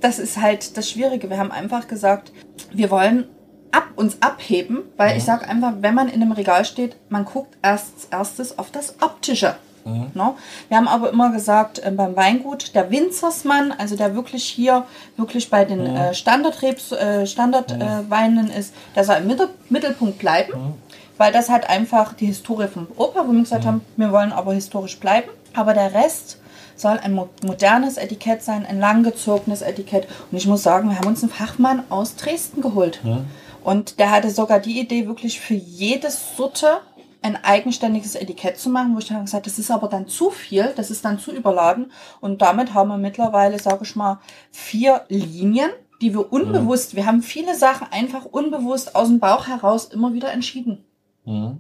Das 0.04 0.20
ist 0.20 0.39
halt 0.42 0.76
das 0.76 0.89
Schwierige. 0.89 1.30
Wir 1.30 1.38
haben 1.38 1.52
einfach 1.52 1.88
gesagt, 1.88 2.34
wir 2.74 2.92
wollen 2.92 3.26
ab, 3.72 3.86
uns 3.96 4.22
abheben, 4.22 4.80
weil 4.98 5.12
mhm. 5.12 5.18
ich 5.18 5.24
sage 5.24 5.48
einfach, 5.48 5.76
wenn 5.80 5.96
man 5.96 6.10
in 6.10 6.22
einem 6.22 6.34
Regal 6.34 6.66
steht, 6.66 6.98
man 7.08 7.24
guckt 7.24 7.58
erst 7.62 8.10
erstes 8.12 8.60
auf 8.60 8.70
das 8.70 9.02
Optische. 9.02 9.56
Mhm. 9.86 10.12
No? 10.13 10.36
Wir 10.68 10.76
haben 10.76 10.89
aber 10.89 11.10
immer 11.10 11.32
gesagt, 11.32 11.80
äh, 11.80 11.89
beim 11.89 12.18
Weingut, 12.18 12.76
der 12.76 12.92
Winzersmann, 12.92 13.72
also 13.72 13.96
der 13.96 14.13
wirklich 14.13 14.44
hier, 14.44 14.86
wirklich 15.16 15.50
bei 15.50 15.63
den 15.63 15.92
mhm. 15.92 15.96
äh, 15.96 16.13
Standardrebs, 16.13 16.92
äh, 16.92 17.26
Standardweinen 17.26 18.46
mhm. 18.46 18.52
ist, 18.52 18.74
der 18.98 19.06
soll 19.06 19.16
im 19.18 19.28
Mittel, 19.28 19.50
Mittelpunkt 19.70 20.20
bleiben. 20.20 20.52
Mhm 20.52 20.74
weil 21.16 21.32
das 21.32 21.48
halt 21.48 21.70
einfach 21.70 22.13
die 22.13 22.26
Historie 22.26 22.68
vom 22.68 22.88
Opa, 22.98 23.28
wo 23.28 23.32
wir 23.32 23.39
gesagt 23.39 23.63
mhm. 23.63 23.68
haben, 23.68 23.82
wir 23.98 24.12
wollen 24.12 24.32
aber 24.32 24.54
historisch 24.54 25.00
bleiben. 25.00 25.30
Aber 25.54 25.74
der 25.74 25.94
Rest 25.94 26.39
soll 26.75 26.97
ein 26.97 27.19
modernes 27.43 27.97
Etikett 27.97 28.43
sein, 28.43 28.65
ein 28.65 28.79
langgezogenes 28.79 29.62
Etikett. 29.62 30.07
Und 30.31 30.38
ich 30.38 30.47
muss 30.47 30.63
sagen, 30.63 30.89
wir 30.89 30.97
haben 30.97 31.07
uns 31.07 31.23
einen 31.23 31.31
Fachmann 31.31 31.83
aus 31.89 32.15
Dresden 32.15 32.62
geholt. 32.62 32.99
Mhm. 33.03 33.25
Und 33.63 33.99
der 33.99 34.12
hatte 34.12 34.29
sogar 34.29 34.59
die 34.59 34.79
Idee, 34.79 35.07
wirklich 35.07 35.39
für 35.39 35.53
jede 35.53 36.09
Sorte 36.12 36.79
ein 37.21 37.41
eigenständiges 37.41 38.15
Etikett 38.15 38.57
zu 38.57 38.69
machen, 38.69 38.93
wo 38.93 38.99
ich 38.99 39.07
dann 39.07 39.25
gesagt 39.25 39.45
das 39.45 39.57
ist 39.57 39.71
aber 39.71 39.88
dann 39.88 40.07
zu 40.07 40.29
viel, 40.29 40.73
das 40.75 40.91
ist 40.91 41.05
dann 41.05 41.19
zu 41.19 41.31
überladen. 41.31 41.91
Und 42.19 42.41
damit 42.41 42.73
haben 42.73 42.89
wir 42.89 42.97
mittlerweile, 42.97 43.57
sage 43.59 43.83
ich 43.83 43.95
mal, 43.95 44.19
vier 44.51 45.05
Linien, 45.07 45.71
die 46.01 46.13
wir 46.13 46.33
unbewusst, 46.33 46.93
mhm. 46.93 46.97
wir 46.97 47.05
haben 47.05 47.21
viele 47.21 47.55
Sachen 47.55 47.88
einfach 47.91 48.25
unbewusst 48.25 48.95
aus 48.95 49.07
dem 49.07 49.19
Bauch 49.19 49.47
heraus 49.47 49.86
immer 49.86 50.13
wieder 50.13 50.33
entschieden. 50.33 50.83
Mhm. 51.23 51.59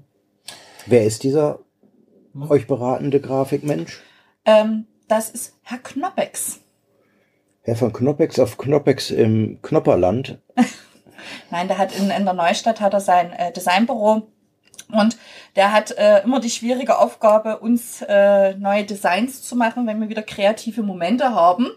Wer 0.85 1.05
ist 1.05 1.23
dieser 1.23 1.59
mhm. 2.33 2.51
euch 2.51 2.67
beratende 2.67 3.21
Grafikmensch? 3.21 4.01
Ähm, 4.45 4.85
das 5.07 5.29
ist 5.29 5.57
Herr 5.63 5.79
Knoppex. 5.79 6.59
Herr 7.61 7.75
von 7.75 7.93
Knoppex 7.93 8.39
auf 8.39 8.57
Knoppex 8.57 9.09
im 9.09 9.59
Knopperland. 9.61 10.39
Nein, 11.51 11.67
der 11.67 11.77
hat 11.77 11.97
in, 11.97 12.09
in 12.09 12.25
der 12.25 12.33
Neustadt 12.33 12.81
hat 12.81 12.93
er 12.93 12.99
sein 12.99 13.31
äh, 13.31 13.51
Designbüro 13.51 14.27
und 14.91 15.17
der 15.55 15.71
hat 15.71 15.91
äh, 15.91 16.23
immer 16.23 16.39
die 16.39 16.49
schwierige 16.49 16.97
Aufgabe, 16.97 17.59
uns 17.59 18.01
äh, 18.01 18.53
neue 18.55 18.83
Designs 18.83 19.41
zu 19.41 19.55
machen, 19.55 19.87
wenn 19.87 20.01
wir 20.01 20.09
wieder 20.09 20.23
kreative 20.23 20.83
Momente 20.83 21.33
haben. 21.33 21.67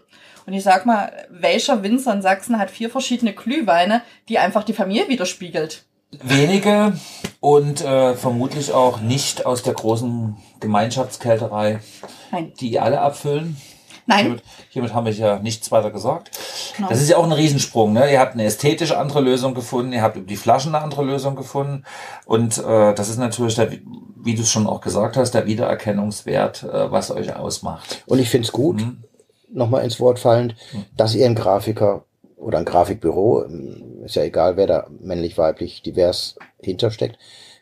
Und 0.45 0.53
ich 0.53 0.63
sag 0.63 0.85
mal, 0.85 1.11
welcher 1.29 1.83
Winzer 1.83 2.13
in 2.13 2.21
Sachsen 2.21 2.57
hat 2.57 2.71
vier 2.71 2.89
verschiedene 2.89 3.33
Glühweine, 3.33 4.01
die 4.29 4.39
einfach 4.39 4.63
die 4.63 4.73
Familie 4.73 5.09
widerspiegelt? 5.09 5.86
Wenige 6.11 6.93
und 7.39 7.81
äh, 7.81 8.15
vermutlich 8.15 8.71
auch 8.71 9.01
nicht 9.01 9.45
aus 9.45 9.63
der 9.63 9.73
großen 9.73 10.37
Gemeinschaftskälterei, 10.59 11.79
Nein. 12.31 12.53
die 12.59 12.79
alle 12.79 13.01
abfüllen. 13.01 13.57
Nein. 14.07 14.25
Hiermit, 14.25 14.43
hiermit 14.69 14.93
haben 14.93 15.05
wir 15.05 15.11
ja 15.11 15.39
nichts 15.39 15.69
weiter 15.69 15.91
gesagt. 15.91 16.31
Genau. 16.77 16.87
Das 16.87 17.01
ist 17.01 17.09
ja 17.09 17.17
auch 17.17 17.25
ein 17.25 17.33
Riesensprung. 17.33 17.91
Ne? 17.91 18.09
Ihr 18.09 18.21
habt 18.21 18.33
eine 18.33 18.45
ästhetisch 18.45 18.93
andere 18.93 19.19
Lösung 19.19 19.53
gefunden, 19.53 19.91
ihr 19.91 20.01
habt 20.01 20.15
über 20.15 20.25
die 20.25 20.37
Flaschen 20.37 20.73
eine 20.73 20.83
andere 20.83 21.03
Lösung 21.03 21.35
gefunden. 21.35 21.83
Und 22.25 22.57
äh, 22.57 22.93
das 22.93 23.09
ist 23.09 23.17
natürlich, 23.17 23.55
der, 23.55 23.69
wie 23.71 24.35
du 24.35 24.43
es 24.43 24.51
schon 24.51 24.65
auch 24.65 24.79
gesagt 24.79 25.17
hast, 25.17 25.31
der 25.31 25.45
Wiedererkennungswert, 25.45 26.63
äh, 26.63 26.89
was 26.89 27.11
euch 27.11 27.35
ausmacht. 27.35 28.03
Und 28.05 28.19
ich 28.19 28.29
finde 28.29 28.45
es 28.45 28.53
gut, 28.53 28.77
mhm. 28.77 29.03
nochmal 29.51 29.83
ins 29.83 29.99
Wort 29.99 30.19
fallend, 30.19 30.55
mhm. 30.71 30.85
dass 30.95 31.13
ihr 31.13 31.25
einen 31.25 31.35
Grafiker 31.35 32.05
oder 32.37 32.59
ein 32.59 32.65
Grafikbüro, 32.65 33.45
ist 34.07 34.15
ja 34.15 34.23
egal, 34.23 34.57
wer 34.57 34.67
da 34.67 34.87
männlich, 34.99 35.37
weiblich, 35.37 35.81
divers 35.81 36.37
hintersteckt, 36.61 37.17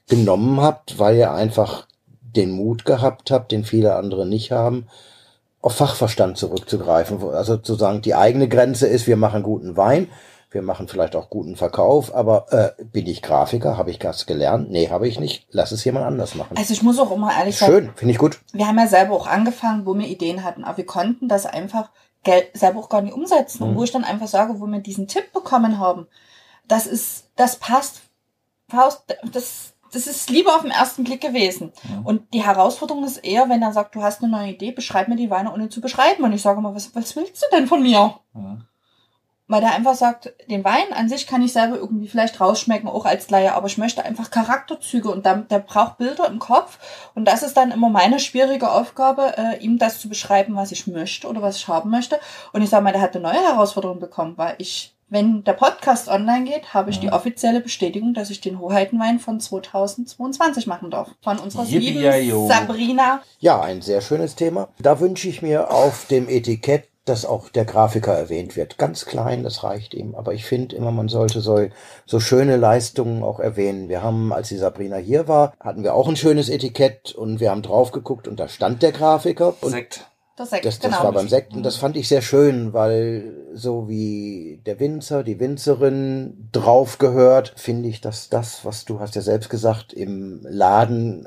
genommen 0.08 0.62
habt, 0.62 1.00
weil 1.00 1.18
ihr 1.18 1.32
einfach 1.32 1.88
den 2.22 2.52
Mut 2.52 2.86
gehabt 2.86 3.32
habt, 3.32 3.52
den 3.52 3.64
viele 3.64 3.96
andere 3.96 4.26
nicht 4.26 4.52
haben, 4.52 4.88
auf 5.62 5.76
Fachverstand 5.76 6.38
zurückzugreifen. 6.38 7.22
Also 7.30 7.58
zu 7.58 7.76
sagen, 7.76 8.02
die 8.02 8.16
eigene 8.16 8.48
Grenze 8.48 8.88
ist, 8.88 9.08
wir 9.08 9.18
machen 9.18 9.42
guten 9.42 9.78
Wein, 9.78 10.10
wir 10.52 10.62
machen 10.62 10.88
vielleicht 10.88 11.16
auch 11.16 11.30
guten 11.30 11.56
Verkauf, 11.56 12.14
aber 12.16 12.46
äh, 12.52 12.84
bin 12.84 13.08
ich 13.08 13.22
Grafiker? 13.22 13.78
Habe 13.78 13.92
ich 13.92 14.00
das 14.00 14.26
gelernt? 14.26 14.70
Nee, 14.70 14.90
habe 14.90 15.08
ich 15.08 15.20
nicht. 15.20 15.48
Lass 15.52 15.72
es 15.72 15.84
jemand 15.84 16.06
anders 16.06 16.36
machen. 16.36 16.56
Also 16.56 16.72
ich 16.72 16.82
muss 16.82 17.00
auch 17.00 17.12
immer 17.12 17.32
ehrlich 17.38 17.58
sagen. 17.58 17.74
Schön, 17.74 17.90
finde 17.96 18.14
ich 18.14 18.18
gut. 18.18 18.40
Wir 18.54 18.68
haben 18.68 18.78
ja 18.78 18.88
selber 18.88 19.16
auch 19.16 19.28
angefangen, 19.28 19.86
wo 19.86 19.94
wir 19.96 20.08
Ideen 20.08 20.44
hatten, 20.44 20.64
aber 20.64 20.78
wir 20.78 20.86
konnten 20.86 21.28
das 21.28 21.46
einfach 21.46 21.90
selber 22.54 22.80
auch 22.80 22.90
gar 22.90 23.02
nicht 23.02 23.14
umsetzen. 23.14 23.64
Mhm. 23.64 23.70
Und 23.70 23.78
wo 23.78 23.84
ich 23.84 23.92
dann 23.92 24.04
einfach 24.04 24.28
sage, 24.28 24.60
wo 24.60 24.66
wir 24.66 24.80
diesen 24.80 25.08
Tipp 25.08 25.34
bekommen 25.34 25.80
haben, 25.80 26.08
das 26.68 26.88
ist, 26.88 27.32
das 27.36 27.58
passt, 27.58 28.02
das, 28.70 29.74
das 29.92 30.08
ist 30.08 30.30
lieber 30.30 30.56
auf 30.56 30.62
den 30.62 30.72
ersten 30.72 31.04
Blick 31.04 31.22
gewesen. 31.22 31.72
Ja. 31.84 32.02
Und 32.04 32.34
die 32.34 32.44
Herausforderung 32.44 33.04
ist 33.04 33.18
eher, 33.18 33.50
wenn 33.50 33.62
er 33.62 33.74
sagt, 33.74 33.96
du 33.96 34.02
hast 34.02 34.24
eine 34.24 34.32
neue 34.32 34.52
Idee, 34.52 34.72
beschreib 34.72 35.08
mir 35.08 35.16
die 35.16 35.30
Weine 35.30 35.54
ohne 35.54 35.70
zu 35.70 35.82
beschreiben. 35.82 36.24
Und 36.24 36.34
ich 36.34 36.42
sage 36.42 36.62
mal, 36.62 36.76
was, 36.76 36.96
was 36.96 37.16
willst 37.16 37.42
du 37.44 37.56
denn 37.56 37.68
von 37.68 37.82
mir? 37.82 38.20
Ja 38.34 38.58
weil 39.48 39.62
der 39.62 39.74
einfach 39.74 39.94
sagt, 39.94 40.34
den 40.50 40.64
Wein 40.64 40.92
an 40.94 41.08
sich 41.08 41.28
kann 41.28 41.44
ich 41.44 41.54
selber 41.54 41.76
irgendwie 41.78 42.08
vielleicht 42.08 42.42
rausschmecken, 42.42 42.90
auch 42.90 43.06
als 43.06 43.30
Laie, 43.30 43.54
aber 43.54 43.68
ich 43.68 43.78
möchte 43.78 44.04
einfach 44.04 44.32
Charakterzüge 44.32 45.10
und 45.10 45.26
dann, 45.26 45.48
der 45.50 45.60
braucht 45.60 45.98
Bilder 45.98 46.28
im 46.28 46.40
Kopf 46.40 46.80
und 47.14 47.26
das 47.26 47.44
ist 47.44 47.56
dann 47.56 47.72
immer 47.72 47.90
meine 47.90 48.20
schwierige 48.20 48.72
Aufgabe, 48.72 49.38
äh, 49.38 49.58
ihm 49.60 49.78
das 49.78 50.00
zu 50.00 50.10
beschreiben, 50.10 50.56
was 50.56 50.72
ich 50.72 50.88
möchte 50.88 51.28
oder 51.28 51.42
was 51.42 51.58
ich 51.58 51.68
haben 51.68 51.92
möchte. 51.92 52.20
Und 52.54 52.64
ich 52.64 52.70
sage 52.70 52.84
mal, 52.84 52.92
der 52.92 53.02
hat 53.02 53.16
eine 53.16 53.24
neue 53.24 53.44
Herausforderung 53.44 54.00
bekommen, 54.00 54.34
weil 54.38 54.56
ich 54.58 54.95
wenn 55.08 55.44
der 55.44 55.54
Podcast 55.54 56.08
online 56.08 56.46
geht, 56.46 56.74
habe 56.74 56.90
ich 56.90 57.00
die 57.00 57.12
offizielle 57.12 57.62
Bestätigung, 57.62 58.14
dass 58.14 58.30
ich 58.30 58.42
den 58.42 58.60
Hoheitenwein 58.60 59.20
von 59.20 59.40
2022 59.40 60.68
machen 60.68 60.90
darf. 60.90 61.10
Von 61.22 61.40
unserer 61.40 61.66
lieben 61.66 62.48
Sabrina. 62.48 63.22
Ja, 63.40 63.62
ein 63.62 63.82
sehr 63.82 64.02
schönes 64.02 64.36
Thema. 64.36 64.70
Da 64.80 65.00
wünsche 65.00 65.30
ich 65.30 65.42
mir 65.42 65.72
auf 65.72 66.08
dem 66.08 66.28
Etikett 66.28 66.90
dass 67.06 67.24
auch 67.24 67.50
der 67.50 67.66
Grafiker 67.66 68.14
erwähnt 68.14 68.56
wird. 68.56 68.78
Ganz 68.78 69.06
klein, 69.06 69.44
das 69.44 69.64
reicht 69.64 69.94
ihm. 69.94 70.16
Aber 70.16 70.34
ich 70.34 70.46
finde 70.46 70.76
immer, 70.76 70.92
man 70.92 71.08
sollte 71.08 71.40
so, 71.40 71.68
so 72.06 72.20
schöne 72.20 72.58
Leistungen 72.58 73.24
auch 73.24 73.40
erwähnen. 73.40 73.90
Wir 73.90 74.02
haben, 74.02 74.34
als 74.34 74.50
die 74.50 74.58
Sabrina 74.58 74.98
hier 74.98 75.28
war, 75.28 75.54
hatten 75.60 75.84
wir 75.84 75.94
auch 75.94 76.08
ein 76.08 76.16
schönes 76.16 76.50
Etikett 76.50 77.14
und 77.14 77.40
wir 77.40 77.52
haben 77.52 77.62
drauf 77.62 77.92
geguckt 77.92 78.28
und 78.28 78.40
da 78.40 78.48
stand 78.48 78.82
der 78.82 78.92
Grafiker. 78.92 79.54
Und 79.62 79.70
Sekt. 79.70 80.08
Das, 80.38 80.50
Sekt, 80.50 80.66
das, 80.66 80.80
das 80.80 80.92
genau. 80.92 81.06
war 81.06 81.14
beim 81.14 81.30
Sekten, 81.30 81.64
das 81.64 81.78
fand 81.78 81.96
ich 81.96 82.10
sehr 82.10 82.22
schön, 82.22 82.74
weil 82.74 83.48
so 83.54 83.88
wie 83.88 84.62
der 84.66 84.82
Winzer, 84.82 85.24
die 85.24 85.40
Winzerin 85.40 86.50
drauf 86.52 86.98
gehört, 86.98 87.54
finde 87.56 87.88
ich, 87.88 88.02
dass 88.02 88.28
das, 88.28 88.66
was 88.66 88.84
du 88.84 89.00
hast 89.00 89.16
ja 89.16 89.22
selbst 89.22 89.50
gesagt, 89.50 89.94
im 89.94 90.42
Laden 90.44 91.26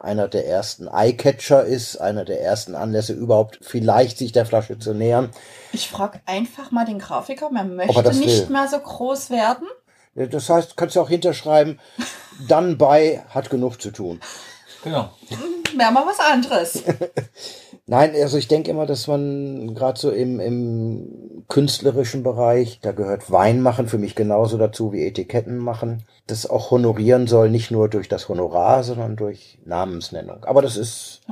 einer 0.00 0.26
der 0.26 0.48
ersten 0.48 0.88
Eyecatcher 0.88 1.64
ist, 1.64 1.98
einer 1.98 2.24
der 2.24 2.42
ersten 2.42 2.74
Anlässe 2.74 3.12
überhaupt 3.12 3.60
vielleicht 3.62 4.18
sich 4.18 4.32
der 4.32 4.44
Flasche 4.44 4.76
zu 4.76 4.92
nähern. 4.92 5.30
Ich 5.72 5.88
frage 5.88 6.20
einfach 6.26 6.72
mal 6.72 6.84
den 6.84 6.98
Grafiker, 6.98 7.50
man 7.50 7.76
möchte 7.76 8.02
nicht 8.14 8.48
will. 8.48 8.50
mehr 8.50 8.66
so 8.66 8.80
groß 8.80 9.30
werden. 9.30 9.68
Das 10.16 10.50
heißt, 10.50 10.76
kannst 10.76 10.96
du 10.96 11.00
auch 11.00 11.08
hinterschreiben, 11.08 11.78
dann 12.48 12.76
bei 12.76 13.22
hat 13.28 13.50
genug 13.50 13.80
zu 13.80 13.92
tun. 13.92 14.20
Genau. 14.84 15.10
Wäre 15.76 15.92
mal 15.92 16.06
was 16.06 16.20
anderes. 16.20 16.82
Nein, 17.86 18.12
also 18.20 18.36
ich 18.36 18.48
denke 18.48 18.70
immer, 18.70 18.84
dass 18.84 19.06
man 19.06 19.74
gerade 19.74 19.98
so 19.98 20.10
im, 20.10 20.40
im 20.40 21.44
künstlerischen 21.48 22.22
Bereich, 22.22 22.80
da 22.82 22.92
gehört 22.92 23.30
Wein 23.30 23.62
machen 23.62 23.88
für 23.88 23.96
mich 23.96 24.14
genauso 24.14 24.58
dazu 24.58 24.92
wie 24.92 25.06
Etiketten 25.06 25.56
machen, 25.56 26.02
das 26.26 26.48
auch 26.48 26.70
honorieren 26.70 27.26
soll, 27.26 27.48
nicht 27.48 27.70
nur 27.70 27.88
durch 27.88 28.08
das 28.08 28.28
Honorar, 28.28 28.84
sondern 28.84 29.16
durch 29.16 29.58
Namensnennung. 29.64 30.44
Aber 30.44 30.60
das 30.60 30.76
ist 30.76 31.22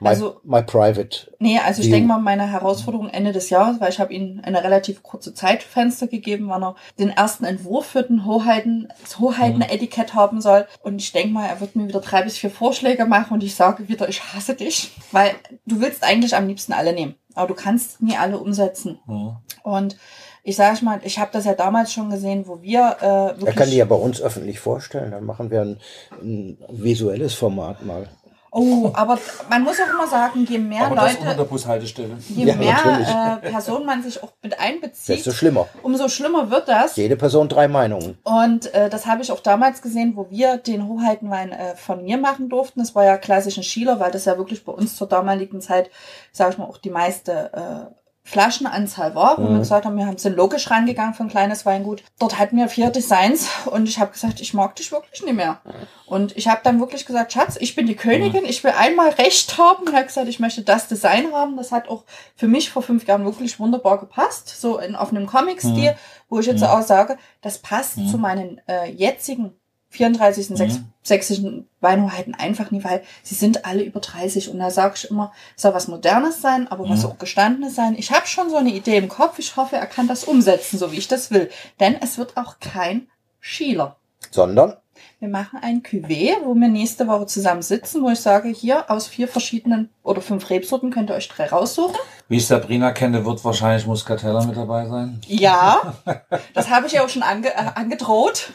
My, 0.00 0.08
Also 0.08 0.40
my 0.44 0.62
private. 0.62 1.32
Nee, 1.38 1.58
also 1.58 1.82
ich 1.82 1.90
denke 1.90 2.08
mal, 2.08 2.18
meine 2.18 2.50
Herausforderung 2.50 3.08
Ende 3.08 3.32
des 3.32 3.50
Jahres, 3.50 3.80
weil 3.80 3.90
ich 3.90 3.98
habe 3.98 4.12
ihm 4.12 4.40
eine 4.42 4.62
relativ 4.62 5.02
kurze 5.02 5.34
Zeitfenster 5.34 6.06
gegeben, 6.06 6.48
wann 6.48 6.62
er 6.62 6.76
den 6.98 7.10
ersten 7.10 7.44
Entwurf 7.44 7.86
für 7.86 8.02
den 8.02 8.24
Hoheiten, 8.24 8.88
das 9.02 9.18
Hoheiten-Etikett 9.18 10.14
haben 10.14 10.40
soll. 10.40 10.66
Und 10.82 11.00
ich 11.00 11.12
denke 11.12 11.32
mal, 11.32 11.46
er 11.46 11.60
wird 11.60 11.76
mir 11.76 11.88
wieder 11.88 12.00
drei 12.00 12.22
bis 12.22 12.36
vier 12.36 12.50
Vorschläge 12.50 13.06
machen 13.06 13.34
und 13.34 13.42
ich 13.42 13.54
sage 13.54 13.88
wieder, 13.88 14.08
ich 14.08 14.22
hasse 14.34 14.54
dich. 14.54 14.92
Weil 15.12 15.30
du 15.66 15.80
willst 15.80 16.04
eigentlich 16.04 16.36
am 16.36 16.46
liebsten 16.46 16.72
alle 16.72 16.92
nehmen, 16.92 17.14
aber 17.34 17.48
du 17.48 17.54
kannst 17.54 18.02
nie 18.02 18.16
alle 18.16 18.38
umsetzen. 18.38 18.98
Mhm. 19.06 19.36
Und 19.62 19.96
ich 20.42 20.54
sage 20.54 20.84
mal, 20.84 21.00
ich 21.02 21.18
habe 21.18 21.30
das 21.32 21.44
ja 21.44 21.54
damals 21.54 21.92
schon 21.92 22.08
gesehen, 22.08 22.46
wo 22.46 22.62
wir 22.62 22.96
äh, 23.00 23.04
Er 23.04 23.36
wirklich... 23.40 23.56
kann 23.56 23.70
die 23.70 23.78
ja 23.78 23.84
bei 23.84 23.96
uns 23.96 24.22
öffentlich 24.22 24.60
vorstellen. 24.60 25.10
Dann 25.10 25.24
machen 25.24 25.50
wir 25.50 25.62
ein, 25.62 25.80
ein 26.22 26.58
visuelles 26.70 27.34
Format 27.34 27.84
mal. 27.84 28.06
Oh, 28.50 28.90
aber 28.94 29.18
man 29.48 29.62
muss 29.62 29.76
auch 29.80 29.92
immer 29.92 30.06
sagen, 30.06 30.46
je 30.48 30.58
mehr 30.58 30.86
Aber 30.86 30.96
das 30.96 31.14
unter 31.14 31.24
Leute... 31.24 31.36
der 31.36 31.44
Bushaltestelle. 31.44 32.16
Je 32.28 32.44
Ja, 32.44 32.54
mehr 32.54 33.40
äh, 33.42 33.50
Personen 33.50 33.86
man 33.86 34.02
sich 34.02 34.22
auch 34.22 34.32
mit 34.42 34.58
einbezieht, 34.58 35.16
Desto 35.16 35.32
schlimmer. 35.32 35.68
umso 35.82 36.08
schlimmer 36.08 36.50
wird 36.50 36.68
das. 36.68 36.96
Jede 36.96 37.16
Person 37.16 37.48
drei 37.48 37.68
Meinungen. 37.68 38.18
Und 38.24 38.72
äh, 38.74 38.88
das 38.90 39.06
habe 39.06 39.22
ich 39.22 39.32
auch 39.32 39.40
damals 39.40 39.82
gesehen, 39.82 40.16
wo 40.16 40.28
wir 40.30 40.56
den 40.58 40.88
Hoheitenwein 40.88 41.52
äh, 41.52 41.76
von 41.76 42.04
mir 42.04 42.18
machen 42.18 42.48
durften. 42.48 42.80
Das 42.80 42.94
war 42.94 43.04
ja 43.04 43.16
klassisch 43.16 43.56
ein 43.56 43.62
Schieler, 43.62 44.00
weil 44.00 44.10
das 44.10 44.24
ja 44.24 44.38
wirklich 44.38 44.64
bei 44.64 44.72
uns 44.72 44.96
zur 44.96 45.06
damaligen 45.08 45.60
Zeit, 45.60 45.90
sage 46.32 46.52
ich 46.52 46.58
mal, 46.58 46.64
auch 46.66 46.78
die 46.78 46.90
meiste 46.90 47.50
äh, 47.52 48.05
Flaschenanzahl 48.26 49.14
war, 49.14 49.38
wo 49.38 49.42
Mhm. 49.42 49.52
wir 49.54 49.58
gesagt 49.60 49.86
haben, 49.86 49.96
wir 49.96 50.04
haben 50.06 50.18
sind 50.18 50.36
logisch 50.36 50.68
rangegangen 50.70 51.14
für 51.14 51.22
ein 51.22 51.28
kleines 51.28 51.64
Weingut. 51.64 52.02
Dort 52.18 52.38
hatten 52.38 52.56
wir 52.56 52.68
vier 52.68 52.90
Designs 52.90 53.48
und 53.66 53.88
ich 53.88 53.98
habe 54.00 54.10
gesagt, 54.10 54.40
ich 54.40 54.52
mag 54.52 54.74
dich 54.76 54.90
wirklich 54.92 55.22
nicht 55.22 55.34
mehr. 55.36 55.60
Und 56.06 56.36
ich 56.36 56.48
habe 56.48 56.60
dann 56.64 56.80
wirklich 56.80 57.06
gesagt, 57.06 57.32
Schatz, 57.32 57.56
ich 57.60 57.74
bin 57.76 57.86
die 57.86 57.94
Königin, 57.96 58.44
ich 58.44 58.62
will 58.64 58.72
einmal 58.76 59.10
Recht 59.10 59.56
haben. 59.58 59.86
Und 59.86 59.92
er 59.94 60.00
hat 60.00 60.08
gesagt, 60.08 60.28
ich 60.28 60.40
möchte 60.40 60.62
das 60.62 60.88
Design 60.88 61.32
haben. 61.32 61.56
Das 61.56 61.70
hat 61.72 61.88
auch 61.88 62.04
für 62.34 62.48
mich 62.48 62.70
vor 62.70 62.82
fünf 62.82 63.06
Jahren 63.06 63.24
wirklich 63.24 63.58
wunderbar 63.60 63.98
gepasst, 63.98 64.48
so 64.60 64.78
in, 64.78 64.96
auf 64.96 65.10
einem 65.10 65.26
Comic-Stil, 65.26 65.94
wo 66.28 66.40
ich 66.40 66.46
jetzt 66.46 66.64
auch 66.64 66.82
sage, 66.82 67.16
das 67.42 67.58
passt 67.58 67.94
zu 68.10 68.18
meinen 68.18 68.60
äh, 68.66 68.90
jetzigen 68.90 69.54
34. 69.96 70.50
Mhm. 70.50 70.56
Sex 70.56 70.80
sächsischen 71.02 71.68
Weinhoheiten 71.80 72.34
einfach 72.34 72.70
nie, 72.70 72.82
weil 72.82 73.02
sie 73.22 73.36
sind 73.36 73.64
alle 73.64 73.82
über 73.82 74.00
30 74.00 74.50
und 74.50 74.58
da 74.58 74.70
sage 74.70 74.94
ich 74.96 75.10
immer, 75.10 75.32
es 75.54 75.62
soll 75.62 75.72
was 75.72 75.88
Modernes 75.88 76.42
sein, 76.42 76.66
aber 76.68 76.88
was 76.88 77.04
auch 77.04 77.18
Gestandenes 77.18 77.76
sein. 77.76 77.94
Ich 77.96 78.10
habe 78.10 78.26
schon 78.26 78.50
so 78.50 78.56
eine 78.56 78.70
Idee 78.70 78.96
im 78.96 79.08
Kopf, 79.08 79.38
ich 79.38 79.56
hoffe, 79.56 79.76
er 79.76 79.86
kann 79.86 80.08
das 80.08 80.24
umsetzen, 80.24 80.78
so 80.78 80.90
wie 80.90 80.98
ich 80.98 81.08
das 81.08 81.30
will. 81.30 81.48
Denn 81.78 81.96
es 82.00 82.18
wird 82.18 82.36
auch 82.36 82.58
kein 82.58 83.06
Schieler. 83.40 83.96
Sondern 84.32 84.74
Wir 85.20 85.28
machen 85.28 85.58
ein 85.62 85.82
Cuvée, 85.82 86.34
wo 86.44 86.54
wir 86.54 86.68
nächste 86.68 87.06
Woche 87.06 87.26
zusammen 87.26 87.62
sitzen, 87.62 88.02
wo 88.02 88.10
ich 88.10 88.20
sage, 88.20 88.48
hier 88.48 88.90
aus 88.90 89.06
vier 89.06 89.28
verschiedenen 89.28 89.90
oder 90.02 90.20
fünf 90.20 90.50
Rebsorten 90.50 90.90
könnt 90.90 91.10
ihr 91.10 91.14
euch 91.14 91.28
drei 91.28 91.46
raussuchen. 91.46 91.96
Wie 92.28 92.36
ich 92.36 92.46
Sabrina 92.46 92.92
kenne, 92.92 93.24
wird 93.24 93.44
wahrscheinlich 93.44 93.86
Muscatella 93.86 94.44
mit 94.44 94.56
dabei 94.56 94.86
sein. 94.88 95.20
Ja, 95.26 95.94
das 96.54 96.68
habe 96.70 96.86
ich 96.86 96.92
ja 96.92 97.04
auch 97.04 97.08
schon 97.08 97.22
ange 97.22 97.48
äh, 97.48 97.70
angedroht. 97.74 98.52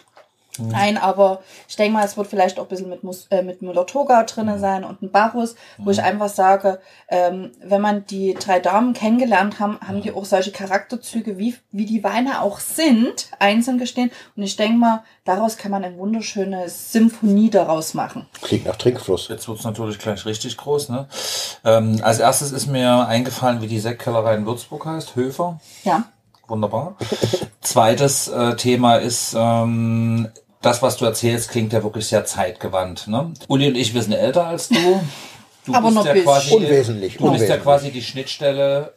Nein, 0.59 0.97
aber 0.97 1.41
ich 1.67 1.75
denke 1.75 1.93
mal, 1.93 2.05
es 2.05 2.17
wird 2.17 2.27
vielleicht 2.27 2.59
auch 2.59 2.63
ein 2.63 2.69
bisschen 2.69 2.89
mit, 2.89 3.03
Mus 3.03 3.27
äh, 3.29 3.41
mit 3.41 3.61
Müller-Toga 3.61 4.23
drinne 4.23 4.59
sein 4.59 4.83
und 4.83 5.01
ein 5.01 5.11
Barus, 5.11 5.55
wo 5.77 5.91
ich 5.91 6.01
einfach 6.01 6.29
sage, 6.29 6.79
ähm, 7.07 7.51
wenn 7.63 7.81
man 7.81 8.05
die 8.05 8.33
drei 8.33 8.59
Damen 8.59 8.93
kennengelernt 8.93 9.59
haben, 9.59 9.79
haben 9.85 10.01
die 10.01 10.11
auch 10.11 10.25
solche 10.25 10.51
Charakterzüge, 10.51 11.37
wie, 11.37 11.55
wie 11.71 11.85
die 11.85 12.03
Weine 12.03 12.41
auch 12.41 12.59
sind, 12.59 13.29
einzeln 13.39 13.77
gestehen. 13.77 14.11
Und 14.35 14.43
ich 14.43 14.55
denke 14.57 14.77
mal, 14.77 15.03
daraus 15.23 15.57
kann 15.57 15.71
man 15.71 15.83
eine 15.83 15.97
wunderschöne 15.97 16.67
Symphonie 16.69 17.49
daraus 17.49 17.93
machen. 17.93 18.27
klingt 18.41 18.65
nach 18.65 18.75
Trinkfluss. 18.75 19.29
Jetzt 19.29 19.47
wird's 19.47 19.63
natürlich 19.63 19.99
gleich 19.99 20.25
richtig 20.25 20.57
groß. 20.57 20.89
Ne? 20.89 21.07
Ähm, 21.63 21.99
als 22.03 22.19
erstes 22.19 22.51
ist 22.51 22.67
mir 22.67 23.07
eingefallen, 23.07 23.61
wie 23.61 23.67
die 23.67 23.79
Sektkellerei 23.79 24.35
in 24.35 24.45
Würzburg 24.45 24.85
heißt. 24.85 25.15
Höfer. 25.15 25.59
Ja. 25.83 26.05
Wunderbar. 26.51 26.95
Zweites 27.61 28.27
äh, 28.27 28.55
Thema 28.57 28.97
ist, 28.97 29.33
ähm, 29.37 30.27
das, 30.61 30.81
was 30.81 30.97
du 30.97 31.05
erzählst, 31.05 31.49
klingt 31.49 31.71
ja 31.73 31.81
wirklich 31.81 32.05
sehr 32.07 32.25
zeitgewandt. 32.25 33.07
Ne? 33.07 33.31
Uli 33.47 33.69
und 33.69 33.75
ich, 33.75 33.93
wir 33.93 34.01
sind 34.03 34.11
älter 34.13 34.45
als 34.47 34.67
du. 34.67 34.75
Du 35.65 35.73
Aber 35.73 35.85
bist 35.87 35.95
noch 35.95 36.05
ja 36.05 36.11
bisschen. 36.13 36.25
quasi, 36.27 36.55
Unwesentlich, 36.55 37.13
Du 37.17 37.19
bist 37.19 37.25
ja 37.25 37.55
unwesentlich. 37.55 37.63
quasi 37.63 37.91
die 37.91 38.01
Schnittstelle 38.01 38.93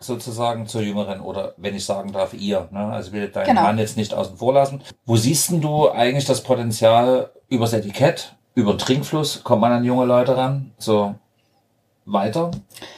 sozusagen 0.00 0.66
zur 0.66 0.80
Jüngeren 0.82 1.20
oder 1.20 1.54
wenn 1.56 1.74
ich 1.74 1.84
sagen 1.84 2.12
darf, 2.12 2.32
ihr. 2.34 2.68
Ne? 2.70 2.86
Also 2.86 3.12
will 3.12 3.28
deinen 3.28 3.46
Genau. 3.46 3.62
Mann 3.62 3.78
jetzt 3.78 3.96
nicht 3.96 4.14
außen 4.14 4.36
vor 4.38 4.54
lassen. 4.54 4.80
Wo 5.04 5.16
siehst 5.16 5.50
denn 5.50 5.60
du 5.60 5.90
eigentlich 5.90 6.24
das 6.24 6.42
Potenzial 6.42 7.30
übers 7.48 7.72
Etikett, 7.74 8.34
über 8.54 8.72
den 8.74 8.78
Trinkfluss? 8.78 9.42
Kommt 9.44 9.60
man 9.60 9.72
an 9.72 9.84
junge 9.84 10.04
Leute 10.06 10.36
ran? 10.36 10.72
So 10.78 11.14
weiter? 12.06 12.50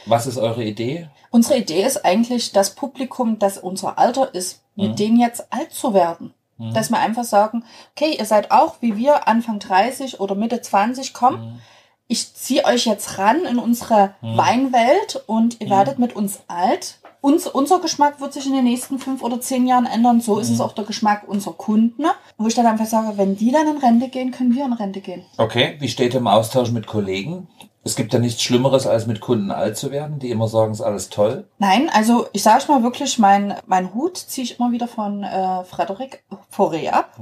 Was 0.05 0.27
ist 0.27 0.37
eure 0.37 0.63
Idee? 0.63 1.09
Unsere 1.29 1.59
Idee 1.59 1.83
ist 1.83 2.05
eigentlich, 2.05 2.51
das 2.51 2.75
Publikum, 2.75 3.39
das 3.39 3.57
unser 3.57 3.97
Alter 3.97 4.33
ist, 4.33 4.61
mit 4.75 4.99
denen 4.99 5.19
jetzt 5.19 5.51
alt 5.51 5.71
zu 5.71 5.93
werden. 5.93 6.33
Dass 6.73 6.89
wir 6.89 6.97
einfach 6.97 7.23
sagen, 7.23 7.63
okay, 7.95 8.15
ihr 8.17 8.25
seid 8.25 8.49
auch 8.49 8.77
wie 8.81 8.97
wir 8.97 9.27
Anfang 9.27 9.59
30 9.59 10.19
oder 10.19 10.33
Mitte 10.33 10.59
20, 10.59 11.13
komm, 11.13 11.59
ich 12.07 12.33
ziehe 12.33 12.65
euch 12.65 12.85
jetzt 12.85 13.19
ran 13.19 13.45
in 13.45 13.59
unsere 13.59 14.15
Weinwelt 14.21 15.21
und 15.27 15.61
ihr 15.61 15.69
werdet 15.69 15.99
mit 15.99 16.15
uns 16.15 16.39
alt. 16.47 16.99
Uns, 17.19 17.45
unser 17.47 17.79
Geschmack 17.79 18.21
wird 18.21 18.33
sich 18.33 18.45
in 18.45 18.53
den 18.53 18.63
nächsten 18.63 18.99
fünf 18.99 19.21
oder 19.21 19.41
zehn 19.41 19.67
Jahren 19.67 19.85
ändern. 19.85 20.21
So 20.21 20.39
ist 20.39 20.49
es 20.49 20.61
auch 20.61 20.71
der 20.71 20.85
Geschmack 20.85 21.27
unserer 21.27 21.53
Kunden. 21.53 22.05
Wo 22.37 22.47
ich 22.47 22.55
dann 22.55 22.65
einfach 22.65 22.85
sage, 22.85 23.17
wenn 23.17 23.35
die 23.35 23.51
dann 23.51 23.67
in 23.67 23.77
Rente 23.77 24.07
gehen, 24.07 24.31
können 24.31 24.55
wir 24.55 24.65
in 24.65 24.73
Rente 24.73 25.01
gehen. 25.01 25.25
Okay, 25.37 25.75
wie 25.79 25.89
steht 25.89 26.13
ihr 26.13 26.21
im 26.21 26.27
Austausch 26.27 26.71
mit 26.71 26.87
Kollegen? 26.87 27.47
Es 27.87 27.95
gibt 27.95 28.11
ja 28.11 28.19
nichts 28.19 28.43
Schlimmeres, 28.43 28.85
als 28.85 29.07
mit 29.07 29.21
Kunden 29.21 29.49
alt 29.49 29.77
zu 29.77 29.91
werden, 29.91 30.19
die 30.19 30.29
immer 30.29 30.49
sagen, 30.49 30.73
es 30.73 30.79
ist 30.79 30.85
alles 30.85 31.09
toll. 31.09 31.47
Nein, 31.57 31.89
also 31.89 32.27
ich 32.33 32.43
sage 32.43 32.65
mal 32.67 32.83
wirklich, 32.83 33.17
mein, 33.17 33.55
mein 33.65 33.93
Hut 33.93 34.17
ziehe 34.17 34.43
ich 34.43 34.59
immer 34.59 34.73
wieder 34.73 34.89
von 34.89 35.23
äh, 35.23 35.63
Frederik 35.63 36.25
Fauré 36.53 36.89
ab. 36.89 37.17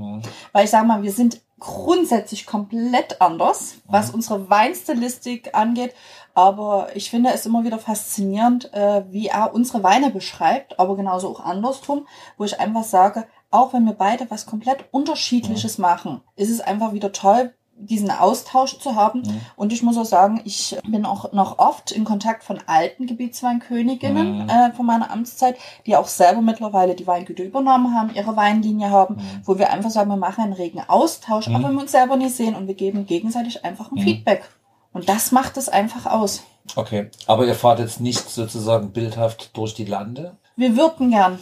Weil 0.53 0.65
ich 0.65 0.71
sage 0.71 0.87
mal, 0.87 1.03
wir 1.03 1.11
sind 1.11 1.41
grundsätzlich 1.59 2.47
komplett 2.47 3.21
anders, 3.21 3.75
was 3.85 4.09
unsere 4.09 4.49
Weinstilistik 4.49 5.53
angeht. 5.53 5.93
Aber 6.33 6.89
ich 6.95 7.11
finde 7.11 7.29
es 7.31 7.45
immer 7.45 7.63
wieder 7.63 7.77
faszinierend, 7.77 8.73
äh, 8.73 9.03
wie 9.09 9.27
er 9.27 9.53
unsere 9.53 9.83
Weine 9.83 10.09
beschreibt, 10.09 10.79
aber 10.79 10.95
genauso 10.95 11.29
auch 11.29 11.39
andersrum, 11.39 12.07
wo 12.37 12.43
ich 12.43 12.59
einfach 12.59 12.83
sage, 12.83 13.25
auch 13.51 13.71
wenn 13.71 13.85
wir 13.85 13.93
beide 13.93 14.29
was 14.29 14.45
komplett 14.47 14.85
Unterschiedliches 14.91 15.77
machen, 15.77 16.21
ist 16.35 16.49
es 16.49 16.59
einfach 16.59 16.91
wieder 16.91 17.13
toll, 17.13 17.53
diesen 17.77 18.09
Austausch 18.09 18.79
zu 18.79 18.95
haben. 18.95 19.23
Und 19.55 19.73
ich 19.73 19.83
muss 19.83 19.97
auch 19.97 20.05
sagen, 20.05 20.41
ich 20.45 20.77
bin 20.87 21.05
auch 21.05 21.31
noch 21.33 21.59
oft 21.59 21.91
in 21.91 22.05
Kontakt 22.05 22.43
von 22.43 22.59
alten 22.67 23.05
Gebietsweinköniginnen 23.05 24.49
äh, 24.49 24.71
von 24.71 24.85
meiner 24.85 25.11
Amtszeit, 25.11 25.57
die 25.85 25.95
auch 25.95 26.07
selber 26.07 26.41
mittlerweile 26.41 26.95
die 26.95 27.05
Weingüter 27.05 27.43
übernommen 27.43 27.93
haben, 27.93 28.13
ihre 28.15 28.35
Weinlinie 28.35 28.89
haben, 28.89 29.17
wo 29.43 29.57
wir 29.59 29.71
einfach 29.71 29.89
sagen, 29.89 30.09
wir 30.09 30.17
machen 30.17 30.43
einen 30.43 30.53
regen 30.53 30.81
Austausch, 30.87 31.47
auch 31.47 31.63
wenn 31.63 31.73
wir 31.73 31.81
uns 31.81 31.91
selber 31.91 32.15
nicht 32.15 32.35
sehen 32.35 32.55
und 32.55 32.67
wir 32.67 32.75
geben 32.75 33.05
gegenseitig 33.05 33.65
einfach 33.65 33.91
ein 33.91 33.99
Feedback. 33.99 34.49
Und 34.93 35.09
das 35.09 35.31
macht 35.31 35.57
es 35.57 35.67
einfach 35.67 36.05
aus. 36.05 36.43
Okay, 36.75 37.09
aber 37.27 37.45
ihr 37.45 37.55
fahrt 37.55 37.79
jetzt 37.79 37.99
nicht 37.99 38.29
sozusagen 38.29 38.91
bildhaft 38.91 39.55
durch 39.57 39.73
die 39.73 39.85
Lande. 39.85 40.37
Wir 40.55 40.77
würden 40.77 41.11
gern. 41.11 41.37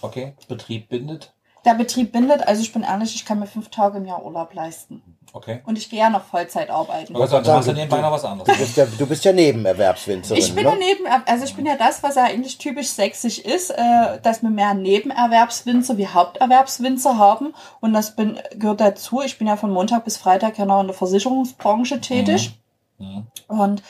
Okay, 0.00 0.34
Betrieb 0.48 0.88
bindet. 0.88 1.32
Der 1.64 1.74
Betrieb 1.74 2.10
bindet, 2.10 2.46
also 2.46 2.60
ich 2.60 2.72
bin 2.72 2.82
ehrlich, 2.82 3.14
ich 3.14 3.24
kann 3.24 3.38
mir 3.38 3.46
fünf 3.46 3.68
Tage 3.68 3.98
im 3.98 4.04
Jahr 4.04 4.24
Urlaub 4.24 4.52
leisten. 4.52 5.00
Okay. 5.34 5.60
Und 5.64 5.78
ich 5.78 5.88
gehe 5.88 5.98
ja 6.00 6.10
noch 6.10 6.24
Vollzeit 6.24 6.68
arbeiten. 6.68 7.16
Aber 7.16 7.26
sonst 7.26 7.46
machst 7.48 7.66
du 7.68 7.72
nebenbei 7.72 7.96
du- 7.96 8.02
noch 8.02 8.12
was 8.12 8.20
Du 8.22 8.28
anderes. 8.28 8.58
bist 8.58 8.76
ja, 8.76 8.84
du 8.84 9.06
bist 9.06 9.24
ja 9.24 9.32
Nebenerwerbswinzerin. 9.32 10.38
Ich 10.42 10.54
bin 10.54 10.64
ne? 10.64 10.70
daneben, 10.72 11.06
also 11.26 11.44
ich 11.46 11.54
bin 11.56 11.64
ja 11.64 11.76
das, 11.76 12.02
was 12.02 12.16
ja 12.16 12.24
eigentlich 12.24 12.58
typisch 12.58 12.88
sächsisch 12.88 13.38
ist, 13.38 13.70
äh, 13.70 14.20
dass 14.22 14.42
wir 14.42 14.50
mehr 14.50 14.74
Nebenerwerbswinzer 14.74 15.96
wie 15.96 16.06
Haupterwerbswinzer 16.08 17.16
haben. 17.16 17.54
Und 17.80 17.94
das 17.94 18.14
bin, 18.14 18.38
gehört 18.56 18.80
dazu. 18.82 19.22
Ich 19.22 19.38
bin 19.38 19.46
ja 19.48 19.56
von 19.56 19.70
Montag 19.70 20.04
bis 20.04 20.16
Freitag 20.18 20.58
ja 20.58 20.66
noch 20.66 20.80
in 20.80 20.88
der 20.88 20.96
Versicherungsbranche 20.96 22.00
tätig. 22.00 22.58
Und, 22.98 23.06
ähm, 23.06 23.26
und 23.48 23.82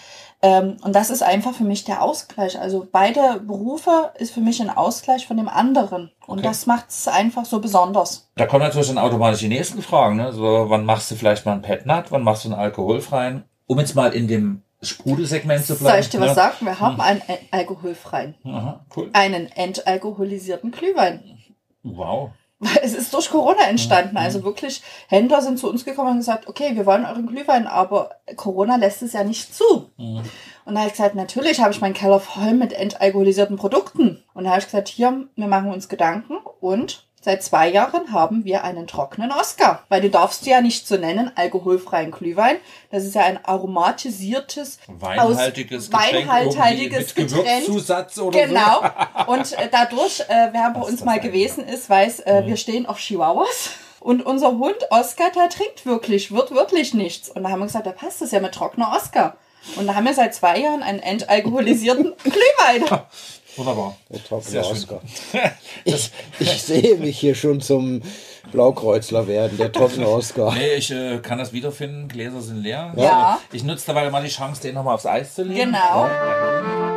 das 0.43 1.11
ist 1.11 1.23
einfach 1.23 1.55
für 1.55 1.63
mich 1.63 1.85
der 1.85 2.03
Ausgleich. 2.03 2.59
Also 2.59 2.87
beide 2.91 3.41
Berufe 3.41 4.13
ist 4.19 4.33
für 4.35 4.41
mich 4.41 4.61
ein 4.61 4.71
Ausgleich 4.71 5.27
von 5.27 5.37
dem 5.37 5.49
anderen. 5.49 6.11
Und 6.27 6.39
Okay. 6.39 6.49
das 6.49 6.67
macht 6.67 6.91
es 6.91 7.07
einfach 7.07 7.45
so 7.45 7.61
besonders. 7.61 8.29
Da 8.35 8.47
kommen 8.47 8.65
natürlich 8.65 8.89
dann 8.89 8.99
automatisch 8.99 9.41
die 9.41 9.49
nächsten 9.49 9.83
Fragen. 9.83 10.17
Ne? 10.17 10.33
So, 10.33 10.67
wann 10.69 10.85
machst 10.85 11.11
du 11.11 11.15
vielleicht 11.15 11.47
mal 11.47 11.53
einen 11.53 11.63
Petnat? 11.63 12.11
Wann 12.11 12.23
machst 12.25 12.45
du 12.45 12.49
einen 12.49 12.59
alkoholfreien? 12.59 13.45
Um 13.67 13.79
jetzt 13.79 13.95
mal 13.95 14.13
in 14.13 14.27
dem 14.27 14.63
Sprudelsegment 14.83 15.65
zu 15.65 15.77
bleiben. 15.77 15.93
Soll 15.93 16.01
ich 16.01 16.09
dir 16.11 16.21
was 16.21 16.31
ne? 16.31 16.35
sagen? 16.35 16.67
Wir 16.67 16.81
haben 16.81 17.01
einen 17.01 17.21
äh, 17.29 17.39
alkoholfreien, 17.53 18.35
Aha, 18.45 18.85
cool. 18.97 19.11
einen 19.13 19.47
entalkoholisierten 19.47 20.73
Glühwein. 20.73 21.39
Wow. 21.85 22.31
Es 22.83 22.95
ist 22.95 23.13
durch 23.13 23.31
Corona 23.31 23.65
entstanden. 23.65 24.17
Also 24.17 24.45
wirklich, 24.45 24.83
Händler 25.09 25.43
sind 25.43 25.59
zu 25.59 25.69
uns 25.69 25.85
gekommen 25.85 26.13
und 26.13 26.19
gesagt, 26.19 26.49
okay, 26.49 26.77
wir 26.77 26.87
wollen 26.87 27.05
euren 27.05 27.27
Glühwein, 27.27 27.67
aber 27.67 28.11
Corona 28.37 28.77
lässt 28.77 29.03
es 29.03 29.13
ja 29.13 29.25
nicht 29.25 29.55
zu. 29.55 29.91
Und 30.65 30.75
da 30.75 30.81
habe 30.81 30.87
ich 30.87 30.93
gesagt, 30.93 31.15
natürlich 31.15 31.61
habe 31.61 31.73
ich 31.73 31.81
meinen 31.81 31.95
Keller 31.95 32.21
voll 32.21 32.55
mit 32.55 32.73
entalkoholisierten 32.73 33.57
Produkten. 33.57 34.23
Und 34.35 34.45
da 34.45 34.51
habe 34.51 34.61
ich 34.61 34.67
gesagt, 34.67 34.89
hier, 34.89 35.27
wir 35.35 35.49
machen 35.49 35.73
uns 35.73 35.89
Gedanken 35.89 36.37
und 36.61 37.07
Seit 37.25 37.45
zwei 37.45 37.69
Jahren 37.69 38.13
haben 38.13 38.45
wir 38.45 38.65
einen 38.65 38.89
trockenen 38.89 39.31
Oscar, 39.31 39.85
weil 39.89 40.01
du 40.01 40.11
darfst 40.11 40.45
ja 40.45 40.61
nicht 40.61 40.89
so 40.89 40.97
nennen, 40.97 41.31
alkoholfreien 41.37 42.11
Glühwein. 42.11 42.57
Das 42.91 43.05
ist 43.05 43.15
ja 43.15 43.23
ein 43.23 43.39
aromatisiertes, 43.45 44.81
Weinhaltiges 44.89 45.95
aus 45.95 46.03
Getränk, 46.03 46.29
Weinhaltiges 46.29 47.17
mit 47.17 47.29
Getränk. 47.29 47.67
Gewürzzusatz 47.67 48.19
oder 48.19 48.41
so. 48.41 48.45
Genau. 48.49 48.83
Und 49.29 49.53
äh, 49.53 49.69
dadurch, 49.71 50.19
äh, 50.23 50.49
wer 50.51 50.73
bei 50.75 50.81
uns 50.81 51.05
mal 51.05 51.21
gewesen 51.21 51.65
ist, 51.65 51.89
weiß, 51.89 52.21
äh, 52.27 52.43
wir 52.45 52.57
stehen 52.57 52.87
auf 52.87 52.99
Chihuahuas. 52.99 53.71
Und 54.01 54.27
unser 54.27 54.59
Hund 54.59 54.79
Oscar, 54.91 55.31
der 55.31 55.49
trinkt 55.49 55.87
wirklich, 55.87 56.33
wird 56.33 56.51
wirklich 56.51 56.93
nichts. 56.93 57.29
Und 57.31 57.45
da 57.45 57.51
haben 57.51 57.61
wir 57.61 57.67
gesagt, 57.67 57.87
da 57.87 57.93
passt 57.93 58.21
das 58.21 58.33
ja 58.33 58.41
mit 58.41 58.53
trockener 58.53 58.93
Oscar. 58.97 59.37
Und 59.77 59.87
da 59.87 59.95
haben 59.95 60.07
wir 60.07 60.15
seit 60.15 60.35
zwei 60.35 60.59
Jahren 60.59 60.83
einen 60.83 60.99
entalkoholisierten 60.99 62.15
Glühwein. 62.25 63.01
Wunderbar. 63.57 63.97
Der 64.11 64.25
trockene 64.25 64.51
Sehr. 64.51 64.67
Oscar. 64.67 65.01
Ich, 65.85 66.11
ich 66.39 66.63
sehe 66.63 66.97
mich 66.97 67.19
hier 67.19 67.35
schon 67.35 67.61
zum 67.61 68.03
Blaukreuzler 68.53 69.27
werden, 69.27 69.59
der 69.59 69.73
trockene 69.73 70.07
Oscar. 70.09 70.53
Nee, 70.55 70.75
ich 70.75 70.91
äh, 70.93 71.19
kann 71.19 71.39
das 71.39 71.53
wiederfinden. 71.53 72.09
Gläser 72.09 72.41
sind 72.41 72.63
leer. 72.63 72.93
Ja. 72.97 73.41
Ich 73.53 73.65
nutze 73.65 73.87
dabei 73.87 74.09
mal 74.11 74.23
die 74.23 74.29
Chance, 74.31 74.63
den 74.63 74.75
nochmal 74.75 74.95
aufs 74.95 75.07
Eis 75.07 75.35
zu 75.35 75.43
legen. 75.43 75.73
Genau. 75.73 76.03
Also 76.05 76.92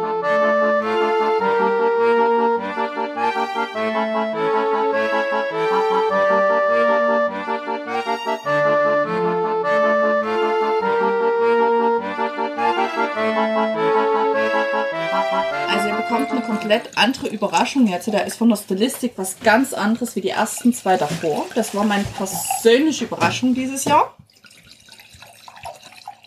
komplett 16.55 16.97
andere 16.97 17.27
Überraschung 17.27 17.87
jetzt. 17.87 18.07
Da 18.07 18.19
ist 18.19 18.37
von 18.37 18.49
der 18.49 18.55
Stilistik 18.55 19.13
was 19.17 19.39
ganz 19.39 19.73
anderes 19.73 20.15
wie 20.15 20.21
die 20.21 20.29
ersten 20.29 20.73
zwei 20.73 20.97
davor. 20.97 21.45
Das 21.53 21.75
war 21.75 21.83
meine 21.83 22.05
persönliche 22.17 23.05
Überraschung 23.05 23.53
dieses 23.53 23.85
Jahr. 23.85 24.15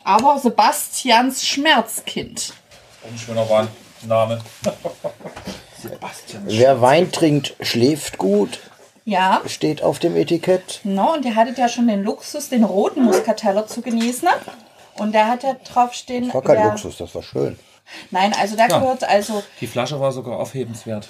Aber 0.05 0.39
Sebastians 0.39 1.47
Schmerzkind. 1.47 2.53
Ein 3.11 3.19
schöner 3.19 3.49
Wein. 3.49 3.69
Name. 4.07 4.41
Sebastian. 5.83 6.43
Wer 6.47 6.81
Wein 6.81 7.11
trinkt, 7.13 7.55
schläft 7.61 8.19
gut, 8.19 8.59
Ja, 9.05 9.41
steht 9.47 9.83
auf 9.83 9.99
dem 9.99 10.17
Etikett. 10.17 10.81
no, 10.85 11.15
und 11.15 11.25
ihr 11.25 11.35
hattet 11.37 11.57
ja 11.59 11.69
schon 11.69 11.89
den 11.89 12.03
Luxus, 12.05 12.49
den 12.49 12.65
roten 12.65 13.05
Muskateller 13.05 13.67
zu 13.67 13.81
genießen. 13.81 14.29
Und 14.99 15.13
der 15.13 15.29
hat 15.29 15.43
ja 15.45 15.55
draufstehen. 15.55 16.27
Das 16.27 16.35
war 16.35 16.43
kein 16.43 16.57
der, 16.57 16.65
Luxus, 16.71 16.97
das 16.99 17.15
war 17.15 17.23
schön. 17.23 17.59
Nein, 18.11 18.33
also 18.39 18.57
da 18.57 18.67
Ja. 18.69 18.79
gehört 18.79 19.05
also 19.05 19.43
Die 19.61 19.67
Flasche 19.67 19.99
war 20.01 20.13
sogar 20.13 20.39
aufhebenswert. 20.39 21.09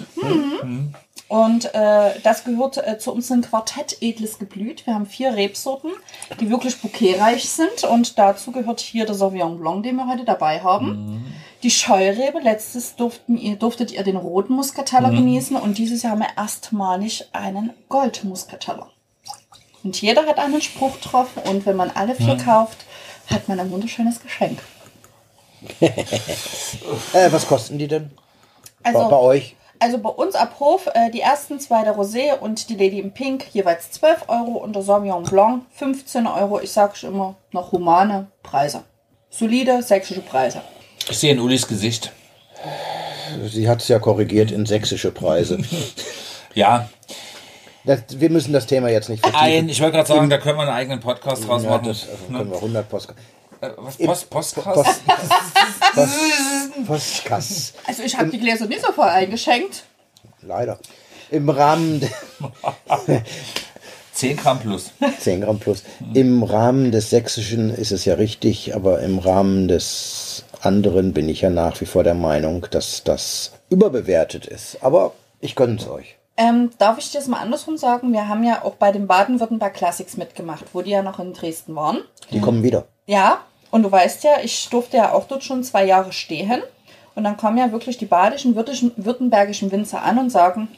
Und 1.27 1.73
äh, 1.75 2.19
das 2.23 2.43
gehört 2.43 2.77
äh, 2.77 2.97
zu 2.97 3.13
unserem 3.13 3.41
Quartett 3.41 3.97
Edles 4.01 4.39
Geblüt. 4.39 4.87
Wir 4.87 4.95
haben 4.95 5.05
vier 5.05 5.35
Rebsorten, 5.35 5.91
die 6.39 6.49
wirklich 6.49 6.81
bouquetreich 6.81 7.47
sind. 7.49 7.83
Und 7.83 8.17
dazu 8.17 8.51
gehört 8.51 8.79
hier 8.79 9.05
der 9.05 9.13
Sauvignon 9.15 9.59
Blanc, 9.59 9.83
den 9.83 9.97
wir 9.97 10.07
heute 10.07 10.25
dabei 10.25 10.61
haben. 10.61 11.33
Die 11.61 11.69
Scheurebe. 11.69 12.39
Letztes 12.39 12.95
durften 12.95 13.37
ihr, 13.37 13.57
durftet 13.57 13.91
ihr 13.91 14.03
den 14.03 14.15
roten 14.15 14.53
Muskateller 14.53 15.11
genießen. 15.11 15.55
Und 15.57 15.77
dieses 15.77 16.01
Jahr 16.01 16.13
haben 16.13 16.21
wir 16.21 16.35
erstmalig 16.35 17.27
einen 17.33 17.71
Goldmuskateller. 17.89 18.89
Und 19.83 20.01
jeder 20.01 20.25
hat 20.25 20.39
einen 20.39 20.61
Spruch 20.61 20.97
drauf. 20.97 21.27
Und 21.45 21.65
wenn 21.67 21.75
man 21.75 21.91
alle 21.91 22.15
vier 22.15 22.37
kauft, 22.37 22.77
hat 23.29 23.47
man 23.47 23.59
ein 23.59 23.69
wunderschönes 23.71 24.19
Geschenk. 24.21 24.59
Äh, 27.13 27.31
was 27.31 27.47
kosten 27.47 27.77
die 27.77 27.87
denn? 27.87 28.11
Bei, 28.83 28.91
bei 28.93 28.99
Also, 28.99 29.17
euch? 29.19 29.55
Also 29.79 29.97
bei 29.99 30.09
uns 30.09 30.35
ab 30.35 30.55
Hof 30.59 30.87
äh, 30.93 31.09
die 31.11 31.21
ersten 31.21 31.59
zwei 31.59 31.83
der 31.83 31.95
Rosé 31.95 32.33
und 32.39 32.69
die 32.69 32.75
Lady 32.75 32.99
in 32.99 33.13
Pink 33.13 33.45
jeweils 33.53 33.91
12 33.91 34.25
Euro 34.27 34.51
und 34.57 34.73
der 34.75 34.83
Sauvignon 34.83 35.23
Blanc 35.23 35.63
15 35.71 36.27
Euro. 36.27 36.59
Ich 36.59 36.71
sage 36.71 36.95
schon 36.95 37.13
immer 37.13 37.35
noch 37.51 37.71
humane 37.71 38.27
Preise. 38.43 38.83
Solide 39.29 39.81
sächsische 39.81 40.21
Preise. 40.21 40.61
Ich 41.09 41.17
sehe 41.19 41.31
in 41.31 41.39
Ulis 41.39 41.67
Gesicht. 41.67 42.11
Sie 43.47 43.69
hat 43.69 43.81
es 43.81 43.87
ja 43.87 43.99
korrigiert 43.99 44.51
in 44.51 44.65
sächsische 44.65 45.11
Preise. 45.11 45.59
Ja, 46.55 46.89
Das, 47.85 48.01
wir 48.09 48.31
müssen 48.31 48.53
das 48.53 48.65
Thema 48.65 48.89
jetzt 48.89 49.07
nicht 49.07 49.21
vertiefen. 49.21 49.45
ein, 49.45 49.69
ich 49.69 49.79
wollte 49.81 49.97
gerade 49.97 50.07
sagen, 50.07 50.29
da 50.29 50.39
können 50.39 50.57
wir 50.57 50.63
einen 50.63 50.71
eigenen 50.71 50.99
Podcast 50.99 51.47
draus 51.47 51.63
ja, 51.63 51.69
machen. 51.69 51.85
das 51.85 52.07
also 52.09 52.25
können 52.35 52.49
wir 52.49 52.55
100 52.57 52.89
Post, 52.89 53.09
Äh, 53.11 53.13
was, 53.77 53.97
Post, 53.97 54.29
Postcast? 54.29 54.75
Post, 54.75 55.01
Post, 55.95 56.85
Postkass. 56.87 57.73
Also 57.87 58.03
ich 58.03 58.17
habe 58.17 58.29
die 58.29 58.39
Gläser 58.39 58.65
nicht 58.67 58.81
so 58.85 58.91
voll 58.91 59.07
eingeschenkt. 59.09 59.83
Leider. 60.41 60.79
Im 61.31 61.49
Rahmen 61.49 61.99
de- 61.99 62.09
10 64.13 64.37
Gramm 64.37 64.59
plus. 64.59 64.91
10 65.19 65.41
Gramm 65.41 65.59
plus. 65.59 65.83
Im 66.13 66.43
Rahmen 66.43 66.91
des 66.91 67.09
Sächsischen 67.09 67.69
ist 67.73 67.91
es 67.91 68.05
ja 68.05 68.15
richtig, 68.15 68.75
aber 68.75 68.99
im 69.01 69.19
Rahmen 69.19 69.67
des 69.67 70.43
anderen 70.61 71.13
bin 71.13 71.29
ich 71.29 71.41
ja 71.41 71.49
nach 71.49 71.79
wie 71.79 71.85
vor 71.85 72.03
der 72.03 72.15
Meinung, 72.15 72.65
dass 72.71 73.03
das 73.03 73.51
überbewertet 73.69 74.45
ist. 74.45 74.77
Aber 74.81 75.13
ich 75.39 75.55
gönne 75.55 75.75
es 75.79 75.87
euch. 75.87 76.17
Ähm, 76.35 76.71
darf 76.77 76.97
ich 76.97 77.11
dir 77.11 77.19
das 77.19 77.27
mal 77.27 77.39
andersrum 77.39 77.77
sagen? 77.77 78.11
Wir 78.13 78.27
haben 78.27 78.43
ja 78.43 78.63
auch 78.63 78.75
bei 78.75 78.91
den 78.91 79.07
Baden-Württemberg 79.07 79.73
Classics 79.73 80.17
mitgemacht, 80.17 80.65
wo 80.73 80.81
die 80.81 80.91
ja 80.91 81.01
noch 81.01 81.19
in 81.19 81.33
Dresden 81.33 81.75
waren. 81.75 81.99
Die 82.31 82.39
kommen 82.39 82.63
wieder. 82.63 82.85
Ja, 83.05 83.39
und 83.71 83.83
du 83.83 83.91
weißt 83.91 84.23
ja, 84.23 84.31
ich 84.43 84.69
durfte 84.69 84.97
ja 84.97 85.13
auch 85.13 85.27
dort 85.27 85.43
schon 85.43 85.63
zwei 85.63 85.85
Jahre 85.85 86.11
stehen. 86.11 86.61
Und 87.15 87.23
dann 87.23 87.37
kommen 87.37 87.57
ja 87.57 87.71
wirklich 87.71 87.97
die 87.97 88.05
badischen, 88.05 88.55
württembergischen- 88.55 89.71
Winzer 89.71 90.01
an 90.03 90.19
und 90.19 90.29
sagen, 90.29 90.69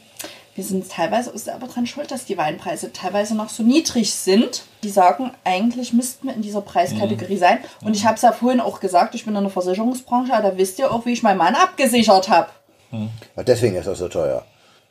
wir 0.55 0.63
sind 0.63 0.89
teilweise 0.91 1.29
ist 1.29 1.47
aber 1.47 1.67
dran 1.67 1.87
schuld, 1.87 2.11
dass 2.11 2.25
die 2.25 2.37
Weinpreise 2.37 2.91
teilweise 2.91 3.35
noch 3.35 3.49
so 3.49 3.63
niedrig 3.63 4.13
sind. 4.13 4.63
Die 4.83 4.89
sagen, 4.89 5.31
eigentlich 5.45 5.93
müssten 5.93 6.27
wir 6.27 6.33
in 6.35 6.41
dieser 6.41 6.61
Preiskategorie 6.61 7.37
sein. 7.37 7.59
Und 7.83 7.95
ich 7.95 8.05
habe 8.05 8.15
es 8.15 8.21
ja 8.21 8.31
vorhin 8.31 8.59
auch 8.59 8.79
gesagt, 8.79 9.15
ich 9.15 9.23
bin 9.25 9.35
in 9.35 9.43
der 9.43 9.51
Versicherungsbranche, 9.51 10.33
aber 10.33 10.51
da 10.51 10.57
wisst 10.57 10.79
ihr 10.79 10.91
auch, 10.91 11.05
wie 11.05 11.13
ich 11.13 11.23
meinen 11.23 11.37
Mann 11.37 11.55
abgesichert 11.55 12.27
habe. 12.29 12.49
Aber 12.91 13.43
Deswegen 13.45 13.75
ist 13.75 13.87
das 13.87 13.99
so 13.99 14.09
teuer. 14.09 14.43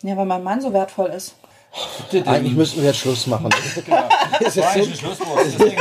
Ja, 0.03 0.17
weil 0.17 0.25
mein 0.25 0.43
Mann 0.43 0.63
so 0.63 0.73
wertvoll 0.73 1.11
ist. 1.11 1.35
Eigentlich 2.27 2.55
müssten 2.55 2.81
wir 2.81 2.89
jetzt 2.89 2.99
Schluss 2.99 3.27
machen. 3.29 3.49
Das 3.51 3.77
ist, 3.77 3.89
War 3.91 4.09
so, 4.51 4.63
eigentlich 4.63 4.91
ein 4.91 4.97
Schlusswort. 4.97 5.41
Deswegen- 5.59 5.77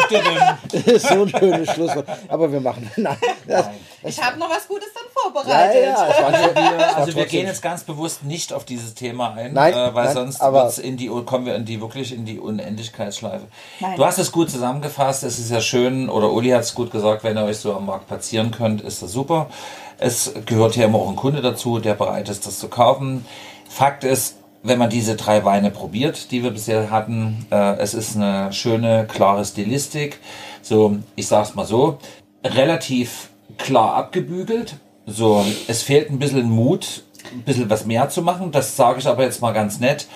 das 0.72 0.82
ist 0.84 1.08
so 1.08 1.22
ein 1.24 1.30
schönes 1.30 1.72
Schlusswort. 1.74 2.06
Aber 2.28 2.52
wir 2.52 2.62
machen. 2.62 2.90
Nein, 2.96 3.18
das, 3.48 3.66
Ich 4.04 4.22
habe 4.24 4.38
noch 4.38 4.50
was 4.50 4.68
Gutes 4.68 4.90
dann 4.94 5.04
ja, 5.04 5.22
vorbereitet. 5.22 5.84
ja, 5.86 6.24
war 6.24 6.32
nicht, 6.32 6.56
Wir, 6.56 6.98
also 6.98 7.16
wir 7.16 7.26
gehen 7.26 7.48
jetzt 7.48 7.62
ganz 7.62 7.84
bewusst 7.84 8.24
nicht 8.24 8.54
auf 8.54 8.66
dieses 8.66 8.94
Thema 8.94 9.34
ein, 9.34 9.54
Nein, 9.54 9.74
äh, 9.74 9.94
weil 9.96 10.06
nein, 10.06 10.14
sonst 10.14 10.42
aber- 10.42 10.72
in 10.82 10.96
die, 10.98 11.08
kommen 11.26 11.46
wir 11.48 11.56
in 11.56 11.66
die 11.66 11.82
wirklich 11.82 12.14
in 12.14 12.26
die 12.26 12.40
Unendlichkeitsschleife. 12.40 13.46
Nein. 13.80 13.96
Du 13.98 14.06
hast 14.06 14.20
es 14.20 14.32
gut 14.32 14.50
zusammengefasst. 14.52 15.24
Es 15.24 15.40
ist 15.40 15.50
ja 15.50 15.60
schön, 15.62 16.10
oder 16.10 16.32
Uli 16.32 16.50
hat 16.52 16.62
es 16.62 16.76
gut 16.76 16.92
gesagt, 16.92 17.24
wenn 17.24 17.36
ihr 17.38 17.44
euch 17.46 17.58
so 17.58 17.76
am 17.76 17.88
Markt 17.88 18.08
platzieren 18.08 18.52
könnt, 18.52 18.82
ist 18.82 19.02
das 19.02 19.12
super. 19.12 19.48
Es 19.98 20.32
gehört 20.46 20.76
hier 20.76 20.86
immer 20.86 21.00
auch 21.00 21.10
ein 21.10 21.16
Kunde 21.16 21.42
dazu, 21.42 21.80
der 21.80 21.96
bereit 21.96 22.30
ist, 22.30 22.46
das 22.46 22.60
zu 22.60 22.68
kaufen. 22.70 23.26
Fakt 23.68 24.04
ist, 24.04 24.36
wenn 24.64 24.80
man 24.80 24.90
diese 24.90 25.16
drei 25.16 25.46
Weine 25.46 25.72
probiert, 25.72 26.32
die 26.32 26.44
wir 26.44 26.52
bisher 26.52 26.92
hatten, 26.92 27.46
äh, 27.52 27.78
es 27.78 27.94
ist 27.94 28.16
eine 28.16 28.52
schöne, 28.52 29.06
klare 29.08 29.46
Stilistik. 29.46 30.20
So, 30.62 30.98
ich 31.16 31.28
sag's 31.28 31.56
mal 31.56 31.66
so, 31.66 32.00
relativ 32.44 33.30
klar 33.58 33.96
abgebügelt. 33.96 34.76
So, 35.06 35.46
es 35.68 35.82
fehlt 35.82 36.10
ein 36.10 36.20
bisschen 36.20 36.50
Mut, 36.50 37.04
ein 37.32 37.44
bisschen 37.44 37.70
was 37.70 37.86
mehr 37.86 38.10
zu 38.10 38.22
machen. 38.22 38.52
Das 38.52 38.76
sage 38.76 39.00
ich 39.00 39.08
aber 39.08 39.24
jetzt 39.24 39.42
mal 39.42 39.54
ganz 39.54 39.80
nett, 39.80 40.08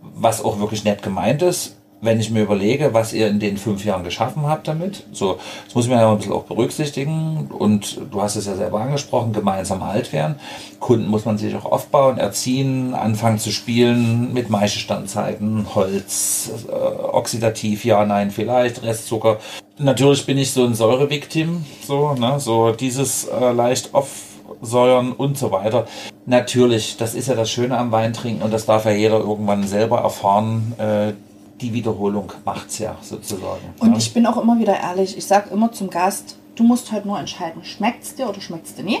was 0.00 0.44
auch 0.44 0.58
wirklich 0.58 0.84
nett 0.84 1.02
gemeint 1.02 1.42
ist. 1.42 1.75
Wenn 2.02 2.20
ich 2.20 2.30
mir 2.30 2.42
überlege, 2.42 2.92
was 2.92 3.14
ihr 3.14 3.26
in 3.26 3.40
den 3.40 3.56
fünf 3.56 3.84
Jahren 3.84 4.04
geschaffen 4.04 4.46
habt 4.46 4.68
damit, 4.68 5.04
so, 5.12 5.38
das 5.64 5.74
muss 5.74 5.88
man 5.88 5.98
ja 5.98 6.10
ein 6.10 6.18
bisschen 6.18 6.34
auch 6.34 6.44
berücksichtigen. 6.44 7.48
Und 7.50 7.98
du 8.10 8.20
hast 8.20 8.36
es 8.36 8.46
ja 8.46 8.54
selber 8.54 8.80
angesprochen, 8.80 9.32
gemeinsam 9.32 9.82
alt 9.82 10.12
werden. 10.12 10.36
Kunden 10.78 11.08
muss 11.08 11.24
man 11.24 11.38
sich 11.38 11.54
auch 11.56 11.64
aufbauen, 11.64 12.18
erziehen, 12.18 12.94
anfangen 12.94 13.38
zu 13.38 13.50
spielen 13.50 14.34
mit 14.34 14.50
Maischestandzzeiten, 14.50 15.74
Holz, 15.74 16.50
äh, 16.68 16.72
oxidativ, 16.72 17.84
ja, 17.84 18.04
nein, 18.04 18.30
vielleicht, 18.30 18.82
Restzucker. 18.82 19.38
Natürlich 19.78 20.26
bin 20.26 20.36
ich 20.36 20.52
so 20.52 20.64
ein 20.64 20.74
Säure-Victim, 20.74 21.64
so, 21.82 22.12
ne, 22.12 22.38
so 22.38 22.72
dieses 22.72 23.24
äh, 23.24 23.52
leicht 23.52 23.94
aufsäuern 23.94 25.12
und 25.12 25.38
so 25.38 25.50
weiter. 25.50 25.86
Natürlich, 26.26 26.96
das 26.98 27.14
ist 27.14 27.28
ja 27.28 27.34
das 27.34 27.50
Schöne 27.50 27.78
am 27.78 27.92
Weintrinken 27.92 28.42
und 28.42 28.52
das 28.52 28.66
darf 28.66 28.84
ja 28.84 28.90
jeder 28.90 29.18
irgendwann 29.18 29.66
selber 29.66 30.00
erfahren. 30.00 30.74
Äh, 30.78 31.12
die 31.60 31.72
Wiederholung 31.72 32.32
macht's 32.44 32.78
ja 32.78 32.96
sozusagen. 33.00 33.62
Und 33.78 33.92
ja. 33.92 33.98
ich 33.98 34.12
bin 34.12 34.26
auch 34.26 34.36
immer 34.36 34.58
wieder 34.58 34.78
ehrlich. 34.78 35.16
Ich 35.16 35.26
sage 35.26 35.50
immer 35.50 35.72
zum 35.72 35.90
Gast, 35.90 36.36
du 36.54 36.64
musst 36.64 36.92
heute 36.92 37.06
nur 37.06 37.18
entscheiden, 37.18 37.64
schmeckt's 37.64 38.14
dir 38.14 38.28
oder 38.28 38.40
schmeckt's 38.40 38.74
dir 38.74 38.82
nie. 38.82 38.98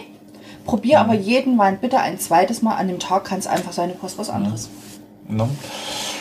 Probier 0.64 1.00
aber 1.00 1.14
jeden 1.14 1.58
Wein 1.58 1.78
bitte 1.80 1.98
ein 1.98 2.18
zweites 2.18 2.60
Mal. 2.62 2.74
An 2.74 2.88
dem 2.88 2.98
Tag 2.98 3.24
kann 3.24 3.38
es 3.38 3.46
einfach 3.46 3.72
sein, 3.72 3.90
du 3.90 3.94
kostet 3.94 4.20
was 4.20 4.30
anderes. 4.30 4.68
Ne? 5.28 5.48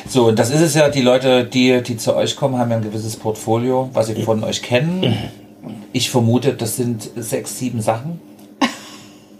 So, 0.08 0.28
und 0.28 0.38
das 0.38 0.52
ist 0.52 0.62
es 0.62 0.76
ja, 0.76 0.90
die 0.90 1.02
Leute, 1.02 1.46
die, 1.46 1.82
die 1.82 1.98
zu 1.98 2.16
euch 2.16 2.36
kommen, 2.36 2.58
haben 2.60 2.70
ja 2.70 2.78
ein 2.78 2.84
gewisses 2.84 3.18
Portfolio, 3.18 3.90
was 3.94 4.08
sie 4.08 4.22
von 4.24 4.44
euch 4.44 4.62
kennen. 4.62 5.18
Ich 5.94 6.12
vermute, 6.12 6.54
das 6.54 6.76
sind 6.76 7.10
sechs, 7.16 7.58
sieben 7.58 7.82
Sachen. 7.82 8.20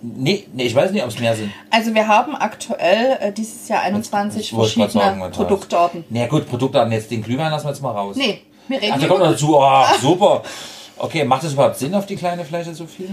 Nee, 0.02 0.46
nee, 0.54 0.64
ich 0.64 0.76
weiß 0.76 0.92
nicht, 0.92 1.04
ob 1.04 1.10
es 1.10 1.20
mehr 1.20 1.36
sind. 1.36 1.52
Also 1.72 1.94
wir 1.94 2.08
haben 2.08 2.36
aktuell 2.36 3.18
äh, 3.20 3.32
dieses 3.32 3.68
Jahr 3.68 3.82
21 3.82 4.54
Wollte 4.54 4.70
ich 4.70 4.76
grad 4.76 4.92
verschiedene. 4.92 5.30
Produktarten. 5.30 6.04
Na 6.10 6.20
ja, 6.22 6.28
gut, 6.28 6.48
Produktarten, 6.50 6.92
jetzt 6.92 7.12
den 7.12 7.24
Glühwein 7.24 7.52
lassen 7.52 7.66
wir 7.66 7.72
jetzt 7.72 7.82
mal 7.82 7.92
raus. 7.92 8.16
Nee, 8.16 8.42
wir 8.68 8.82
reden 8.82 9.00
hier 9.00 9.08
kommt 9.08 9.20
noch 9.22 9.32
dazu, 9.32 9.58
oh, 9.58 9.84
super. 10.02 10.44
Okay, 10.98 11.26
macht 11.26 11.44
es 11.44 11.54
überhaupt 11.54 11.78
Sinn 11.78 11.94
auf 11.94 12.06
die 12.06 12.16
kleine 12.16 12.46
Fläche 12.46 12.74
so 12.74 12.86
viel? 12.86 13.10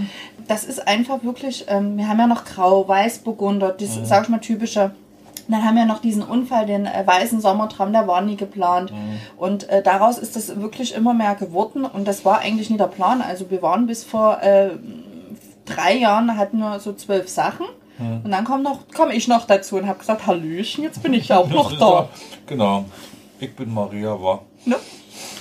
Das 0.47 0.65
ist 0.65 0.87
einfach 0.87 1.25
wirklich, 1.25 1.65
ähm, 1.69 1.97
wir 1.99 2.07
haben 2.09 2.19
ja 2.19 2.27
noch 2.29 2.45
Grau, 2.45 2.87
Weißburgunder, 2.87 3.71
das 3.79 3.97
Mhm. 3.97 4.05
sag 4.05 4.23
ich 4.25 4.29
mal 4.29 4.39
typische. 4.39 4.93
Dann 5.49 5.65
haben 5.65 5.75
wir 5.75 5.85
noch 5.87 6.01
diesen 6.01 6.23
Unfall, 6.23 6.67
den 6.67 6.87
äh, 6.87 7.03
weißen 7.05 7.41
Sommertraum, 7.41 7.93
der 7.93 8.07
war 8.07 8.21
nie 8.23 8.37
geplant. 8.37 8.93
Mhm. 8.93 9.19
Und 9.37 9.69
äh, 9.69 9.83
daraus 9.83 10.19
ist 10.19 10.37
das 10.37 10.61
wirklich 10.61 10.95
immer 10.95 11.13
mehr 11.15 11.35
geworden. 11.35 11.85
Und 11.85 12.07
das 12.07 12.25
war 12.25 12.39
eigentlich 12.39 12.71
nie 12.71 12.77
der 12.77 12.87
Plan. 12.87 13.21
Also 13.21 13.51
wir 13.51 13.61
waren 13.61 13.89
bis 13.89 14.05
vor 14.05 14.41
äh, 14.41 14.71
drei 15.75 15.95
Jahren, 15.95 16.37
hatten 16.37 16.59
wir 16.59 16.81
so 16.81 16.93
zwölf 16.93 17.29
Sachen. 17.29 17.67
Mhm. 17.99 18.21
Und 18.25 18.31
dann 18.31 18.45
kam 18.45 18.63
noch, 18.63 18.81
komme 18.95 19.15
ich 19.15 19.29
noch 19.29 19.47
dazu 19.47 19.77
und 19.77 19.87
habe 19.87 19.99
gesagt, 19.99 20.27
Hallöchen, 20.27 20.85
jetzt 20.85 21.03
bin 21.03 21.15
ich 21.15 21.33
auch 21.33 21.49
noch 21.61 21.77
da. 21.79 22.09
Genau. 22.47 22.85
Ich 23.41 23.55
bin 23.55 23.73
Maria, 23.73 24.21
war 24.21 24.43
Ne? 24.65 24.77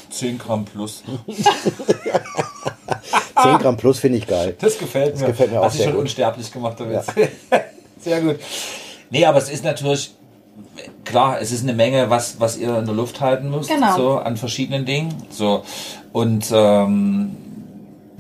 10 0.10 0.38
Gramm 0.40 0.66
plus. 0.66 1.04
10 3.42 3.58
Gramm 3.60 3.78
plus 3.78 4.00
finde 4.00 4.18
ich 4.18 4.28
geil. 4.28 4.56
Das 4.60 4.78
gefällt 4.78 5.20
mir. 5.20 5.28
gefällt 5.28 5.52
mir 5.52 5.60
auch 5.62 5.66
Hast 5.66 5.80
du 5.80 5.84
schon 5.84 5.94
gut. 5.94 6.02
unsterblich 6.02 6.52
gemacht 6.52 6.80
damit. 6.80 7.02
sehr 8.00 8.22
gut. 8.22 8.38
Nee, 9.10 9.26
aber 9.26 9.38
es 9.38 9.50
ist 9.50 9.64
natürlich, 9.64 10.14
klar, 11.06 11.40
es 11.42 11.52
ist 11.52 11.64
eine 11.64 11.74
Menge, 11.74 12.10
was, 12.10 12.40
was 12.40 12.58
ihr 12.58 12.78
in 12.78 12.86
der 12.86 12.96
Luft 12.96 13.22
halten 13.22 13.50
müsst. 13.50 13.70
Genau. 13.70 13.96
So, 13.96 14.18
an 14.20 14.38
verschiedenen 14.38 14.86
Dingen. 14.86 15.14
So. 15.30 15.64
Und, 16.12 16.52
ähm, 16.54 17.38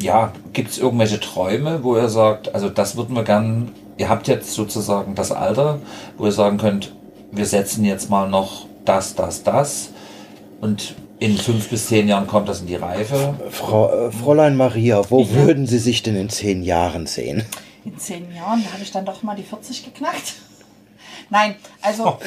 ja, 0.01 0.31
gibt 0.53 0.71
es 0.71 0.77
irgendwelche 0.77 1.19
Träume, 1.19 1.83
wo 1.83 1.95
ihr 1.95 2.09
sagt, 2.09 2.53
also 2.53 2.69
das 2.69 2.95
würden 2.95 3.15
wir 3.15 3.23
gern, 3.23 3.71
ihr 3.97 4.09
habt 4.09 4.27
jetzt 4.27 4.53
sozusagen 4.53 5.15
das 5.15 5.31
Alter, 5.31 5.79
wo 6.17 6.25
ihr 6.25 6.31
sagen 6.31 6.57
könnt, 6.57 6.93
wir 7.31 7.45
setzen 7.45 7.85
jetzt 7.85 8.09
mal 8.09 8.29
noch 8.29 8.65
das, 8.85 9.15
das, 9.15 9.43
das 9.43 9.89
und 10.59 10.95
in 11.19 11.37
fünf 11.37 11.69
bis 11.69 11.87
zehn 11.87 12.07
Jahren 12.07 12.25
kommt 12.25 12.49
das 12.49 12.61
in 12.61 12.67
die 12.67 12.75
Reife. 12.75 13.35
Frau, 13.51 14.07
äh, 14.07 14.11
Fräulein 14.11 14.57
Maria, 14.57 15.09
wo 15.09 15.29
würden 15.29 15.67
Sie 15.67 15.77
sich 15.77 16.01
denn 16.01 16.15
in 16.15 16.29
zehn 16.29 16.63
Jahren 16.63 17.05
sehen? 17.05 17.45
In 17.85 17.97
zehn 17.97 18.33
Jahren, 18.35 18.63
da 18.63 18.73
habe 18.73 18.81
ich 18.81 18.91
dann 18.91 19.05
doch 19.05 19.21
mal 19.21 19.35
die 19.35 19.43
40 19.43 19.85
geknackt. 19.85 20.33
Nein, 21.29 21.55
also 21.81 22.17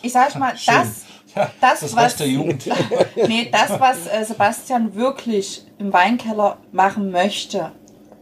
ich 0.00 0.12
sage 0.12 0.38
mal, 0.38 0.52
das, 0.52 1.04
Ja, 1.36 1.50
das, 1.60 1.80
das 1.80 1.94
was, 1.94 2.16
der 2.16 2.28
Jugend. 2.28 2.66
nee, 3.28 3.50
das, 3.52 3.78
was 3.78 4.06
äh, 4.06 4.24
Sebastian 4.24 4.94
wirklich 4.94 5.64
im 5.78 5.92
Weinkeller 5.92 6.56
machen 6.72 7.10
möchte, 7.10 7.72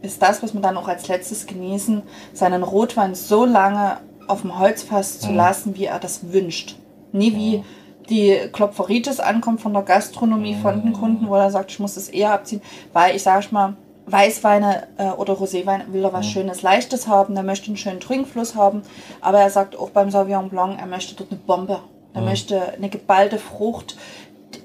ist 0.01 0.21
das, 0.21 0.43
was 0.43 0.53
wir 0.53 0.61
dann 0.61 0.77
auch 0.77 0.87
als 0.87 1.07
letztes 1.07 1.47
genießen, 1.47 2.03
seinen 2.33 2.61
Rotwein 2.61 3.15
so 3.15 3.45
lange 3.45 3.97
auf 4.27 4.41
dem 4.41 4.59
Holzfass 4.59 5.19
zu 5.19 5.31
lassen, 5.31 5.75
wie 5.75 5.85
er 5.85 5.99
das 5.99 6.31
wünscht. 6.31 6.75
Nie 7.11 7.35
wie 7.35 7.63
die 8.09 8.37
Klopferitis 8.51 9.19
ankommt 9.19 9.61
von 9.61 9.73
der 9.73 9.81
Gastronomie, 9.81 10.55
von 10.55 10.81
den 10.83 10.93
Kunden, 10.93 11.27
wo 11.27 11.35
er 11.35 11.49
sagt, 11.49 11.71
ich 11.71 11.79
muss 11.79 11.97
es 11.97 12.09
eher 12.09 12.33
abziehen, 12.33 12.61
weil 12.93 13.15
ich 13.15 13.23
sage 13.23 13.47
mal, 13.51 13.75
Weißweine 14.07 14.87
äh, 14.97 15.09
oder 15.09 15.33
Roséwein 15.33 15.91
will 15.91 16.03
er 16.03 16.13
was 16.13 16.27
Schönes, 16.27 16.61
Leichtes 16.61 17.07
haben, 17.07 17.35
er 17.35 17.43
möchte 17.43 17.67
einen 17.67 17.77
schönen 17.77 17.99
Trinkfluss 17.99 18.53
haben, 18.55 18.83
aber 19.19 19.39
er 19.39 19.49
sagt 19.49 19.75
auch 19.75 19.89
beim 19.89 20.11
Sauvignon 20.11 20.49
Blanc, 20.49 20.79
er 20.79 20.85
möchte 20.85 21.15
dort 21.15 21.31
eine 21.31 21.39
Bombe, 21.39 21.79
er 22.15 22.21
möchte 22.21 22.73
eine 22.73 22.89
geballte 22.89 23.37
Frucht, 23.37 23.95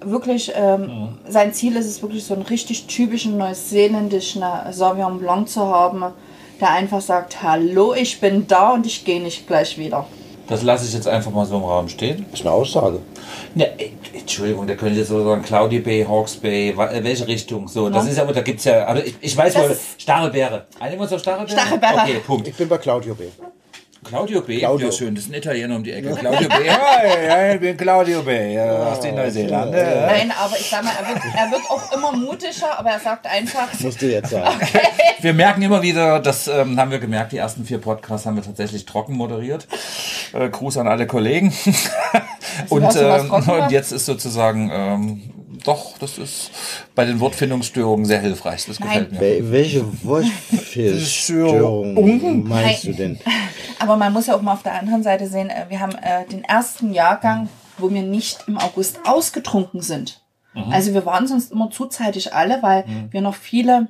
wirklich, 0.04 0.52
ähm, 0.54 1.18
sein 1.28 1.52
Ziel 1.52 1.76
ist 1.76 1.86
es 1.86 2.00
wirklich 2.02 2.24
so 2.24 2.34
einen 2.34 2.44
richtig 2.44 2.86
typischen 2.86 3.36
neuseeländischen 3.36 4.42
äh, 4.42 4.72
Sauvignon 4.72 5.18
Blanc 5.18 5.48
zu 5.48 5.66
haben, 5.66 6.04
der 6.60 6.70
einfach 6.70 7.00
sagt, 7.00 7.42
hallo, 7.42 7.94
ich 7.94 8.20
bin 8.20 8.46
da 8.46 8.70
und 8.74 8.86
ich 8.86 9.04
gehe 9.04 9.20
nicht 9.20 9.46
gleich 9.46 9.76
wieder. 9.78 10.06
Das 10.48 10.62
lasse 10.62 10.84
ich 10.84 10.92
jetzt 10.92 11.06
einfach 11.06 11.30
mal 11.30 11.46
so 11.46 11.56
im 11.56 11.62
Raum 11.62 11.88
stehen. 11.88 12.26
Das 12.30 12.40
ist 12.40 12.46
eine 12.46 12.54
Aussage. 12.54 13.00
Ne, 13.54 13.66
äh, 13.78 13.90
Entschuldigung, 14.14 14.66
da 14.66 14.74
könnte 14.74 14.94
ich 14.94 14.98
jetzt 15.00 15.08
so 15.08 15.22
sagen, 15.24 15.42
Cloudy 15.42 15.78
Bay, 15.78 16.04
Hawks 16.08 16.36
Bay, 16.36 16.70
äh, 16.70 17.04
welche 17.04 17.26
Richtung? 17.28 17.68
So, 17.68 17.88
das 17.88 18.04
Ja. 18.06 18.10
ist 18.10 18.16
ja, 18.18 18.24
da 18.24 18.40
gibt's 18.40 18.64
ja, 18.64 18.86
aber 18.86 19.04
ich, 19.04 19.14
ich 19.20 19.36
weiß 19.36 19.54
Das 19.54 19.62
wohl, 19.68 19.78
Stachelbeere. 19.98 20.66
Einigen 20.80 20.98
wir 20.98 21.04
uns 21.04 21.12
auf 21.12 21.20
Stachelbeere? 21.20 21.56
Stachelbeere. 21.58 22.00
Okay, 22.02 22.20
Punkt. 22.26 22.48
Ich 22.48 22.56
bin 22.56 22.68
bei 22.68 22.78
Claudio 22.78 23.14
B. 23.14 23.24
Claudio 24.02 24.40
B. 24.40 24.58
Claudio. 24.58 24.86
Ja, 24.86 24.92
schön, 24.92 25.14
das 25.14 25.24
ist 25.24 25.30
ein 25.30 25.34
Italiener 25.34 25.76
um 25.76 25.84
die 25.84 25.92
Ecke. 25.92 26.14
Claudio 26.14 26.48
B. 26.48 26.54
Ja, 26.64 27.22
ja, 27.22 27.54
ich 27.54 27.60
bin 27.60 27.76
Claudio 27.76 28.22
B. 28.22 28.54
Ja, 28.54 28.92
aus 28.92 29.00
den 29.00 29.14
Neuseeland. 29.14 29.74
Ja. 29.74 30.06
Nein, 30.06 30.32
aber 30.38 30.56
ich 30.56 30.70
sag 30.70 30.82
mal, 30.82 30.92
er 30.98 31.08
wird, 31.08 31.18
er 31.36 31.50
wird 31.50 31.60
auch 31.68 31.92
immer 31.92 32.12
mutiger, 32.12 32.78
aber 32.78 32.88
er 32.90 33.00
sagt 33.00 33.26
einfach, 33.26 33.68
Musst 33.80 34.00
du 34.00 34.10
jetzt 34.10 34.30
sagen. 34.30 34.58
Wir 35.20 35.34
merken 35.34 35.60
immer 35.60 35.82
wieder, 35.82 36.18
das 36.18 36.48
ähm, 36.48 36.80
haben 36.80 36.90
wir 36.90 36.98
gemerkt, 36.98 37.32
die 37.32 37.36
ersten 37.36 37.66
vier 37.66 37.76
Podcasts 37.76 38.24
haben 38.24 38.36
wir 38.36 38.42
tatsächlich 38.42 38.86
trocken 38.86 39.16
moderiert. 39.16 39.68
Äh, 40.32 40.48
Gruß 40.48 40.78
an 40.78 40.88
alle 40.88 41.06
Kollegen. 41.06 41.48
und, 42.70 42.80
du 42.80 42.86
was 42.86 43.24
ähm, 43.24 43.30
und 43.30 43.70
jetzt 43.70 43.92
ist 43.92 44.06
sozusagen, 44.06 44.70
ähm, 44.72 45.20
doch, 45.64 45.98
das 45.98 46.16
ist 46.16 46.50
bei 46.94 47.04
den 47.04 47.20
Wortfindungsstörungen 47.20 48.06
sehr 48.06 48.20
hilfreich. 48.20 48.64
Das 48.66 48.78
gefällt 48.78 49.12
mir. 49.12 49.20
Wel 49.20 49.52
welche 49.52 49.84
Wurststörung 50.02 52.48
meinst 52.48 52.84
du 52.84 52.94
denn? 52.94 53.18
Aber 53.90 53.98
man 53.98 54.12
muss 54.12 54.28
ja 54.28 54.36
auch 54.36 54.42
mal 54.42 54.52
auf 54.52 54.62
der 54.62 54.78
anderen 54.78 55.02
Seite 55.02 55.26
sehen, 55.26 55.50
äh, 55.50 55.66
wir 55.68 55.80
haben 55.80 55.96
äh, 55.96 56.24
den 56.26 56.44
ersten 56.44 56.92
Jahrgang, 56.92 57.48
wo 57.76 57.90
wir 57.90 58.02
nicht 58.02 58.44
im 58.46 58.56
August 58.56 59.00
ausgetrunken 59.04 59.80
sind. 59.80 60.22
Also 60.70 60.94
wir 60.94 61.06
waren 61.06 61.26
sonst 61.26 61.52
immer 61.52 61.70
zuzeitig 61.70 62.34
alle, 62.34 62.62
weil 62.62 62.84
wir 63.10 63.20
noch 63.20 63.34
viele 63.34 63.88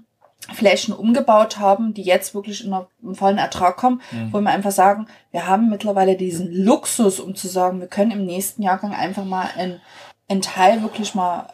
Flächen 0.52 0.94
umgebaut 0.94 1.58
haben, 1.58 1.94
die 1.94 2.02
jetzt 2.02 2.34
wirklich 2.34 2.64
in 2.64 2.74
im 3.02 3.14
vollen 3.14 3.38
Ertrag 3.38 3.76
kommen, 3.76 4.00
wo 4.30 4.40
wir 4.40 4.50
einfach 4.50 4.70
sagen, 4.70 5.06
wir 5.32 5.46
haben 5.46 5.70
mittlerweile 5.70 6.16
diesen 6.16 6.52
Luxus, 6.52 7.18
um 7.18 7.34
zu 7.34 7.48
sagen, 7.48 7.80
wir 7.80 7.86
können 7.86 8.10
im 8.10 8.26
nächsten 8.26 8.62
Jahrgang 8.62 8.94
einfach 8.94 9.24
mal 9.24 9.48
einen, 9.56 9.80
einen 10.28 10.42
Teil 10.42 10.82
wirklich 10.82 11.14
mal 11.14 11.46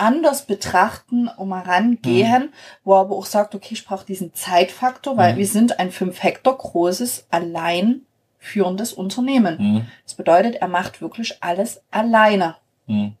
anders 0.00 0.46
betrachten 0.46 1.28
und 1.28 1.48
mal 1.48 1.62
rangehen, 1.62 2.52
wo 2.84 2.94
er 2.94 3.00
aber 3.00 3.16
auch 3.16 3.26
sagt, 3.26 3.54
okay, 3.54 3.74
ich 3.74 3.84
brauche 3.84 4.06
diesen 4.06 4.34
Zeitfaktor, 4.34 5.16
weil 5.16 5.36
wir 5.36 5.46
sind 5.46 5.78
ein 5.78 5.90
fünf 5.90 6.22
Hektar 6.22 6.56
großes, 6.56 7.26
allein 7.30 8.02
führendes 8.38 8.92
Unternehmen. 8.92 9.56
Mhm. 9.58 9.86
Das 10.04 10.14
bedeutet, 10.14 10.56
er 10.56 10.68
macht 10.68 11.02
wirklich 11.02 11.36
alles 11.42 11.82
alleine. 11.90 12.56
Mhm. 12.86 13.14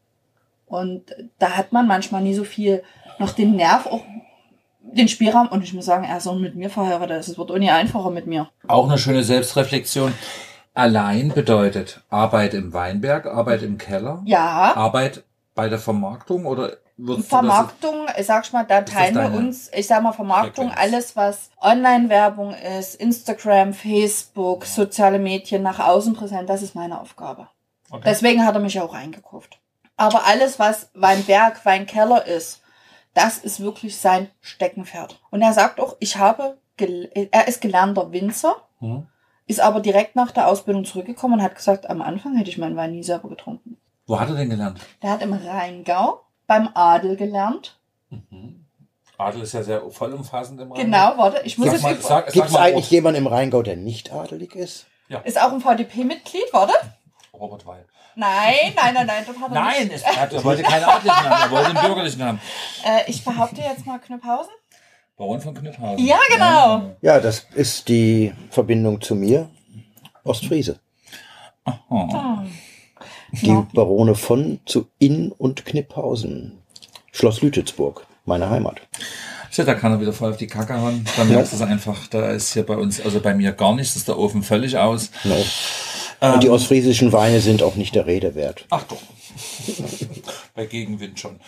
Und 0.66 1.02
da 1.38 1.56
hat 1.56 1.72
man 1.72 1.86
manchmal 1.86 2.22
nie 2.22 2.34
so 2.34 2.44
viel 2.44 2.82
noch 3.18 3.32
den 3.32 3.56
Nerv, 3.56 3.86
auch 3.86 4.02
den 4.80 5.08
Spielraum. 5.08 5.48
Und 5.48 5.62
ich 5.62 5.74
muss 5.74 5.84
sagen, 5.84 6.04
er 6.04 6.16
ist 6.16 6.26
auch 6.26 6.38
mit 6.38 6.54
mir 6.54 6.70
verheiratet. 6.70 7.18
Es 7.18 7.36
wird 7.36 7.50
auch 7.50 7.58
nie 7.58 7.70
einfacher 7.70 8.10
mit 8.10 8.26
mir. 8.26 8.48
Auch 8.66 8.88
eine 8.88 8.96
schöne 8.96 9.22
Selbstreflexion. 9.22 10.14
Allein 10.72 11.30
bedeutet 11.30 12.00
Arbeit 12.08 12.54
im 12.54 12.72
Weinberg, 12.72 13.26
Arbeit 13.26 13.62
im 13.62 13.76
Keller, 13.76 14.22
Ja, 14.24 14.72
Arbeit 14.76 15.24
bei 15.60 15.68
der 15.68 15.78
Vermarktung 15.78 16.46
oder 16.46 16.78
Vermarktung, 17.28 18.06
ich 18.18 18.24
sag 18.24 18.50
mal, 18.54 18.64
da 18.64 18.80
teilen 18.80 19.14
wir 19.14 19.30
uns, 19.38 19.70
ich 19.74 19.86
sag 19.86 20.02
mal, 20.02 20.12
Vermarktung, 20.12 20.68
Frequenz? 20.68 20.80
alles 20.94 21.16
was 21.16 21.50
Online-Werbung 21.60 22.54
ist, 22.54 22.94
Instagram, 22.94 23.74
Facebook, 23.74 24.64
soziale 24.64 25.18
Medien, 25.18 25.62
nach 25.62 25.78
außen 25.78 26.14
präsent, 26.14 26.48
das 26.48 26.62
ist 26.62 26.74
meine 26.74 26.98
Aufgabe. 26.98 27.48
das? 27.82 27.92
Okay. 27.92 28.02
Deswegen 28.06 28.46
hat 28.46 28.54
er 28.54 28.62
mich 28.62 28.80
auch 28.80 28.94
eingekauft. 28.94 29.60
Aber 29.98 30.24
alles, 30.26 30.58
was 30.58 30.88
Weinberg, 30.94 31.62
Weinkeller 31.66 32.26
ist, 32.26 32.62
das 33.12 33.36
ist 33.36 33.60
wirklich 33.60 33.98
sein 33.98 34.30
Steckenpferd. 34.40 35.20
Und 35.30 35.42
er 35.42 35.52
sagt 35.52 35.78
auch, 35.78 35.96
ich 36.00 36.16
habe, 36.16 36.56
er 36.78 37.48
ist 37.48 37.60
gelernter 37.60 38.12
Winzer, 38.12 38.56
Mhm. 38.80 39.06
ist 39.46 39.60
aber 39.60 39.80
direkt 39.80 40.16
nach 40.16 40.30
der 40.30 40.48
Ausbildung 40.48 40.86
zurückgekommen 40.86 41.34
und 41.34 41.42
hat 41.42 41.54
gesagt, 41.54 41.90
am 41.90 42.00
Anfang 42.00 42.34
hätte 42.36 42.48
ich 42.48 42.56
meinen 42.56 42.76
Wein 42.76 42.92
nie 42.92 43.02
selber 43.02 43.28
getrunken. 43.28 43.76
Wo 44.10 44.18
hat 44.18 44.28
er 44.28 44.34
denn 44.34 44.50
gelernt? 44.50 44.80
Der 45.04 45.10
hat 45.12 45.22
im 45.22 45.32
Rheingau 45.32 46.22
beim 46.48 46.68
Adel 46.74 47.14
gelernt. 47.14 47.78
Adel 49.16 49.42
ist 49.42 49.52
ja 49.52 49.62
sehr 49.62 49.88
vollumfassend 49.88 50.60
im 50.60 50.72
Rhein. 50.72 50.86
Genau, 50.86 51.12
warte, 51.16 51.42
ich 51.44 51.56
muss 51.58 51.68
Sag 51.68 51.74
jetzt 51.74 51.82
mal, 51.84 51.96
sag, 52.00 52.32
Gibt 52.32 52.48
es 52.48 52.56
eigentlich 52.56 52.90
jemanden 52.90 53.20
im 53.20 53.28
Rheingau, 53.28 53.62
der 53.62 53.76
nicht 53.76 54.12
adelig 54.12 54.56
ist? 54.56 54.86
ist 55.22 55.40
auch 55.40 55.52
ein 55.52 55.60
VDP-Mitglied, 55.60 56.52
warte. 56.52 56.74
Robert 57.32 57.64
Weil. 57.64 57.86
Nein, 58.16 58.72
nein, 58.74 58.94
nein, 58.94 59.06
nein, 59.06 59.22
dort 59.24 59.38
hat 59.38 59.52
er 59.52 59.54
Nein, 59.54 59.86
nicht. 59.86 59.94
es, 59.94 60.02
er, 60.02 60.42
wollte 60.42 60.64
keinen 60.64 60.84
adligen 60.84 61.14
haben, 61.14 61.42
er 61.42 61.50
wollte 61.52 61.70
einen 61.70 61.86
bürgerlichen 61.86 62.24
haben. 62.24 62.40
Äh, 62.84 63.08
ich 63.08 63.24
behaupte 63.24 63.60
jetzt 63.60 63.86
mal 63.86 64.00
Knüpphausen. 64.00 64.52
Baron 65.16 65.40
von 65.40 65.54
Knüpphausen. 65.54 66.04
Ja, 66.04 66.18
genau. 66.32 66.96
Ja, 67.00 67.20
das 67.20 67.46
ist 67.54 67.88
die 67.88 68.32
Verbindung 68.50 69.00
zu 69.00 69.14
mir. 69.14 69.48
Ostfriese. 70.24 70.80
Oh. 71.88 72.08
Die 73.32 73.62
Barone 73.72 74.14
von 74.14 74.60
zu 74.66 74.86
In- 74.98 75.32
und 75.32 75.64
Knipphausen. 75.64 76.58
Schloss 77.12 77.42
Lütetsburg, 77.42 78.06
meine 78.24 78.50
Heimat. 78.50 78.80
Shit, 79.50 79.66
da 79.66 79.74
kann 79.74 79.92
er 79.92 80.00
wieder 80.00 80.12
voll 80.12 80.30
auf 80.30 80.36
die 80.36 80.46
Kacke 80.46 80.80
hauen. 80.80 81.04
Dann 81.16 81.28
merkst 81.28 81.52
du 81.52 81.56
es 81.56 81.62
einfach, 81.62 82.06
da 82.06 82.30
ist 82.30 82.52
hier 82.52 82.64
bei 82.64 82.76
uns, 82.76 83.00
also 83.00 83.20
bei 83.20 83.34
mir 83.34 83.52
gar 83.52 83.74
nichts, 83.74 83.96
ist 83.96 84.06
der 84.06 84.18
Ofen 84.18 84.42
völlig 84.42 84.78
aus. 84.78 85.10
No. 85.24 85.34
Ähm. 86.20 86.34
Und 86.34 86.42
die 86.42 86.50
ostfriesischen 86.50 87.12
Weine 87.12 87.40
sind 87.40 87.62
auch 87.62 87.74
nicht 87.74 87.94
der 87.94 88.06
Rede 88.06 88.34
wert. 88.34 88.66
Ach 88.70 88.84
doch. 88.84 89.00
bei 90.54 90.66
Gegenwind 90.66 91.18
schon. 91.18 91.40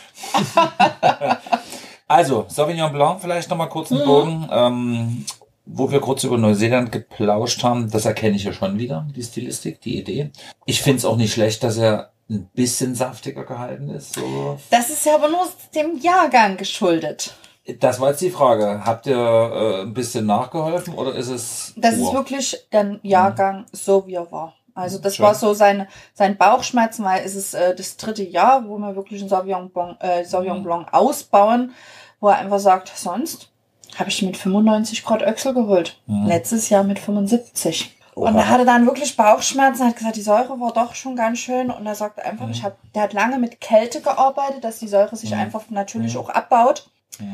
also, 2.08 2.46
Sauvignon 2.48 2.92
Blanc, 2.92 3.20
vielleicht 3.20 3.50
nochmal 3.50 3.68
kurz 3.68 3.92
einen 3.92 4.04
Bogen. 4.04 4.48
Ähm, 4.50 5.24
wo 5.64 5.90
wir 5.90 6.00
kurz 6.00 6.24
über 6.24 6.38
Neuseeland 6.38 6.90
geplauscht 6.92 7.62
haben, 7.62 7.90
das 7.90 8.04
erkenne 8.04 8.36
ich 8.36 8.44
ja 8.44 8.52
schon 8.52 8.78
wieder, 8.78 9.06
die 9.14 9.22
Stilistik, 9.22 9.80
die 9.80 9.98
Idee. 9.98 10.30
Ich 10.66 10.82
finde 10.82 10.98
es 10.98 11.04
auch 11.04 11.16
nicht 11.16 11.32
schlecht, 11.32 11.62
dass 11.62 11.76
er 11.78 12.10
ein 12.30 12.48
bisschen 12.54 12.94
saftiger 12.94 13.44
gehalten 13.44 13.90
ist. 13.90 14.14
So. 14.14 14.58
Das 14.70 14.90
ist 14.90 15.04
ja 15.06 15.14
aber 15.16 15.28
nur 15.28 15.46
dem 15.74 15.98
Jahrgang 15.98 16.56
geschuldet. 16.56 17.34
Das 17.78 18.00
war 18.00 18.10
jetzt 18.10 18.20
die 18.22 18.30
Frage. 18.30 18.82
Habt 18.84 19.06
ihr 19.06 19.16
äh, 19.16 19.82
ein 19.82 19.94
bisschen 19.94 20.26
nachgeholfen 20.26 20.94
oder 20.94 21.14
ist 21.14 21.28
es. 21.28 21.72
Das 21.76 21.96
pur? 21.96 22.08
ist 22.08 22.12
wirklich 22.14 22.66
der 22.72 22.98
Jahrgang 23.02 23.60
Mhm. 23.60 23.64
so, 23.72 24.06
wie 24.06 24.14
er 24.14 24.30
war. 24.32 24.54
Also 24.74 24.98
das 24.98 25.16
Schön. 25.16 25.26
war 25.26 25.34
so 25.34 25.52
sein, 25.54 25.86
sein 26.14 26.36
Bauchschmerzen, 26.38 27.04
weil 27.04 27.22
es 27.24 27.36
ist 27.36 27.54
äh, 27.54 27.76
das 27.76 27.96
dritte 27.98 28.24
Jahr, 28.24 28.66
wo 28.66 28.78
wir 28.78 28.96
wirklich 28.96 29.20
einen 29.20 29.28
Sauvignon 29.28 29.68
Blanc, 29.70 29.96
äh, 30.02 30.24
Sauvignon 30.24 30.60
Mhm. 30.60 30.64
Blanc 30.64 30.88
ausbauen, 30.92 31.72
wo 32.18 32.30
er 32.30 32.38
einfach 32.38 32.58
sagt, 32.58 32.90
sonst 32.96 33.51
habe 33.98 34.10
ich 34.10 34.22
mit 34.22 34.36
95 34.36 35.04
Grad 35.04 35.22
Öchsel 35.22 35.54
geholt. 35.54 35.98
Mhm. 36.06 36.26
Letztes 36.26 36.68
Jahr 36.68 36.84
mit 36.84 36.98
75. 36.98 37.96
Oha. 38.14 38.28
Und 38.28 38.36
er 38.36 38.48
hatte 38.48 38.64
dann 38.66 38.84
wirklich 38.86 39.16
Bauchschmerzen, 39.16 39.86
hat 39.86 39.96
gesagt, 39.96 40.16
die 40.16 40.22
Säure 40.22 40.60
war 40.60 40.72
doch 40.72 40.94
schon 40.94 41.16
ganz 41.16 41.38
schön. 41.38 41.70
Und 41.70 41.86
er 41.86 41.94
sagt 41.94 42.22
einfach, 42.24 42.46
Mhm. 42.46 42.52
ich 42.52 42.62
hab, 42.62 42.76
der 42.94 43.02
hat 43.02 43.12
lange 43.14 43.38
mit 43.38 43.60
Kälte 43.60 44.00
gearbeitet, 44.02 44.64
dass 44.64 44.78
die 44.78 44.88
Säure 44.88 45.16
sich 45.16 45.30
Mhm. 45.30 45.38
einfach 45.40 45.62
natürlich 45.70 46.14
Mhm. 46.14 46.20
auch 46.20 46.28
abbaut. 46.28 46.90
Ja. 47.18 47.26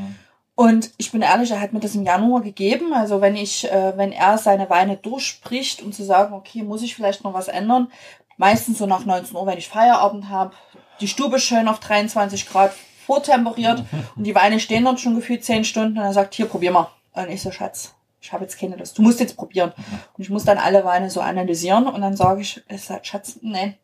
Und 0.55 0.91
ich 0.97 1.13
bin 1.13 1.23
ehrlich, 1.23 1.51
er 1.53 1.61
hat 1.61 1.73
mir 1.73 1.79
das 1.81 1.95
im 1.95 2.03
Januar 2.05 2.41
gegeben. 2.43 2.93
Also 2.93 3.21
wenn 3.21 3.37
ich, 3.37 3.71
äh, 3.71 3.97
wenn 3.97 4.11
er 4.13 4.39
seine 4.39 4.69
Weine 4.71 4.97
durchspricht, 4.97 5.83
um 5.83 5.93
zu 5.93 6.05
sagen, 6.05 6.35
okay, 6.35 6.63
muss 6.63 6.83
ich 6.83 6.97
vielleicht 6.97 7.23
noch 7.23 7.33
was 7.35 7.47
ändern, 7.49 7.93
meistens 8.37 8.79
so 8.79 8.87
nach 8.87 9.05
19 9.05 9.37
Uhr, 9.37 9.47
wenn 9.47 9.59
ich 9.59 9.69
Feierabend 9.69 10.29
habe, 10.29 10.53
die 11.01 11.07
Stube 11.09 11.39
schön 11.39 11.69
auf 11.69 11.79
23 11.79 12.49
Grad 12.49 12.73
vortemperiert 13.09 13.83
und 14.17 14.25
die 14.25 14.35
Weine 14.35 14.61
stehen 14.61 14.85
dort 14.85 15.01
schon 15.01 15.17
gefühlt 15.17 15.43
10 15.43 15.65
Stunden 15.65 15.99
und 15.99 16.05
er 16.05 16.13
sagt, 16.13 16.35
hier, 16.35 16.45
probier 16.45 16.71
mal. 16.71 16.89
Und 17.15 17.31
ich 17.31 17.41
so, 17.41 17.51
Schatz, 17.51 17.95
ich 18.21 18.33
habe 18.35 18.45
jetzt 18.45 18.61
keine 18.61 18.77
Lust. 18.77 18.99
Du 18.99 19.03
musst 19.03 19.19
jetzt 19.19 19.35
probieren. 19.35 19.73
Und 20.15 20.23
ich 20.23 20.29
muss 20.29 20.45
dann 20.45 20.59
alle 20.59 20.85
Weine 20.85 21.09
so 21.09 21.23
analysieren 21.23 21.87
und 21.87 22.03
dann 22.03 22.17
sage 22.17 22.43
ich, 22.43 22.63
ich 22.69 22.83
sag, 22.83 23.07
Schatz, 23.07 23.39
nee. 23.41 23.79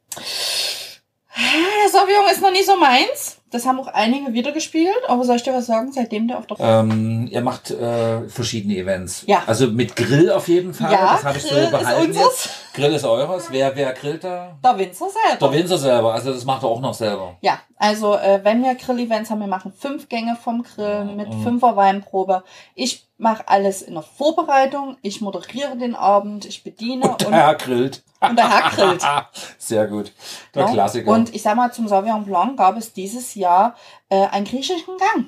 Der 1.37 1.91
Sauvignon 1.91 2.31
ist 2.31 2.43
noch 2.43 2.53
nicht 2.53 2.67
so 2.67 2.77
meins. 2.77 3.39
Das 3.51 3.65
haben 3.67 3.81
auch 3.81 3.87
einige 3.87 4.35
wieder 4.35 4.53
gespielt, 4.53 4.95
aber 5.09 5.25
soll 5.25 5.37
ich 5.37 5.43
dir 5.43 5.55
was 5.55 5.67
sagen, 5.67 5.91
seitdem 5.91 6.29
der 6.29 6.39
auf 6.39 6.47
der 6.47 6.61
Ähm, 6.61 7.27
ihr 7.31 7.41
macht 7.41 7.71
äh, 7.71 8.29
verschiedene 8.29 8.77
Events. 8.77 9.25
Ja. 9.27 9.43
Also 9.47 9.69
mit 9.69 9.97
Grill 9.97 10.31
auf 10.31 10.49
jeden 10.49 10.75
Fall. 10.75 10.93
Ja, 10.93 11.15
das 11.15 11.25
habe 11.25 11.39
ich 11.39 11.45
so 11.45 11.55
ist 11.55 11.71
behalten 11.71 12.09
unseres. 12.09 12.27
jetzt. 12.27 12.64
Grill 12.75 12.93
ist 12.93 13.05
eures. 13.05 13.51
Wer, 13.51 13.75
wer 13.77 13.93
grillt 13.93 14.25
da? 14.25 14.59
Der 14.63 14.77
Winzer 14.77 15.07
selber. 15.09 15.49
Der 15.49 15.53
Winzer 15.59 15.79
selber. 15.79 16.13
Also 16.13 16.33
das 16.33 16.45
macht 16.45 16.63
er 16.65 16.69
auch 16.69 16.81
noch 16.81 16.93
selber. 16.95 17.37
Ja, 17.41 17.61
also 17.77 18.17
äh, 18.17 18.41
wenn 18.43 18.63
wir 18.63 18.75
Grill-Events 18.75 19.31
haben, 19.31 19.41
wir 19.41 19.47
machen 19.47 19.73
fünf 19.73 20.09
Gänge 20.09 20.37
vom 20.43 20.63
Grill 20.65 21.05
mit 21.05 21.29
Mhm. 21.33 21.43
fünfer 21.45 21.77
Weinprobe. 21.77 22.43
Ich 22.75 23.07
mache 23.17 23.49
alles 23.49 23.81
in 23.83 23.95
der 23.95 24.03
Vorbereitung, 24.03 24.97
ich 25.03 25.21
moderiere 25.21 25.77
den 25.77 25.95
Abend, 25.95 26.45
ich 26.47 26.65
bediene 26.65 27.09
und, 27.13 27.21
Der 27.23 27.31
Herr 27.31 27.55
grillt. 27.55 28.03
und 28.21 28.37
der 28.37 28.51
Herr 28.51 28.71
grillt. 28.71 29.03
Sehr 29.59 29.87
gut. 29.87 30.13
Der 30.55 30.67
Ja. 30.67 30.73
Klassiker. 30.73 31.11
Und 31.13 31.33
ich 31.35 31.43
sag 31.43 31.55
mal, 31.57 31.73
zum 31.73 31.87
Sauvignon 31.87 32.25
Blanc 32.25 32.57
gab 32.59 32.77
es 32.77 32.93
dieses 32.93 33.37
Jahr 33.37 33.77
äh, 34.09 34.27
einen 34.27 34.45
griechischen 34.47 34.97
Gang. 34.99 35.27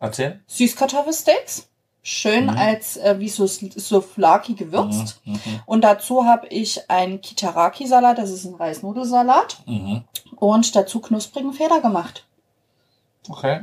Erzähl. 0.00 0.40
Süßkartoffelsteaks. 0.46 1.68
Schön 2.04 2.46
Mhm. 2.46 2.56
als 2.58 2.96
äh, 2.96 3.16
wie 3.20 3.28
so 3.28 3.46
Souflaki 3.46 4.54
gewürzt. 4.54 5.20
Mhm. 5.24 5.40
Und 5.66 5.82
dazu 5.82 6.24
habe 6.24 6.48
ich 6.48 6.90
einen 6.90 7.20
Kitaraki-Salat, 7.20 8.18
das 8.18 8.30
ist 8.30 8.44
ein 8.44 8.54
Reisnudelsalat. 8.56 9.62
Mhm. 9.66 10.02
Und 10.36 10.74
dazu 10.74 11.00
knusprigen 11.00 11.52
Feder 11.52 11.80
gemacht. 11.80 12.26
Okay. 13.28 13.60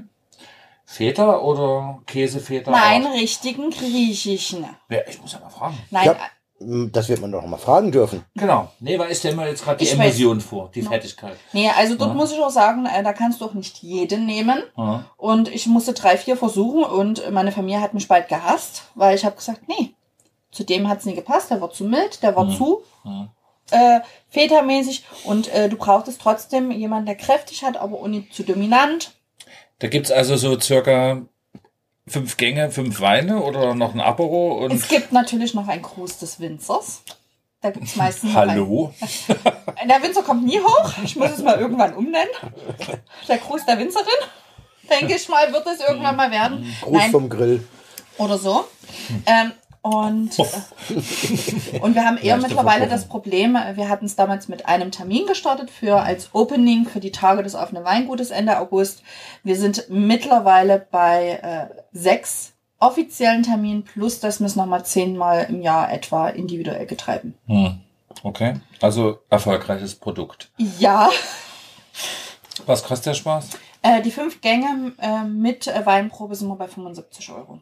Feta 0.85 1.37
oder 1.39 1.99
Käsefeta? 2.07 2.71
Nein, 2.71 3.05
richtigen 3.07 3.69
griechischen. 3.71 4.65
Ja, 4.89 4.99
ich 5.07 5.21
muss 5.21 5.33
ja 5.33 5.39
mal 5.39 5.49
fragen. 5.49 5.77
Nein, 5.91 6.05
Ja. 6.05 6.15
Hm, 6.60 6.91
Das 6.91 7.07
wird 7.10 7.22
man 7.22 7.32
doch 7.32 7.41
noch 7.41 7.47
mal 7.49 7.57
fragen 7.57 7.91
dürfen. 7.91 8.24
Genau. 8.36 8.70
Nee, 8.80 8.99
weil 8.99 9.12
ich 9.12 9.18
stelle 9.20 9.36
mir 9.36 9.47
jetzt 9.47 9.64
gerade 9.64 9.78
die 9.78 9.86
Ich. 9.86 9.93
Emulsion 9.93 10.41
vor, 10.41 10.70
die 10.74 10.82
No. 10.82 10.89
Fettigkeit. 10.91 11.38
nee, 11.53 11.70
also 11.70 11.95
dort 11.95 12.12
Ja. 12.12 12.16
muss 12.16 12.32
ich 12.32 12.39
auch 12.39 12.49
sagen, 12.49 12.86
äh, 12.86 13.01
da 13.03 13.14
kannst 13.14 13.41
du 13.41 13.45
auch 13.45 13.53
nicht 13.53 13.78
jeden 13.80 14.26
nehmen. 14.26 14.64
Ja. 14.78 15.05
Und 15.18 15.47
ich 15.47 15.68
musste 15.68 15.93
drei, 15.93 16.18
vier 16.18 16.36
versuchen 16.38 16.84
und 16.84 17.32
meine 17.32 17.51
Familie 17.51 17.82
hat 17.82 17.93
mich 17.93 18.07
bald 18.07 18.28
gehasst, 18.28 18.84
weil 18.95 19.16
ich 19.16 19.24
habe 19.26 19.36
gesagt, 19.38 19.62
nee, 19.68 19.93
zu 20.51 20.64
dem 20.64 20.89
hat's 20.89 21.05
nie 21.05 21.16
gepasst, 21.16 21.49
der 21.51 21.62
war 21.62 21.72
zu 21.72 21.84
mild, 21.86 22.22
der 22.24 22.36
war 22.36 22.45
Mhm. 22.45 22.57
zu 22.57 22.82
Mhm. 23.03 23.30
äh, 23.72 23.99
vätermäßig 24.30 25.05
und 25.26 25.47
äh, 25.53 25.70
du 25.70 25.78
brauchtest 25.78 26.20
trotzdem 26.22 26.72
jemanden, 26.72 27.05
der 27.05 27.16
kräftig 27.16 27.64
hat, 27.64 27.78
aber 27.78 28.01
ohne 28.01 28.28
zu 28.32 28.43
dominant. 28.43 29.12
Da 29.78 29.88
gibt's 29.88 30.12
also 30.12 30.36
so 30.38 30.60
circa 30.60 31.22
fünf 32.10 32.38
Gänge, 32.38 32.72
fünf 32.72 32.99
Weine 33.01 33.41
oder 33.41 33.76
noch 33.76 33.93
ein 33.93 34.01
Apero 34.01 34.64
und 34.64 34.72
Es 34.74 34.88
gibt 34.88 35.12
natürlich 35.12 35.53
noch 35.53 35.68
einen 35.68 35.82
Gruß 35.82 36.18
des 36.20 36.39
Winzers. 36.39 37.03
Da 37.62 37.72
gibt's 37.72 37.95
meistens 37.95 38.34
noch 38.34 38.39
Hallo. 38.39 38.93
Einen. 39.76 39.89
Der 39.89 40.01
Winzer 40.01 40.24
kommt 40.24 40.45
nie 40.45 40.60
hoch. 40.60 40.93
Ich 41.03 41.16
muss 41.16 41.32
es 41.32 41.43
mal 41.43 41.60
irgendwann 41.60 41.93
umnennen. 41.93 42.30
Der 43.28 43.38
Gruß 43.38 43.66
der 43.66 43.78
Winzerin. 43.78 44.05
Denke 44.89 45.16
ich 45.16 45.28
mal, 45.28 45.51
wird 45.51 45.68
es 45.68 45.82
irgendwann 45.82 46.16
mal 46.16 46.32
werden. 46.32 46.66
Gruß 46.82 46.93
Nein, 46.93 47.12
vom 47.12 47.30
Grill. 47.30 47.68
oder 48.18 48.38
so. 48.38 48.66
Ähm, 49.26 49.51
und, 49.82 50.38
äh, 50.38 51.80
und 51.80 51.95
wir 51.95 52.05
haben 52.05 52.17
eher 52.17 52.38
mittlerweile 52.38 52.88
das 52.88 53.07
Problem, 53.07 53.55
äh, 53.55 53.75
wir 53.77 53.89
hatten 53.89 54.05
es 54.05 54.15
damals 54.15 54.47
mit 54.47 54.67
einem 54.67 54.91
Termin 54.91 55.25
gestartet 55.25 55.71
für 55.71 56.01
als 56.01 56.30
Opening 56.34 56.86
für 56.86 56.99
die 56.99 57.11
Tage 57.11 57.43
des 57.43 57.55
offenen 57.55 57.86
Weingutes 57.86 58.32
Ende 58.32 58.59
August. 58.59 59.03
Wir 59.43 59.55
sind 59.55 59.86
mittlerweile 59.89 60.86
bei 60.91 61.39
äh, 61.41 61.84
sechs 61.91 62.53
offiziellen 62.80 63.43
Terminen 63.43 63.84
plus, 63.84 64.19
dass 64.19 64.39
wir 64.39 64.47
es 64.47 64.55
nochmal 64.55 64.86
zehnmal 64.86 65.45
im 65.49 65.61
Jahr 65.61 65.91
etwa 65.91 66.30
individuell 66.30 66.86
getreiben. 66.86 67.36
Hm. 67.47 67.80
Okay. 68.23 68.55
Also 68.82 69.19
erfolgreiches 69.30 69.95
Produkt. 69.95 70.51
Ja, 70.57 71.09
Was 72.65 72.84
kostet 72.84 73.07
der 73.07 73.13
Spaß? 73.13 73.49
äh, 73.82 74.01
die 74.01 74.11
fünf 74.11 74.41
Gänge 74.41 74.93
äh, 74.99 75.23
mit 75.23 75.67
äh, 75.67 75.86
Weinprobe 75.86 76.36
sind 76.36 76.47
wir 76.49 76.55
bei 76.55 76.67
75 76.67 77.32
Euro. 77.32 77.59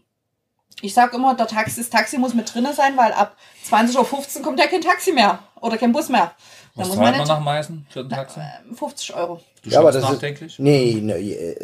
Ich 0.82 0.94
sag 0.94 1.14
immer, 1.14 1.34
der 1.36 1.48
Taxi, 1.48 1.82
das 1.82 1.90
Taxi 1.90 2.18
muss 2.20 2.34
mit 2.34 2.54
drinne 2.54 2.74
sein, 2.74 2.96
weil 2.98 3.12
ab 3.14 3.36
20.15 3.70 4.38
Uhr 4.38 4.44
kommt 4.44 4.60
ja 4.60 4.68
kein 4.68 4.82
Taxi 4.82 5.12
mehr 5.12 5.40
oder 5.60 5.78
kein 5.78 5.92
Bus 5.92 6.10
mehr. 6.10 6.32
Da 6.76 6.82
Was 6.82 6.88
muss 6.90 6.98
zahlt 6.98 7.06
man 7.06 7.12
man 7.14 7.20
nicht 7.22 7.30
nach 7.30 7.40
Meißen 7.40 7.88
für 7.90 8.00
ein 8.02 8.10
Taxi? 8.10 8.40
äh, 8.40 8.76
50 8.76 9.16
Euro. 9.16 9.42
Du 9.64 9.70
Ja, 9.72 9.80
aber 9.80 9.92
schaust 9.92 9.96
das 9.98 10.04
ist- 10.04 10.16
nachdenklich? 10.16 10.60
Nee, 10.60 11.00
ne, 11.02 11.16
äh, 11.18 11.56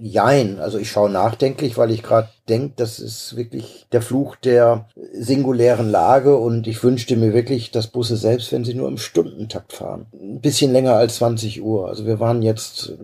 jein. 0.00 0.58
Also 0.60 0.78
ich 0.78 0.90
schaue 0.90 1.10
nachdenklich, 1.10 1.76
weil 1.76 1.90
ich 1.90 2.02
gerade 2.02 2.30
denke, 2.48 2.72
das 2.76 2.98
ist 2.98 3.36
wirklich 3.36 3.86
der 3.92 4.02
Fluch 4.02 4.36
der 4.36 4.86
singulären 5.12 5.90
Lage 5.90 6.36
und 6.36 6.66
ich 6.66 6.82
wünschte 6.82 7.16
mir 7.16 7.32
wirklich, 7.32 7.70
dass 7.70 7.86
Busse 7.86 8.16
selbst, 8.16 8.52
wenn 8.52 8.64
sie 8.64 8.74
nur 8.74 8.88
im 8.88 8.98
Stundentakt 8.98 9.72
fahren, 9.72 10.06
ein 10.12 10.40
bisschen 10.40 10.72
länger 10.72 10.94
als 10.94 11.16
20 11.16 11.62
Uhr. 11.62 11.88
Also 11.88 12.06
wir 12.06 12.18
waren 12.20 12.42
jetzt, 12.42 12.94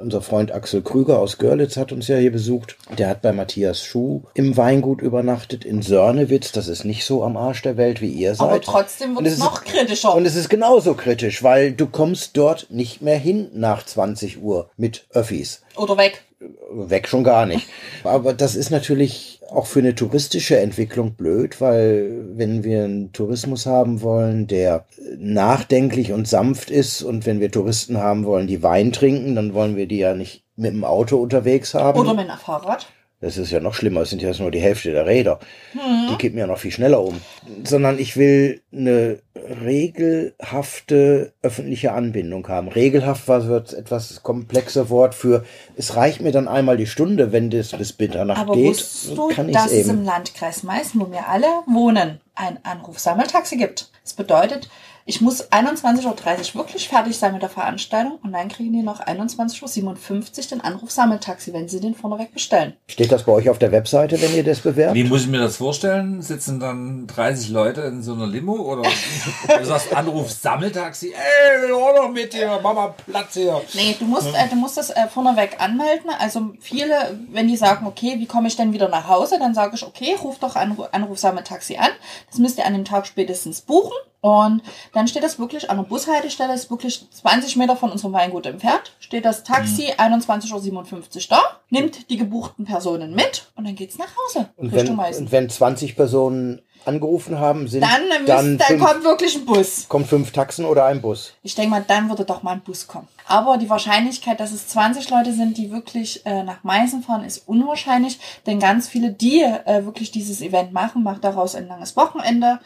unser 0.00 0.20
Freund 0.20 0.52
Axel 0.52 0.82
Krüger 0.82 1.18
aus 1.18 1.38
Görlitz 1.38 1.76
hat 1.76 1.92
uns 1.92 2.08
ja 2.08 2.16
hier 2.16 2.32
besucht. 2.32 2.76
Der 2.98 3.08
hat 3.08 3.22
bei 3.22 3.32
Matthias 3.32 3.84
Schuh 3.84 4.22
im 4.34 4.56
Weingut 4.56 5.00
übernachtet 5.00 5.64
in 5.64 5.82
Sörnewitz. 5.82 6.52
Das 6.52 6.68
ist 6.68 6.84
nicht 6.84 7.04
so 7.04 7.22
am 7.22 7.36
Arsch 7.36 7.62
der 7.62 7.76
Welt, 7.76 8.00
wie 8.00 8.10
ihr 8.10 8.34
seid. 8.34 8.48
Aber 8.48 8.60
trotzdem 8.60 9.14
wird 9.14 9.26
es 9.26 9.32
es 9.34 9.38
ist- 9.38 9.44
noch 9.44 9.64
kritischer. 9.64 10.14
Und 10.14 10.26
es 10.26 10.34
ist 10.34 10.48
genauso 10.48 10.94
kritisch, 10.94 11.42
weil 11.42 11.72
du 11.72 11.86
kommst 11.86 12.36
dort 12.36 12.66
nicht 12.70 13.00
mehr 13.02 13.18
hin 13.18 13.48
nach 13.54 13.84
20 13.84 14.42
Uhr 14.42 14.70
mit 14.76 15.06
Öffis. 15.10 15.62
Oder 15.78 15.96
weg. 15.96 16.24
Weg 16.70 17.08
schon 17.08 17.24
gar 17.24 17.46
nicht. 17.46 17.66
Aber 18.04 18.32
das 18.32 18.54
ist 18.54 18.70
natürlich 18.70 19.40
auch 19.50 19.66
für 19.66 19.78
eine 19.78 19.94
touristische 19.94 20.58
Entwicklung 20.58 21.14
blöd, 21.14 21.60
weil 21.60 22.24
wenn 22.34 22.64
wir 22.64 22.84
einen 22.84 23.12
Tourismus 23.12 23.66
haben 23.66 24.02
wollen, 24.02 24.46
der 24.46 24.84
nachdenklich 25.16 26.12
und 26.12 26.28
sanft 26.28 26.70
ist 26.70 27.02
und 27.02 27.24
wenn 27.26 27.40
wir 27.40 27.50
Touristen 27.50 27.98
haben 27.98 28.24
wollen, 28.24 28.46
die 28.46 28.62
Wein 28.62 28.92
trinken, 28.92 29.34
dann 29.34 29.54
wollen 29.54 29.76
wir 29.76 29.86
die 29.86 29.98
ja 29.98 30.14
nicht 30.14 30.44
mit 30.56 30.72
dem 30.72 30.84
Auto 30.84 31.16
unterwegs 31.16 31.74
haben. 31.74 31.98
Oder 31.98 32.14
mit 32.14 32.28
einem 32.28 32.38
Fahrrad. 32.38 32.88
Das 33.20 33.36
ist 33.36 33.50
ja 33.50 33.58
noch 33.58 33.74
schlimmer, 33.74 34.02
es 34.02 34.10
sind 34.10 34.22
ja 34.22 34.32
nur 34.38 34.52
die 34.52 34.60
Hälfte 34.60 34.92
der 34.92 35.04
Räder. 35.04 35.40
Die 35.74 36.16
kippen 36.18 36.38
ja 36.38 36.46
noch 36.46 36.58
viel 36.58 36.70
schneller 36.70 37.02
um. 37.02 37.20
Sondern 37.64 37.98
ich 37.98 38.16
will 38.16 38.60
eine 38.72 39.18
regelhafte 39.64 41.32
öffentliche 41.42 41.92
Anbindung 41.92 42.46
haben. 42.46 42.68
Regelhaft 42.68 43.26
war 43.26 43.40
so 43.40 43.56
etwas 43.56 44.22
komplexer 44.22 44.88
Wort 44.88 45.16
für, 45.16 45.44
es 45.76 45.96
reicht 45.96 46.20
mir 46.20 46.30
dann 46.30 46.46
einmal 46.46 46.76
die 46.76 46.86
Stunde, 46.86 47.32
wenn 47.32 47.50
das 47.50 47.72
bis 47.72 47.98
Mitternacht 47.98 48.40
Aber 48.40 48.54
geht, 48.54 48.84
du, 49.08 49.28
kann 49.28 49.48
ich 49.48 49.54
dass 49.54 49.72
es 49.72 49.88
eben. 49.88 49.90
im 49.90 50.04
Landkreis 50.04 50.62
Meißen, 50.62 51.00
wo 51.00 51.10
wir 51.10 51.28
alle 51.28 51.46
wohnen, 51.66 52.20
ein 52.36 52.64
Anrufsammeltaxi 52.64 53.56
gibt? 53.56 53.90
Das 54.04 54.12
bedeutet, 54.12 54.68
Ich 55.10 55.22
muss 55.22 55.50
21.30 55.50 56.04
Uhr 56.04 56.54
wirklich 56.56 56.86
fertig 56.86 57.16
sein 57.16 57.32
mit 57.32 57.40
der 57.40 57.48
Veranstaltung 57.48 58.18
und 58.22 58.32
dann 58.32 58.48
kriegen 58.48 58.74
die 58.74 58.82
noch 58.82 59.00
21.57 59.00 59.82
Uhr 59.82 60.48
den 60.50 60.60
Anruf 60.60 60.90
Sammeltaxi, 60.90 61.54
wenn 61.54 61.66
sie 61.66 61.80
den 61.80 61.94
vorneweg 61.94 62.34
bestellen. 62.34 62.74
Steht 62.88 63.10
das 63.10 63.22
bei 63.22 63.32
euch 63.32 63.48
auf 63.48 63.58
der 63.58 63.72
Webseite, 63.72 64.20
wenn 64.20 64.36
ihr 64.36 64.44
das 64.44 64.60
bewerbt? 64.60 64.94
Wie 64.94 65.04
muss 65.04 65.22
ich 65.22 65.28
mir 65.28 65.38
das 65.38 65.56
vorstellen? 65.56 66.20
Sitzen 66.20 66.60
dann 66.60 67.06
30 67.06 67.48
Leute 67.48 67.80
in 67.80 68.02
so 68.02 68.12
einer 68.12 68.26
Limo 68.26 68.52
oder 68.52 68.82
du 68.82 69.64
sagst 69.64 69.96
Anruf 69.96 70.30
Sammeltaxi, 70.30 71.14
ey, 71.14 71.72
oder 71.72 72.10
mit 72.10 72.34
dir, 72.34 72.60
Mama 72.62 72.94
Platz 73.06 73.32
hier. 73.32 73.62
Nee, 73.72 73.96
du 73.98 74.04
musst, 74.04 74.34
äh, 74.34 74.46
du 74.50 74.56
musst 74.56 74.76
das 74.76 74.90
äh, 74.90 75.08
vorneweg 75.08 75.56
anmelden. 75.58 76.10
Also 76.18 76.50
viele, 76.60 77.18
wenn 77.32 77.48
die 77.48 77.56
sagen, 77.56 77.86
okay, 77.86 78.16
wie 78.18 78.26
komme 78.26 78.48
ich 78.48 78.56
denn 78.56 78.74
wieder 78.74 78.90
nach 78.90 79.08
Hause, 79.08 79.38
dann 79.38 79.54
sage 79.54 79.74
ich, 79.74 79.86
okay, 79.86 80.16
ruf 80.22 80.38
doch 80.38 80.54
Anruf, 80.54 80.88
Anruf 80.92 81.18
Sammeltaxi 81.18 81.78
an. 81.78 81.92
Das 82.28 82.38
müsst 82.38 82.58
ihr 82.58 82.66
an 82.66 82.74
dem 82.74 82.84
Tag 82.84 83.06
spätestens 83.06 83.62
buchen. 83.62 83.96
Und 84.20 84.62
dann 84.94 85.06
steht 85.06 85.22
das 85.22 85.38
wirklich 85.38 85.70
an 85.70 85.76
der 85.76 85.84
Bushaltestelle, 85.84 86.52
ist 86.52 86.70
wirklich 86.70 87.08
20 87.10 87.56
Meter 87.56 87.76
von 87.76 87.92
unserem 87.92 88.12
Weingut 88.12 88.46
entfernt, 88.46 88.96
steht 88.98 89.24
das 89.24 89.44
Taxi 89.44 89.92
21.57 89.96 91.16
Uhr 91.16 91.22
da, 91.30 91.40
nimmt 91.70 92.10
die 92.10 92.16
gebuchten 92.16 92.64
Personen 92.64 93.14
mit 93.14 93.50
und 93.54 93.64
dann 93.64 93.76
geht's 93.76 93.96
nach 93.98 94.10
Hause 94.16 94.48
Und 94.56 94.72
Richtung 94.72 94.88
wenn, 94.88 94.96
Meißen. 94.96 95.26
und 95.26 95.32
wenn 95.32 95.48
20 95.48 95.94
Personen 95.94 96.62
angerufen 96.88 97.38
haben, 97.38 97.68
sind 97.68 97.82
Dann, 97.82 98.08
müsst, 98.08 98.28
dann, 98.28 98.58
dann 98.58 98.66
fünf, 98.66 98.84
kommt 98.84 99.04
wirklich 99.04 99.36
ein 99.36 99.44
Bus. 99.44 99.86
kommt 99.88 100.08
fünf 100.08 100.32
Taxen 100.32 100.64
oder 100.64 100.86
ein 100.86 101.00
Bus. 101.00 101.34
Ich 101.42 101.54
denke 101.54 101.70
mal, 101.70 101.84
dann 101.86 102.08
würde 102.08 102.24
doch 102.24 102.42
mal 102.42 102.52
ein 102.52 102.62
Bus 102.62 102.86
kommen. 102.86 103.06
Aber 103.26 103.58
die 103.58 103.68
Wahrscheinlichkeit, 103.68 104.40
dass 104.40 104.52
es 104.52 104.68
20 104.68 105.10
Leute 105.10 105.32
sind, 105.32 105.58
die 105.58 105.70
wirklich 105.70 106.24
äh, 106.24 106.42
nach 106.42 106.64
Meißen 106.64 107.02
fahren, 107.02 107.24
ist 107.24 107.46
unwahrscheinlich. 107.46 108.18
Denn 108.46 108.58
ganz 108.58 108.88
viele, 108.88 109.12
die 109.12 109.42
äh, 109.42 109.84
wirklich 109.84 110.10
dieses 110.10 110.40
Event 110.40 110.72
machen, 110.72 111.02
machen 111.02 111.20
daraus 111.20 111.54
ein 111.54 111.68
langes 111.68 111.94
Wochenende, 111.96 112.58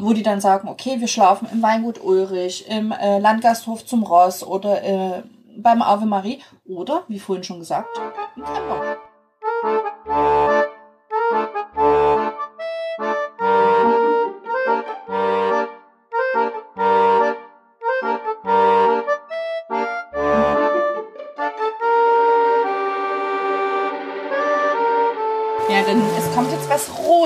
wo 0.00 0.12
die 0.12 0.22
dann 0.22 0.40
sagen, 0.40 0.68
okay, 0.68 1.00
wir 1.00 1.08
schlafen 1.08 1.48
im 1.50 1.62
Weingut 1.62 2.02
Ulrich, 2.02 2.68
im 2.68 2.92
äh, 2.92 3.18
Landgasthof 3.18 3.86
zum 3.86 4.02
Ross 4.02 4.42
oder 4.44 4.82
äh, 4.82 5.22
beim 5.56 5.82
Ave 5.82 6.06
Marie 6.06 6.40
oder, 6.68 7.04
wie 7.08 7.18
vorhin 7.18 7.44
schon 7.44 7.58
gesagt, 7.58 7.88
im 8.36 8.44
Camper. 8.44 8.96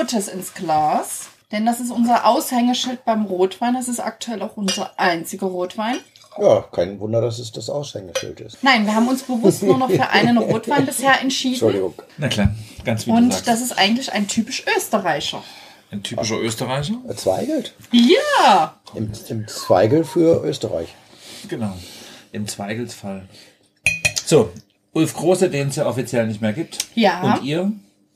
Rotes 0.05 0.27
ins 0.27 0.53
Glas. 0.53 1.29
Denn 1.51 1.65
das 1.65 1.79
ist 1.79 1.91
unser 1.91 2.25
Aushängeschild 2.25 3.05
beim 3.05 3.25
Rotwein. 3.25 3.73
Das 3.75 3.87
ist 3.87 3.99
aktuell 3.99 4.41
auch 4.41 4.55
unser 4.57 4.99
einziger 4.99 5.47
Rotwein. 5.47 5.97
Ja, 6.39 6.61
kein 6.71 6.99
Wunder, 6.99 7.21
dass 7.21 7.39
es 7.39 7.51
das 7.51 7.69
Aushängeschild 7.69 8.41
ist. 8.41 8.57
Nein, 8.61 8.85
wir 8.85 8.93
haben 8.93 9.07
uns 9.07 9.23
bewusst 9.23 9.63
nur 9.63 9.77
noch 9.77 9.89
für 9.89 10.09
einen 10.09 10.37
Rotwein 10.37 10.85
bisher 10.85 11.21
entschieden. 11.21 11.53
Entschuldigung. 11.53 11.93
Na 12.17 12.27
klar, 12.27 12.53
ganz 12.83 13.05
wie 13.05 13.11
du 13.11 13.17
Und 13.17 13.31
sagst. 13.31 13.47
das 13.47 13.61
ist 13.61 13.77
eigentlich 13.77 14.11
ein 14.11 14.27
typisch 14.27 14.63
Österreicher. 14.75 15.43
Ein 15.91 16.03
typischer 16.03 16.39
Österreicher. 16.39 16.95
Zweigelt? 17.15 17.73
Ja! 17.91 18.75
Im, 18.95 19.11
Im 19.29 19.47
Zweigel 19.47 20.03
für 20.03 20.43
Österreich. 20.43 20.89
Genau. 21.47 21.73
Im 22.31 22.47
Zweigelsfall. 22.47 23.29
So, 24.25 24.51
Ulf 24.93 25.13
Große, 25.13 25.49
den 25.49 25.69
es 25.69 25.77
ja 25.77 25.85
offiziell 25.85 26.27
nicht 26.27 26.41
mehr 26.41 26.53
gibt. 26.53 26.87
Ja. 26.95 27.21
Und 27.21 27.43
ihr? 27.45 27.71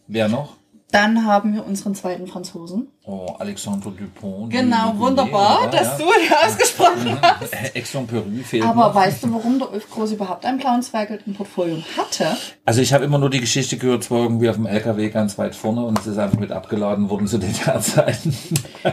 Wer 0.07 0.27
noch? 0.27 0.59
Dann 0.91 1.25
haben 1.25 1.53
wir 1.53 1.65
unseren 1.65 1.93
zweiten 1.93 2.27
Franzosen. 2.27 2.87
Oh, 3.12 3.36
Alexandre 3.39 3.89
Dupont. 3.89 4.51
Genau, 4.51 4.89
Louis 4.91 4.99
wunderbar, 4.99 5.62
Bouillet, 5.62 5.74
dass 5.74 5.97
ja. 5.97 5.97
du 5.97 6.03
ihn 6.03 6.32
ausgesprochen 6.45 7.20
hast. 7.20 7.53
Äh, 7.53 7.80
Aix-en-Pérou 7.80 8.43
fehlt 8.43 8.64
Aber 8.64 8.89
noch. 8.89 8.93
weißt 8.95 9.24
du, 9.24 9.34
warum 9.34 9.57
der 9.57 9.74
Ulf 9.74 9.89
Groß 9.89 10.12
überhaupt 10.12 10.45
einen 10.45 10.60
blauen 10.60 10.84
Zweigelt 10.84 11.24
im 11.26 11.34
Portfolio 11.34 11.78
hatte? 11.97 12.38
Also 12.66 12.82
ich 12.82 12.93
habe 12.93 13.05
immer 13.05 13.18
nur 13.18 13.32
die 13.32 13.39
Geschichte 13.39 13.78
gehört, 13.78 14.03
es 14.03 14.12
war 14.12 14.20
irgendwie 14.20 14.47
auf 14.47 14.57
dem 14.57 14.68
LKW 14.68 15.10
ganz 15.10 15.39
weit 15.39 15.55
vorne 15.55 15.84
und 15.86 15.97
es 15.97 16.05
ist 16.05 16.20
einfach 16.20 16.38
mit 16.38 16.51
abgeladen 16.51 17.10
worden 17.10 17.26
zu 17.26 17.39
DDR-Zeiten. 17.39 18.38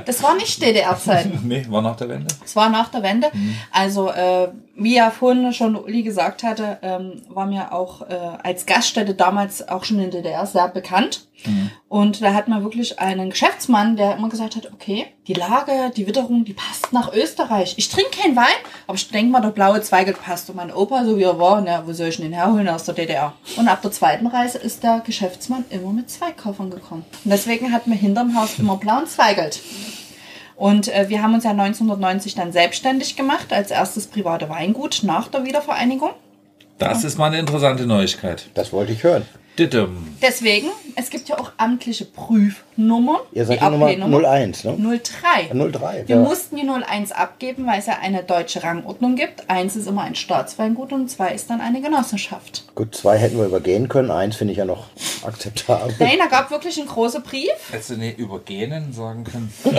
Das 0.06 0.22
war 0.22 0.34
nicht 0.34 0.62
DDR-Zeiten. 0.62 1.40
nee, 1.44 1.66
war 1.68 1.82
nach 1.82 1.96
der 1.96 2.08
Wende. 2.08 2.34
Es 2.42 2.56
war 2.56 2.70
nach 2.70 2.88
der 2.88 3.02
Wende. 3.02 3.30
Also, 3.70 4.10
äh, 4.10 4.48
wie 4.78 4.96
ja 4.96 5.10
vorhin 5.10 5.52
schon 5.52 5.76
Uli 5.76 6.02
gesagt 6.02 6.42
hatte, 6.42 6.78
ähm, 6.82 7.22
war 7.28 7.46
mir 7.46 7.72
auch 7.72 8.02
äh, 8.02 8.14
als 8.42 8.66
Gaststätte 8.66 9.14
damals 9.14 9.68
auch 9.68 9.84
schon 9.84 9.98
in 9.98 10.10
DDR 10.10 10.46
sehr 10.46 10.68
bekannt. 10.68 11.26
Und 11.88 12.22
da 12.22 12.34
hat 12.34 12.48
man 12.48 12.62
wirklich 12.62 12.98
einen 12.98 13.30
Geschäftsmann, 13.30 13.96
der 13.96 14.05
immer 14.12 14.28
gesagt 14.28 14.56
hat, 14.56 14.72
okay, 14.72 15.06
die 15.26 15.34
Lage, 15.34 15.90
die 15.96 16.06
Witterung, 16.06 16.44
die 16.44 16.54
passt 16.54 16.92
nach 16.92 17.12
Österreich. 17.12 17.74
Ich 17.76 17.88
trinke 17.88 18.10
keinen 18.22 18.36
Wein, 18.36 18.44
aber 18.86 18.96
ich 18.96 19.10
denke 19.10 19.32
mal, 19.32 19.40
der 19.40 19.48
blaue 19.48 19.80
Zweigelt 19.80 20.22
passt. 20.22 20.48
Und 20.50 20.56
mein 20.56 20.72
Opa, 20.72 21.04
so 21.04 21.18
wie 21.18 21.22
er 21.22 21.38
war, 21.38 21.60
na, 21.60 21.86
wo 21.86 21.92
soll 21.92 22.08
ich 22.08 22.16
denn 22.16 22.26
den 22.26 22.32
herholen 22.34 22.68
aus 22.68 22.84
der 22.84 22.94
DDR? 22.94 23.32
Und 23.56 23.68
ab 23.68 23.82
der 23.82 23.92
zweiten 23.92 24.26
Reise 24.26 24.58
ist 24.58 24.82
der 24.82 25.00
Geschäftsmann 25.04 25.64
immer 25.70 25.92
mit 25.92 26.10
zwei 26.10 26.32
Koffern 26.32 26.70
gekommen. 26.70 27.04
Und 27.24 27.30
deswegen 27.30 27.72
hatten 27.72 27.90
wir 27.90 27.98
hinterm 27.98 28.38
Haus 28.38 28.58
immer 28.58 28.76
blauen 28.76 29.06
Zweigelt. 29.06 29.60
Und 30.56 30.88
äh, 30.88 31.08
wir 31.08 31.22
haben 31.22 31.34
uns 31.34 31.44
ja 31.44 31.50
1990 31.50 32.34
dann 32.34 32.52
selbstständig 32.52 33.16
gemacht 33.16 33.52
als 33.52 33.70
erstes 33.70 34.06
private 34.06 34.48
Weingut 34.48 35.00
nach 35.02 35.28
der 35.28 35.44
Wiedervereinigung. 35.44 36.10
Das 36.78 37.04
ist 37.04 37.18
mal 37.18 37.26
eine 37.26 37.38
interessante 37.38 37.86
Neuigkeit. 37.86 38.48
Das 38.54 38.72
wollte 38.72 38.92
ich 38.92 39.02
hören. 39.02 39.26
Dittem. 39.58 40.16
Deswegen, 40.22 40.68
es 40.94 41.10
gibt 41.10 41.28
ja 41.28 41.38
auch 41.38 41.52
amtliche 41.56 42.04
Prüfnummern. 42.04 43.20
Ihr 43.32 43.44
seid 43.44 43.60
die 43.60 43.64
die 43.64 43.70
Nummer 43.70 43.86
AP-Nummer 43.86 44.28
01, 44.28 44.64
ne? 44.64 45.00
03. 45.02 45.70
03. 45.70 46.04
Wir 46.06 46.16
ja. 46.16 46.22
mussten 46.22 46.56
die 46.56 46.68
01 46.68 47.12
abgeben, 47.12 47.66
weil 47.66 47.78
es 47.78 47.86
ja 47.86 47.98
eine 48.00 48.22
deutsche 48.22 48.62
Rangordnung 48.62 49.16
gibt. 49.16 49.48
Eins 49.48 49.76
ist 49.76 49.86
immer 49.86 50.02
ein 50.02 50.14
Staatsweingut 50.14 50.92
und 50.92 51.10
zwei 51.10 51.32
ist 51.32 51.50
dann 51.50 51.60
eine 51.60 51.80
Genossenschaft. 51.80 52.64
Gut, 52.74 52.94
zwei 52.94 53.18
hätten 53.18 53.38
wir 53.38 53.46
übergehen 53.46 53.88
können. 53.88 54.10
Eins 54.10 54.36
finde 54.36 54.52
ich 54.52 54.58
ja 54.58 54.64
noch 54.64 54.86
akzeptabel. 55.24 55.94
Nein, 55.98 56.18
da 56.18 56.26
gab 56.26 56.50
wirklich 56.50 56.78
einen 56.78 56.88
großen 56.88 57.22
Brief. 57.22 57.50
Hättest 57.70 57.90
du 57.90 57.96
nicht 57.96 58.18
über 58.18 58.40
Genen 58.40 58.92
sagen 58.92 59.24
können? 59.24 59.52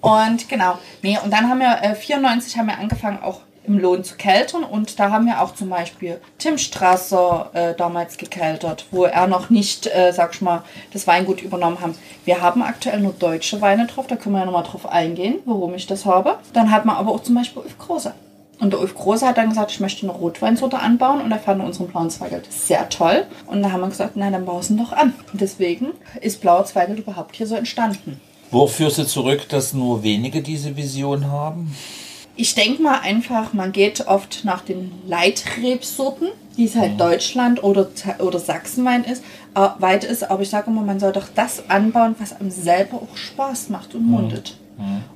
Und 0.00 0.48
genau, 0.48 0.78
nee, 1.02 1.18
und 1.22 1.32
dann 1.32 1.48
haben 1.48 1.60
wir, 1.60 1.78
äh, 1.82 1.94
94 1.94 2.58
haben 2.58 2.66
wir 2.66 2.78
angefangen 2.78 3.22
auch 3.22 3.40
im 3.66 3.78
Lohn 3.78 4.04
zu 4.04 4.16
keltern 4.16 4.64
und 4.64 4.98
da 4.98 5.10
haben 5.10 5.26
wir 5.26 5.40
auch 5.40 5.54
zum 5.54 5.70
Beispiel 5.70 6.20
Tim 6.38 6.58
Strasser 6.58 7.50
äh, 7.54 7.74
damals 7.74 8.16
gekeltert, 8.16 8.86
wo 8.90 9.04
er 9.04 9.26
noch 9.26 9.50
nicht, 9.50 9.86
äh, 9.86 10.12
sag 10.12 10.34
ich 10.34 10.40
mal, 10.40 10.62
das 10.92 11.06
Weingut 11.06 11.42
übernommen 11.42 11.80
haben. 11.80 11.94
Wir 12.24 12.40
haben 12.40 12.62
aktuell 12.62 13.00
nur 13.00 13.12
deutsche 13.12 13.60
Weine 13.60 13.86
drauf, 13.86 14.06
da 14.06 14.16
können 14.16 14.34
wir 14.34 14.40
ja 14.40 14.46
nochmal 14.46 14.64
drauf 14.64 14.86
eingehen, 14.86 15.36
warum 15.44 15.74
ich 15.74 15.86
das 15.86 16.04
habe. 16.04 16.38
Dann 16.52 16.70
hat 16.70 16.84
man 16.84 16.96
aber 16.96 17.12
auch 17.12 17.22
zum 17.22 17.34
Beispiel 17.34 17.62
Ulf 17.62 17.78
Große. 17.78 18.14
Und 18.60 18.72
der 18.72 18.80
Ulf 18.80 18.94
Große 18.94 19.26
hat 19.26 19.36
dann 19.36 19.48
gesagt, 19.48 19.72
ich 19.72 19.80
möchte 19.80 20.06
eine 20.06 20.16
Rotweinsorte 20.16 20.78
anbauen 20.78 21.20
und 21.20 21.32
er 21.32 21.38
fand 21.40 21.62
unseren 21.62 21.88
blauen 21.88 22.10
Zweigelt 22.10 22.50
sehr 22.52 22.88
toll. 22.88 23.26
Und 23.46 23.62
da 23.62 23.72
haben 23.72 23.80
wir 23.80 23.88
gesagt, 23.88 24.12
na 24.14 24.30
dann 24.30 24.44
baust 24.44 24.70
du 24.70 24.74
ihn 24.74 24.78
doch 24.78 24.92
an. 24.92 25.12
Und 25.32 25.40
deswegen 25.40 25.88
ist 26.20 26.40
blauer 26.40 26.64
Zweigelt 26.64 26.98
überhaupt 26.98 27.36
hier 27.36 27.46
so 27.46 27.56
entstanden. 27.56 28.20
Wo 28.50 28.66
führst 28.66 28.98
du 28.98 29.06
zurück, 29.06 29.48
dass 29.48 29.72
nur 29.72 30.02
wenige 30.02 30.40
diese 30.40 30.76
Vision 30.76 31.30
haben? 31.30 31.74
Ich 32.36 32.54
denke 32.54 32.82
mal 32.82 33.00
einfach, 33.00 33.52
man 33.52 33.72
geht 33.72 34.06
oft 34.08 34.44
nach 34.44 34.62
den 34.62 34.90
Leitrebsorten, 35.06 36.28
die 36.56 36.64
es 36.64 36.74
halt 36.74 37.00
Deutschland 37.00 37.62
oder, 37.62 37.88
oder 38.18 38.38
Sachsenwein 38.38 39.04
ist, 39.04 39.22
äh, 39.54 39.68
weit 39.78 40.04
ist. 40.04 40.30
Aber 40.30 40.42
ich 40.42 40.50
sage 40.50 40.70
immer, 40.70 40.82
man 40.82 40.98
soll 40.98 41.12
doch 41.12 41.28
das 41.34 41.68
anbauen, 41.70 42.16
was 42.18 42.32
einem 42.38 42.50
selber 42.50 42.96
auch 42.96 43.16
Spaß 43.16 43.68
macht 43.70 43.94
und 43.94 44.06
mundet. 44.06 44.56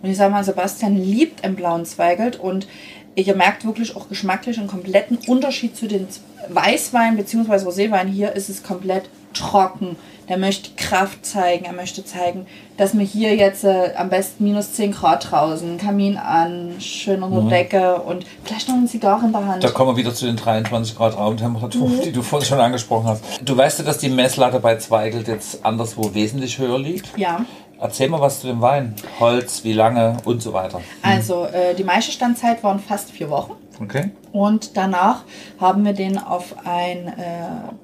Und 0.02 0.10
ich 0.10 0.16
sage 0.16 0.32
mal, 0.32 0.44
Sebastian 0.44 0.96
liebt 0.96 1.44
einen 1.44 1.56
blauen 1.56 1.84
Zweigelt 1.84 2.38
und 2.38 2.68
ihr 3.16 3.34
merkt 3.34 3.64
wirklich 3.64 3.96
auch 3.96 4.08
geschmacklich 4.08 4.58
einen 4.58 4.68
kompletten 4.68 5.18
Unterschied 5.26 5.76
zu 5.76 5.88
den 5.88 6.06
Weißwein 6.48 7.16
bzw. 7.16 7.66
Roséwein. 7.66 8.06
Hier 8.06 8.32
ist 8.34 8.48
es 8.48 8.62
komplett 8.62 9.10
trocken. 9.38 9.96
Der 10.28 10.36
möchte 10.36 10.70
Kraft 10.76 11.24
zeigen. 11.24 11.64
Er 11.64 11.72
möchte 11.72 12.04
zeigen, 12.04 12.46
dass 12.76 12.96
wir 12.96 13.04
hier 13.04 13.34
jetzt 13.34 13.64
äh, 13.64 13.92
am 13.96 14.10
besten 14.10 14.44
minus 14.44 14.74
10 14.74 14.92
Grad 14.92 15.30
draußen, 15.30 15.78
Kamin 15.78 16.18
an, 16.18 16.74
schön 16.80 17.22
unter 17.22 17.48
Decke 17.48 17.96
und 18.02 18.26
vielleicht 18.44 18.68
noch 18.68 18.76
eine 18.76 18.86
Zigarre 18.86 19.24
in 19.24 19.32
der 19.32 19.46
Hand. 19.46 19.64
Da 19.64 19.70
kommen 19.70 19.92
wir 19.92 19.96
wieder 19.96 20.14
zu 20.14 20.26
den 20.26 20.36
23 20.36 20.96
Grad 20.96 21.16
Raumtemperatur, 21.16 21.90
die 22.04 22.12
du 22.12 22.20
vorhin 22.20 22.46
schon 22.46 22.60
angesprochen 22.60 23.06
hast. 23.06 23.24
Du 23.42 23.56
weißt 23.56 23.78
ja, 23.78 23.84
dass 23.86 23.98
die 23.98 24.10
Messlatte 24.10 24.60
bei 24.60 24.76
Zweigelt 24.76 25.28
jetzt 25.28 25.64
anderswo 25.64 26.12
wesentlich 26.12 26.58
höher 26.58 26.78
liegt. 26.78 27.16
Ja, 27.16 27.46
Erzähl 27.80 28.08
mal 28.08 28.20
was 28.20 28.40
zu 28.40 28.48
dem 28.48 28.60
Wein. 28.60 28.94
Holz, 29.20 29.62
wie 29.62 29.72
lange 29.72 30.16
und 30.24 30.42
so 30.42 30.52
weiter. 30.52 30.80
also 31.00 31.44
äh, 31.44 31.74
die 31.76 31.84
Maischestandzeit 31.84 32.62
waren 32.64 32.80
fast 32.80 33.12
vier 33.12 33.30
Wochen. 33.30 33.52
Okay? 33.80 34.10
Und 34.32 34.76
danach 34.76 35.22
haben 35.60 35.84
wir 35.84 35.92
den 35.92 36.18
auf 36.18 36.54
ein 36.64 37.08
äh, 37.08 37.12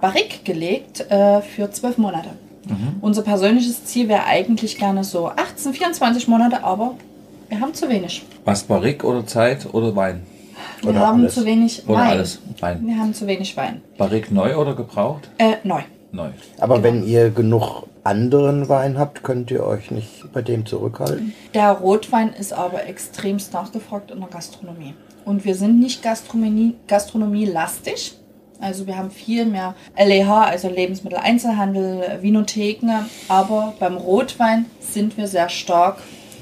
Barrik 0.00 0.44
gelegt 0.44 1.10
äh, 1.10 1.40
für 1.42 1.70
zwölf 1.70 1.98
Monate. 1.98 2.30
Unser 3.02 3.20
persönliches 3.22 3.84
Ziel 3.84 4.08
wäre 4.08 4.24
eigentlich 4.24 4.78
gerne 4.78 5.04
so 5.04 5.28
18, 5.28 5.74
24 5.74 6.28
Monate, 6.28 6.64
aber 6.64 6.94
wir 7.50 7.60
haben 7.60 7.74
zu 7.74 7.90
wenig. 7.90 8.24
Was 8.46 8.62
Barrik 8.62 9.04
oder 9.04 9.26
Zeit 9.26 9.66
oder 9.74 9.94
Wein? 9.94 10.22
Wir 10.80 10.90
Oder 10.90 11.00
haben 11.00 11.20
alles. 11.20 11.34
zu 11.34 11.44
wenig 11.44 11.82
Oder 11.86 11.98
Wein. 11.98 12.08
alles? 12.08 12.38
Wein. 12.60 12.86
Wir 12.86 12.96
haben 12.96 13.12
zu 13.12 13.26
wenig 13.26 13.54
Wein. 13.58 13.82
Barrik 13.98 14.30
neu 14.30 14.56
oder 14.56 14.74
gebraucht? 14.74 15.28
Äh, 15.36 15.56
neu. 15.62 15.82
Nein. 16.12 16.32
Aber 16.58 16.82
wenn 16.82 17.06
ihr 17.06 17.30
genug 17.30 17.86
anderen 18.02 18.68
Wein 18.68 18.98
habt, 18.98 19.22
könnt 19.22 19.50
ihr 19.50 19.64
euch 19.66 19.90
nicht 19.90 20.32
bei 20.32 20.40
dem 20.42 20.64
zurückhalten? 20.64 21.34
Der 21.54 21.70
Rotwein 21.72 22.32
ist 22.32 22.52
aber 22.52 22.86
extremst 22.86 23.52
nachgefragt 23.52 24.10
in 24.10 24.20
der 24.20 24.28
Gastronomie. 24.28 24.94
Und 25.24 25.44
wir 25.44 25.54
sind 25.54 25.80
nicht 25.80 26.02
Gastronomie, 26.02 26.74
Gastronomie-lastig. 26.86 28.14
Also 28.60 28.86
wir 28.86 28.96
haben 28.96 29.10
viel 29.10 29.46
mehr 29.46 29.74
LEH, 29.98 30.30
also 30.30 30.68
Lebensmitteleinzelhandel, 30.68 32.18
Vinotheken. 32.22 33.06
Aber 33.28 33.74
beim 33.78 33.96
Rotwein 33.96 34.66
sind 34.80 35.16
wir 35.16 35.26
sehr 35.26 35.48
stark 35.48 35.98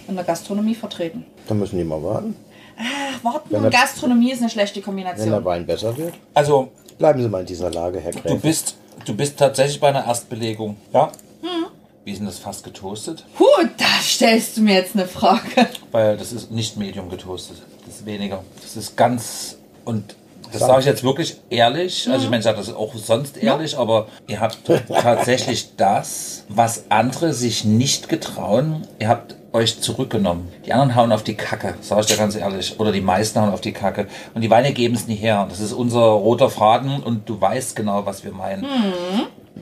in 0.09 0.15
der 0.17 0.25
Gastronomie 0.25 0.75
vertreten. 0.75 1.25
Dann 1.49 1.59
müssen 1.59 1.79
die 1.79 1.85
mal 1.85 2.03
warten. 2.03 2.37
Ach, 2.79 3.25
warten 3.25 3.51
Wenn 3.51 3.65
und 3.65 3.71
Gastronomie 3.71 4.33
ist 4.33 4.41
eine 4.41 4.51
schlechte 4.51 4.77
Wenn 4.77 4.97
der 4.97 5.05
Kombination. 5.05 5.45
Wein 5.45 5.67
besser 5.67 5.97
wird, 5.97 6.15
Also, 6.35 6.69
bleiben 6.99 7.23
Sie 7.23 7.29
mal 7.29 7.41
in 7.41 7.47
dieser 7.47 7.71
Lage, 7.71 8.01
Herr 8.01 8.13
du 8.13 8.21
Gräfe. 8.21 8.37
bist, 8.37 8.77
du 9.05 9.15
bist 9.15 9.39
tatsächlich 9.39 9.81
bei 9.81 9.89
einer 9.89 10.05
Erstbelegung. 10.07 10.77
Ja? 10.93 11.13
Hm. 11.43 11.67
Wie 12.05 12.13
ist 12.13 12.19
denn 12.19 12.27
das 12.27 12.39
fast 12.39 12.65
getoastet? 12.65 13.25
Puh, 13.37 13.45
da 13.79 13.85
stellst 14.03 14.57
du 14.57 14.63
mir 14.63 14.75
jetzt 14.75 14.95
eine 14.95 15.07
Frage. 15.07 15.69
Weil 15.93 16.17
das 16.17 16.33
ist 16.33 16.51
nicht 16.51 16.77
medium 16.77 17.09
getoastet. 17.09 17.63
Das 18.03 18.09
ist 18.09 18.21
weniger. 18.21 18.45
Das 18.61 18.77
ist 18.77 18.97
ganz. 18.97 19.59
Und 19.85 20.17
das 20.53 20.61
sage 20.61 20.81
ich 20.81 20.87
jetzt 20.87 21.05
wirklich 21.05 21.37
ehrlich. 21.51 22.07
Mhm. 22.07 22.13
Also 22.13 22.25
ich 22.25 22.31
meine, 22.31 22.41
ich 22.41 22.45
sage 22.45 22.59
das 22.59 22.75
auch 22.75 22.95
sonst 22.97 23.37
ehrlich, 23.37 23.79
aber 23.79 24.09
ihr 24.27 24.41
habt 24.41 24.59
tatsächlich 24.89 25.77
das, 25.77 26.45
was 26.49 26.85
andere 26.91 27.33
sich 27.33 27.65
nicht 27.65 28.09
getrauen. 28.09 28.87
Ihr 28.99 29.09
habt 29.09 29.37
euch 29.53 29.81
zurückgenommen. 29.81 30.49
Die 30.67 30.73
anderen 30.73 30.97
hauen 30.97 31.13
auf 31.13 31.23
die 31.23 31.35
Kacke, 31.35 31.75
sage 31.81 32.01
ich 32.03 32.07
dir 32.09 32.17
ganz 32.17 32.35
ehrlich. 32.35 32.81
Oder 32.81 32.91
die 32.91 33.01
meisten 33.01 33.41
hauen 33.41 33.51
auf 33.51 33.61
die 33.61 33.73
Kacke. 33.73 34.09
Und 34.35 34.41
die 34.41 34.51
Weine 34.51 34.73
geben 34.73 34.95
es 34.95 35.07
nie 35.07 35.15
her. 35.15 35.47
Das 35.49 35.61
ist 35.61 35.73
unser 35.73 36.01
roter 36.01 36.51
Faden 36.51 37.03
und 37.03 37.29
du 37.29 37.41
weißt 37.41 37.77
genau, 37.77 38.05
was 38.05 38.25
wir 38.25 38.33
meinen. 38.33 38.67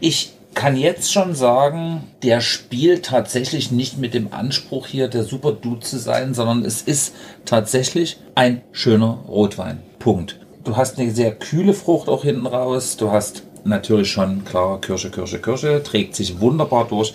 Ich 0.00 0.32
kann 0.54 0.76
jetzt 0.76 1.12
schon 1.12 1.34
sagen, 1.34 2.04
der 2.22 2.40
spielt 2.40 3.06
tatsächlich 3.06 3.70
nicht 3.70 3.98
mit 3.98 4.14
dem 4.14 4.32
Anspruch 4.32 4.86
hier 4.86 5.08
der 5.08 5.24
Super 5.24 5.52
Dude 5.52 5.80
zu 5.80 5.98
sein, 5.98 6.34
sondern 6.34 6.64
es 6.64 6.82
ist 6.82 7.14
tatsächlich 7.44 8.18
ein 8.34 8.62
schöner 8.72 9.18
Rotwein. 9.28 9.80
Punkt. 9.98 10.38
Du 10.64 10.76
hast 10.76 10.98
eine 10.98 11.10
sehr 11.10 11.34
kühle 11.34 11.72
Frucht 11.72 12.08
auch 12.08 12.24
hinten 12.24 12.46
raus. 12.46 12.96
Du 12.96 13.10
hast 13.10 13.44
natürlich 13.64 14.10
schon 14.10 14.44
klar 14.44 14.80
Kirsche, 14.80 15.10
Kirsche, 15.10 15.40
Kirsche, 15.40 15.82
trägt 15.82 16.16
sich 16.16 16.40
wunderbar 16.40 16.86
durch. 16.86 17.14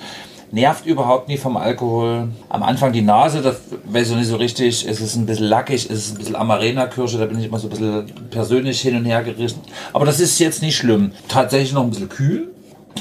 Nervt 0.51 0.85
überhaupt 0.85 1.27
nie 1.27 1.37
vom 1.37 1.57
Alkohol. 1.57 2.29
Am 2.49 2.63
Anfang 2.63 2.93
die 2.93 3.01
Nase, 3.01 3.41
das 3.41 3.57
weiß 3.83 4.11
ich 4.11 4.15
nicht 4.15 4.27
so 4.27 4.37
richtig. 4.37 4.87
Es 4.87 5.01
ist 5.01 5.15
ein 5.15 5.25
bisschen 5.25 5.47
lackig, 5.47 5.89
es 5.89 6.05
ist 6.05 6.11
ein 6.13 6.17
bisschen 6.19 6.35
Amarena-Kirsche, 6.35 7.17
da 7.17 7.25
bin 7.25 7.39
ich 7.39 7.45
immer 7.45 7.59
so 7.59 7.67
ein 7.67 7.71
bisschen 7.71 8.05
persönlich 8.29 8.79
hin 8.79 8.95
und 8.95 9.05
her 9.05 9.23
gerissen. 9.23 9.59
Aber 9.91 10.05
das 10.05 10.19
ist 10.19 10.39
jetzt 10.39 10.61
nicht 10.61 10.77
schlimm. 10.77 11.11
Tatsächlich 11.27 11.73
noch 11.73 11.83
ein 11.83 11.89
bisschen 11.89 12.09
kühl. 12.09 12.54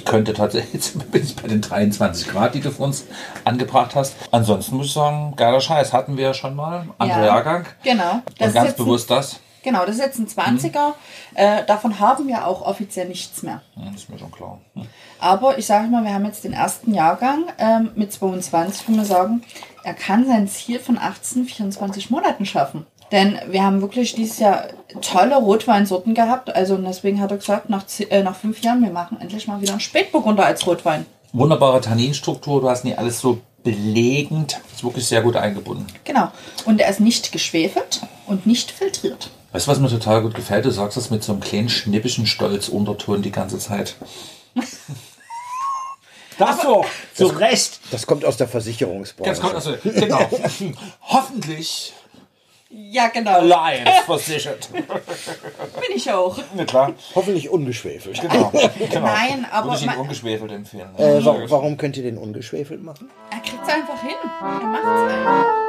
Könnte 0.04 0.32
tatsächlich, 0.34 0.74
jetzt 0.74 1.10
bin 1.12 1.22
ich 1.22 1.34
bei 1.36 1.48
den 1.48 1.60
23 1.60 2.28
Grad, 2.28 2.54
die 2.54 2.60
du 2.60 2.70
für 2.70 2.82
uns 2.82 3.04
angebracht 3.44 3.94
hast. 3.94 4.14
Ansonsten 4.30 4.76
muss 4.76 4.86
ich 4.86 4.92
sagen, 4.92 5.34
geiler 5.36 5.60
Scheiß. 5.60 5.92
Hatten 5.92 6.16
wir 6.16 6.24
ja 6.24 6.34
schon 6.34 6.54
mal. 6.54 6.88
Anderer 6.98 7.20
Ja. 7.20 7.26
Jahrgang. 7.26 7.66
Genau. 7.82 8.20
Das 8.38 8.40
Und 8.40 8.46
ist 8.48 8.54
ganz 8.54 8.72
bewusst 8.74 9.10
das. 9.10 9.40
Genau, 9.62 9.86
das 9.86 9.96
ist 9.96 10.02
jetzt 10.02 10.18
ein 10.18 10.26
20er. 10.58 10.92
Äh, 11.34 11.64
davon 11.64 11.98
haben 11.98 12.28
wir 12.28 12.46
auch 12.46 12.60
offiziell 12.60 13.08
nichts 13.08 13.42
mehr. 13.42 13.62
Ja, 13.76 13.90
ist 13.94 14.10
mir 14.10 14.18
schon 14.18 14.30
klar. 14.30 14.60
Hm. 14.74 14.86
Aber 15.18 15.56
ich 15.56 15.64
sage 15.66 15.88
mal, 15.88 16.04
wir 16.04 16.12
haben 16.12 16.26
jetzt 16.26 16.44
den 16.44 16.52
ersten 16.52 16.92
Jahrgang 16.92 17.44
ähm, 17.58 17.90
mit 17.94 18.12
22, 18.12 18.86
wo 18.88 18.92
wir 18.92 19.06
sagen, 19.06 19.42
er 19.82 19.94
kann 19.94 20.26
sein 20.26 20.48
Ziel 20.48 20.78
von 20.80 20.98
18, 20.98 21.46
24 21.46 22.10
Monaten 22.10 22.44
schaffen. 22.44 22.86
Denn 23.12 23.38
wir 23.48 23.62
haben 23.62 23.80
wirklich 23.80 24.14
dieses 24.14 24.38
Jahr 24.38 24.68
tolle 25.00 25.36
Rotweinsorten 25.36 26.14
gehabt. 26.14 26.54
Also 26.54 26.74
und 26.74 26.84
deswegen 26.84 27.20
hat 27.20 27.30
er 27.30 27.36
gesagt, 27.38 27.70
nach, 27.70 27.84
äh, 28.08 28.22
nach 28.22 28.36
fünf 28.36 28.62
Jahren, 28.62 28.82
wir 28.82 28.90
machen 28.90 29.18
endlich 29.20 29.46
mal 29.46 29.60
wieder 29.60 29.72
einen 29.72 29.80
Spätburgunder 29.80 30.44
als 30.44 30.66
Rotwein. 30.66 31.06
Wunderbare 31.32 31.80
Tanninstruktur. 31.80 32.60
Du 32.60 32.68
hast 32.68 32.84
nie 32.84 32.94
alles 32.94 33.20
so 33.20 33.38
belegend. 33.62 34.60
Ist 34.72 34.84
wirklich 34.84 35.06
sehr 35.06 35.22
gut 35.22 35.36
eingebunden. 35.36 35.86
Genau. 36.04 36.30
Und 36.64 36.80
er 36.80 36.90
ist 36.90 37.00
nicht 37.00 37.32
geschwefelt 37.32 38.02
und 38.26 38.46
nicht 38.46 38.70
filtriert. 38.70 39.30
Weißt 39.52 39.66
du, 39.66 39.70
was 39.70 39.78
mir 39.78 39.88
total 39.88 40.22
gut 40.22 40.34
gefällt? 40.34 40.64
Du 40.64 40.70
sagst 40.70 40.96
das 40.96 41.10
mit 41.10 41.22
so 41.22 41.32
einem 41.32 41.40
kleinen 41.40 41.68
schnippischen 41.68 42.26
Stolz-Unterton 42.26 43.22
die 43.22 43.32
ganze 43.32 43.58
Zeit. 43.58 43.96
Das 46.38 46.62
so, 46.62 46.84
zu 47.14 47.26
Recht. 47.26 47.78
Das 47.90 48.06
kommt 48.06 48.24
aus 48.24 48.36
der 48.36 48.48
Versicherungsbranche. 48.48 49.30
Jetzt 49.30 49.40
kommt 49.40 49.54
also, 49.54 49.76
genau. 49.84 50.28
Hoffentlich 51.02 51.92
ja, 52.76 53.08
genau. 53.08 53.38
Alliance 53.38 54.02
versichert. 54.06 54.68
Bin 54.72 54.82
ich 55.94 56.10
auch. 56.10 56.38
Na 56.54 56.64
klar. 56.64 56.92
Hoffentlich 57.14 57.48
ungeschwefelt. 57.48 58.20
Genau. 58.20 58.50
genau. 58.52 58.70
genau. 58.78 59.00
Nein, 59.00 59.46
aber. 59.50 59.70
Würde 59.70 59.84
ich 59.84 59.86
ihn 59.86 60.00
ungeschwefelt 60.00 60.52
empfehlen. 60.52 60.88
Ne? 60.98 61.04
Äh, 61.18 61.24
warum, 61.24 61.50
warum 61.50 61.76
könnt 61.76 61.96
ihr 61.96 62.02
den 62.02 62.18
ungeschwefelt 62.18 62.82
machen? 62.82 63.10
Er 63.30 63.38
kriegt 63.38 63.62
es 63.62 63.68
einfach 63.72 64.02
hin. 64.02 64.16
Er 64.40 64.66
macht 64.66 64.82
es 64.82 65.12
einfach. 65.12 65.64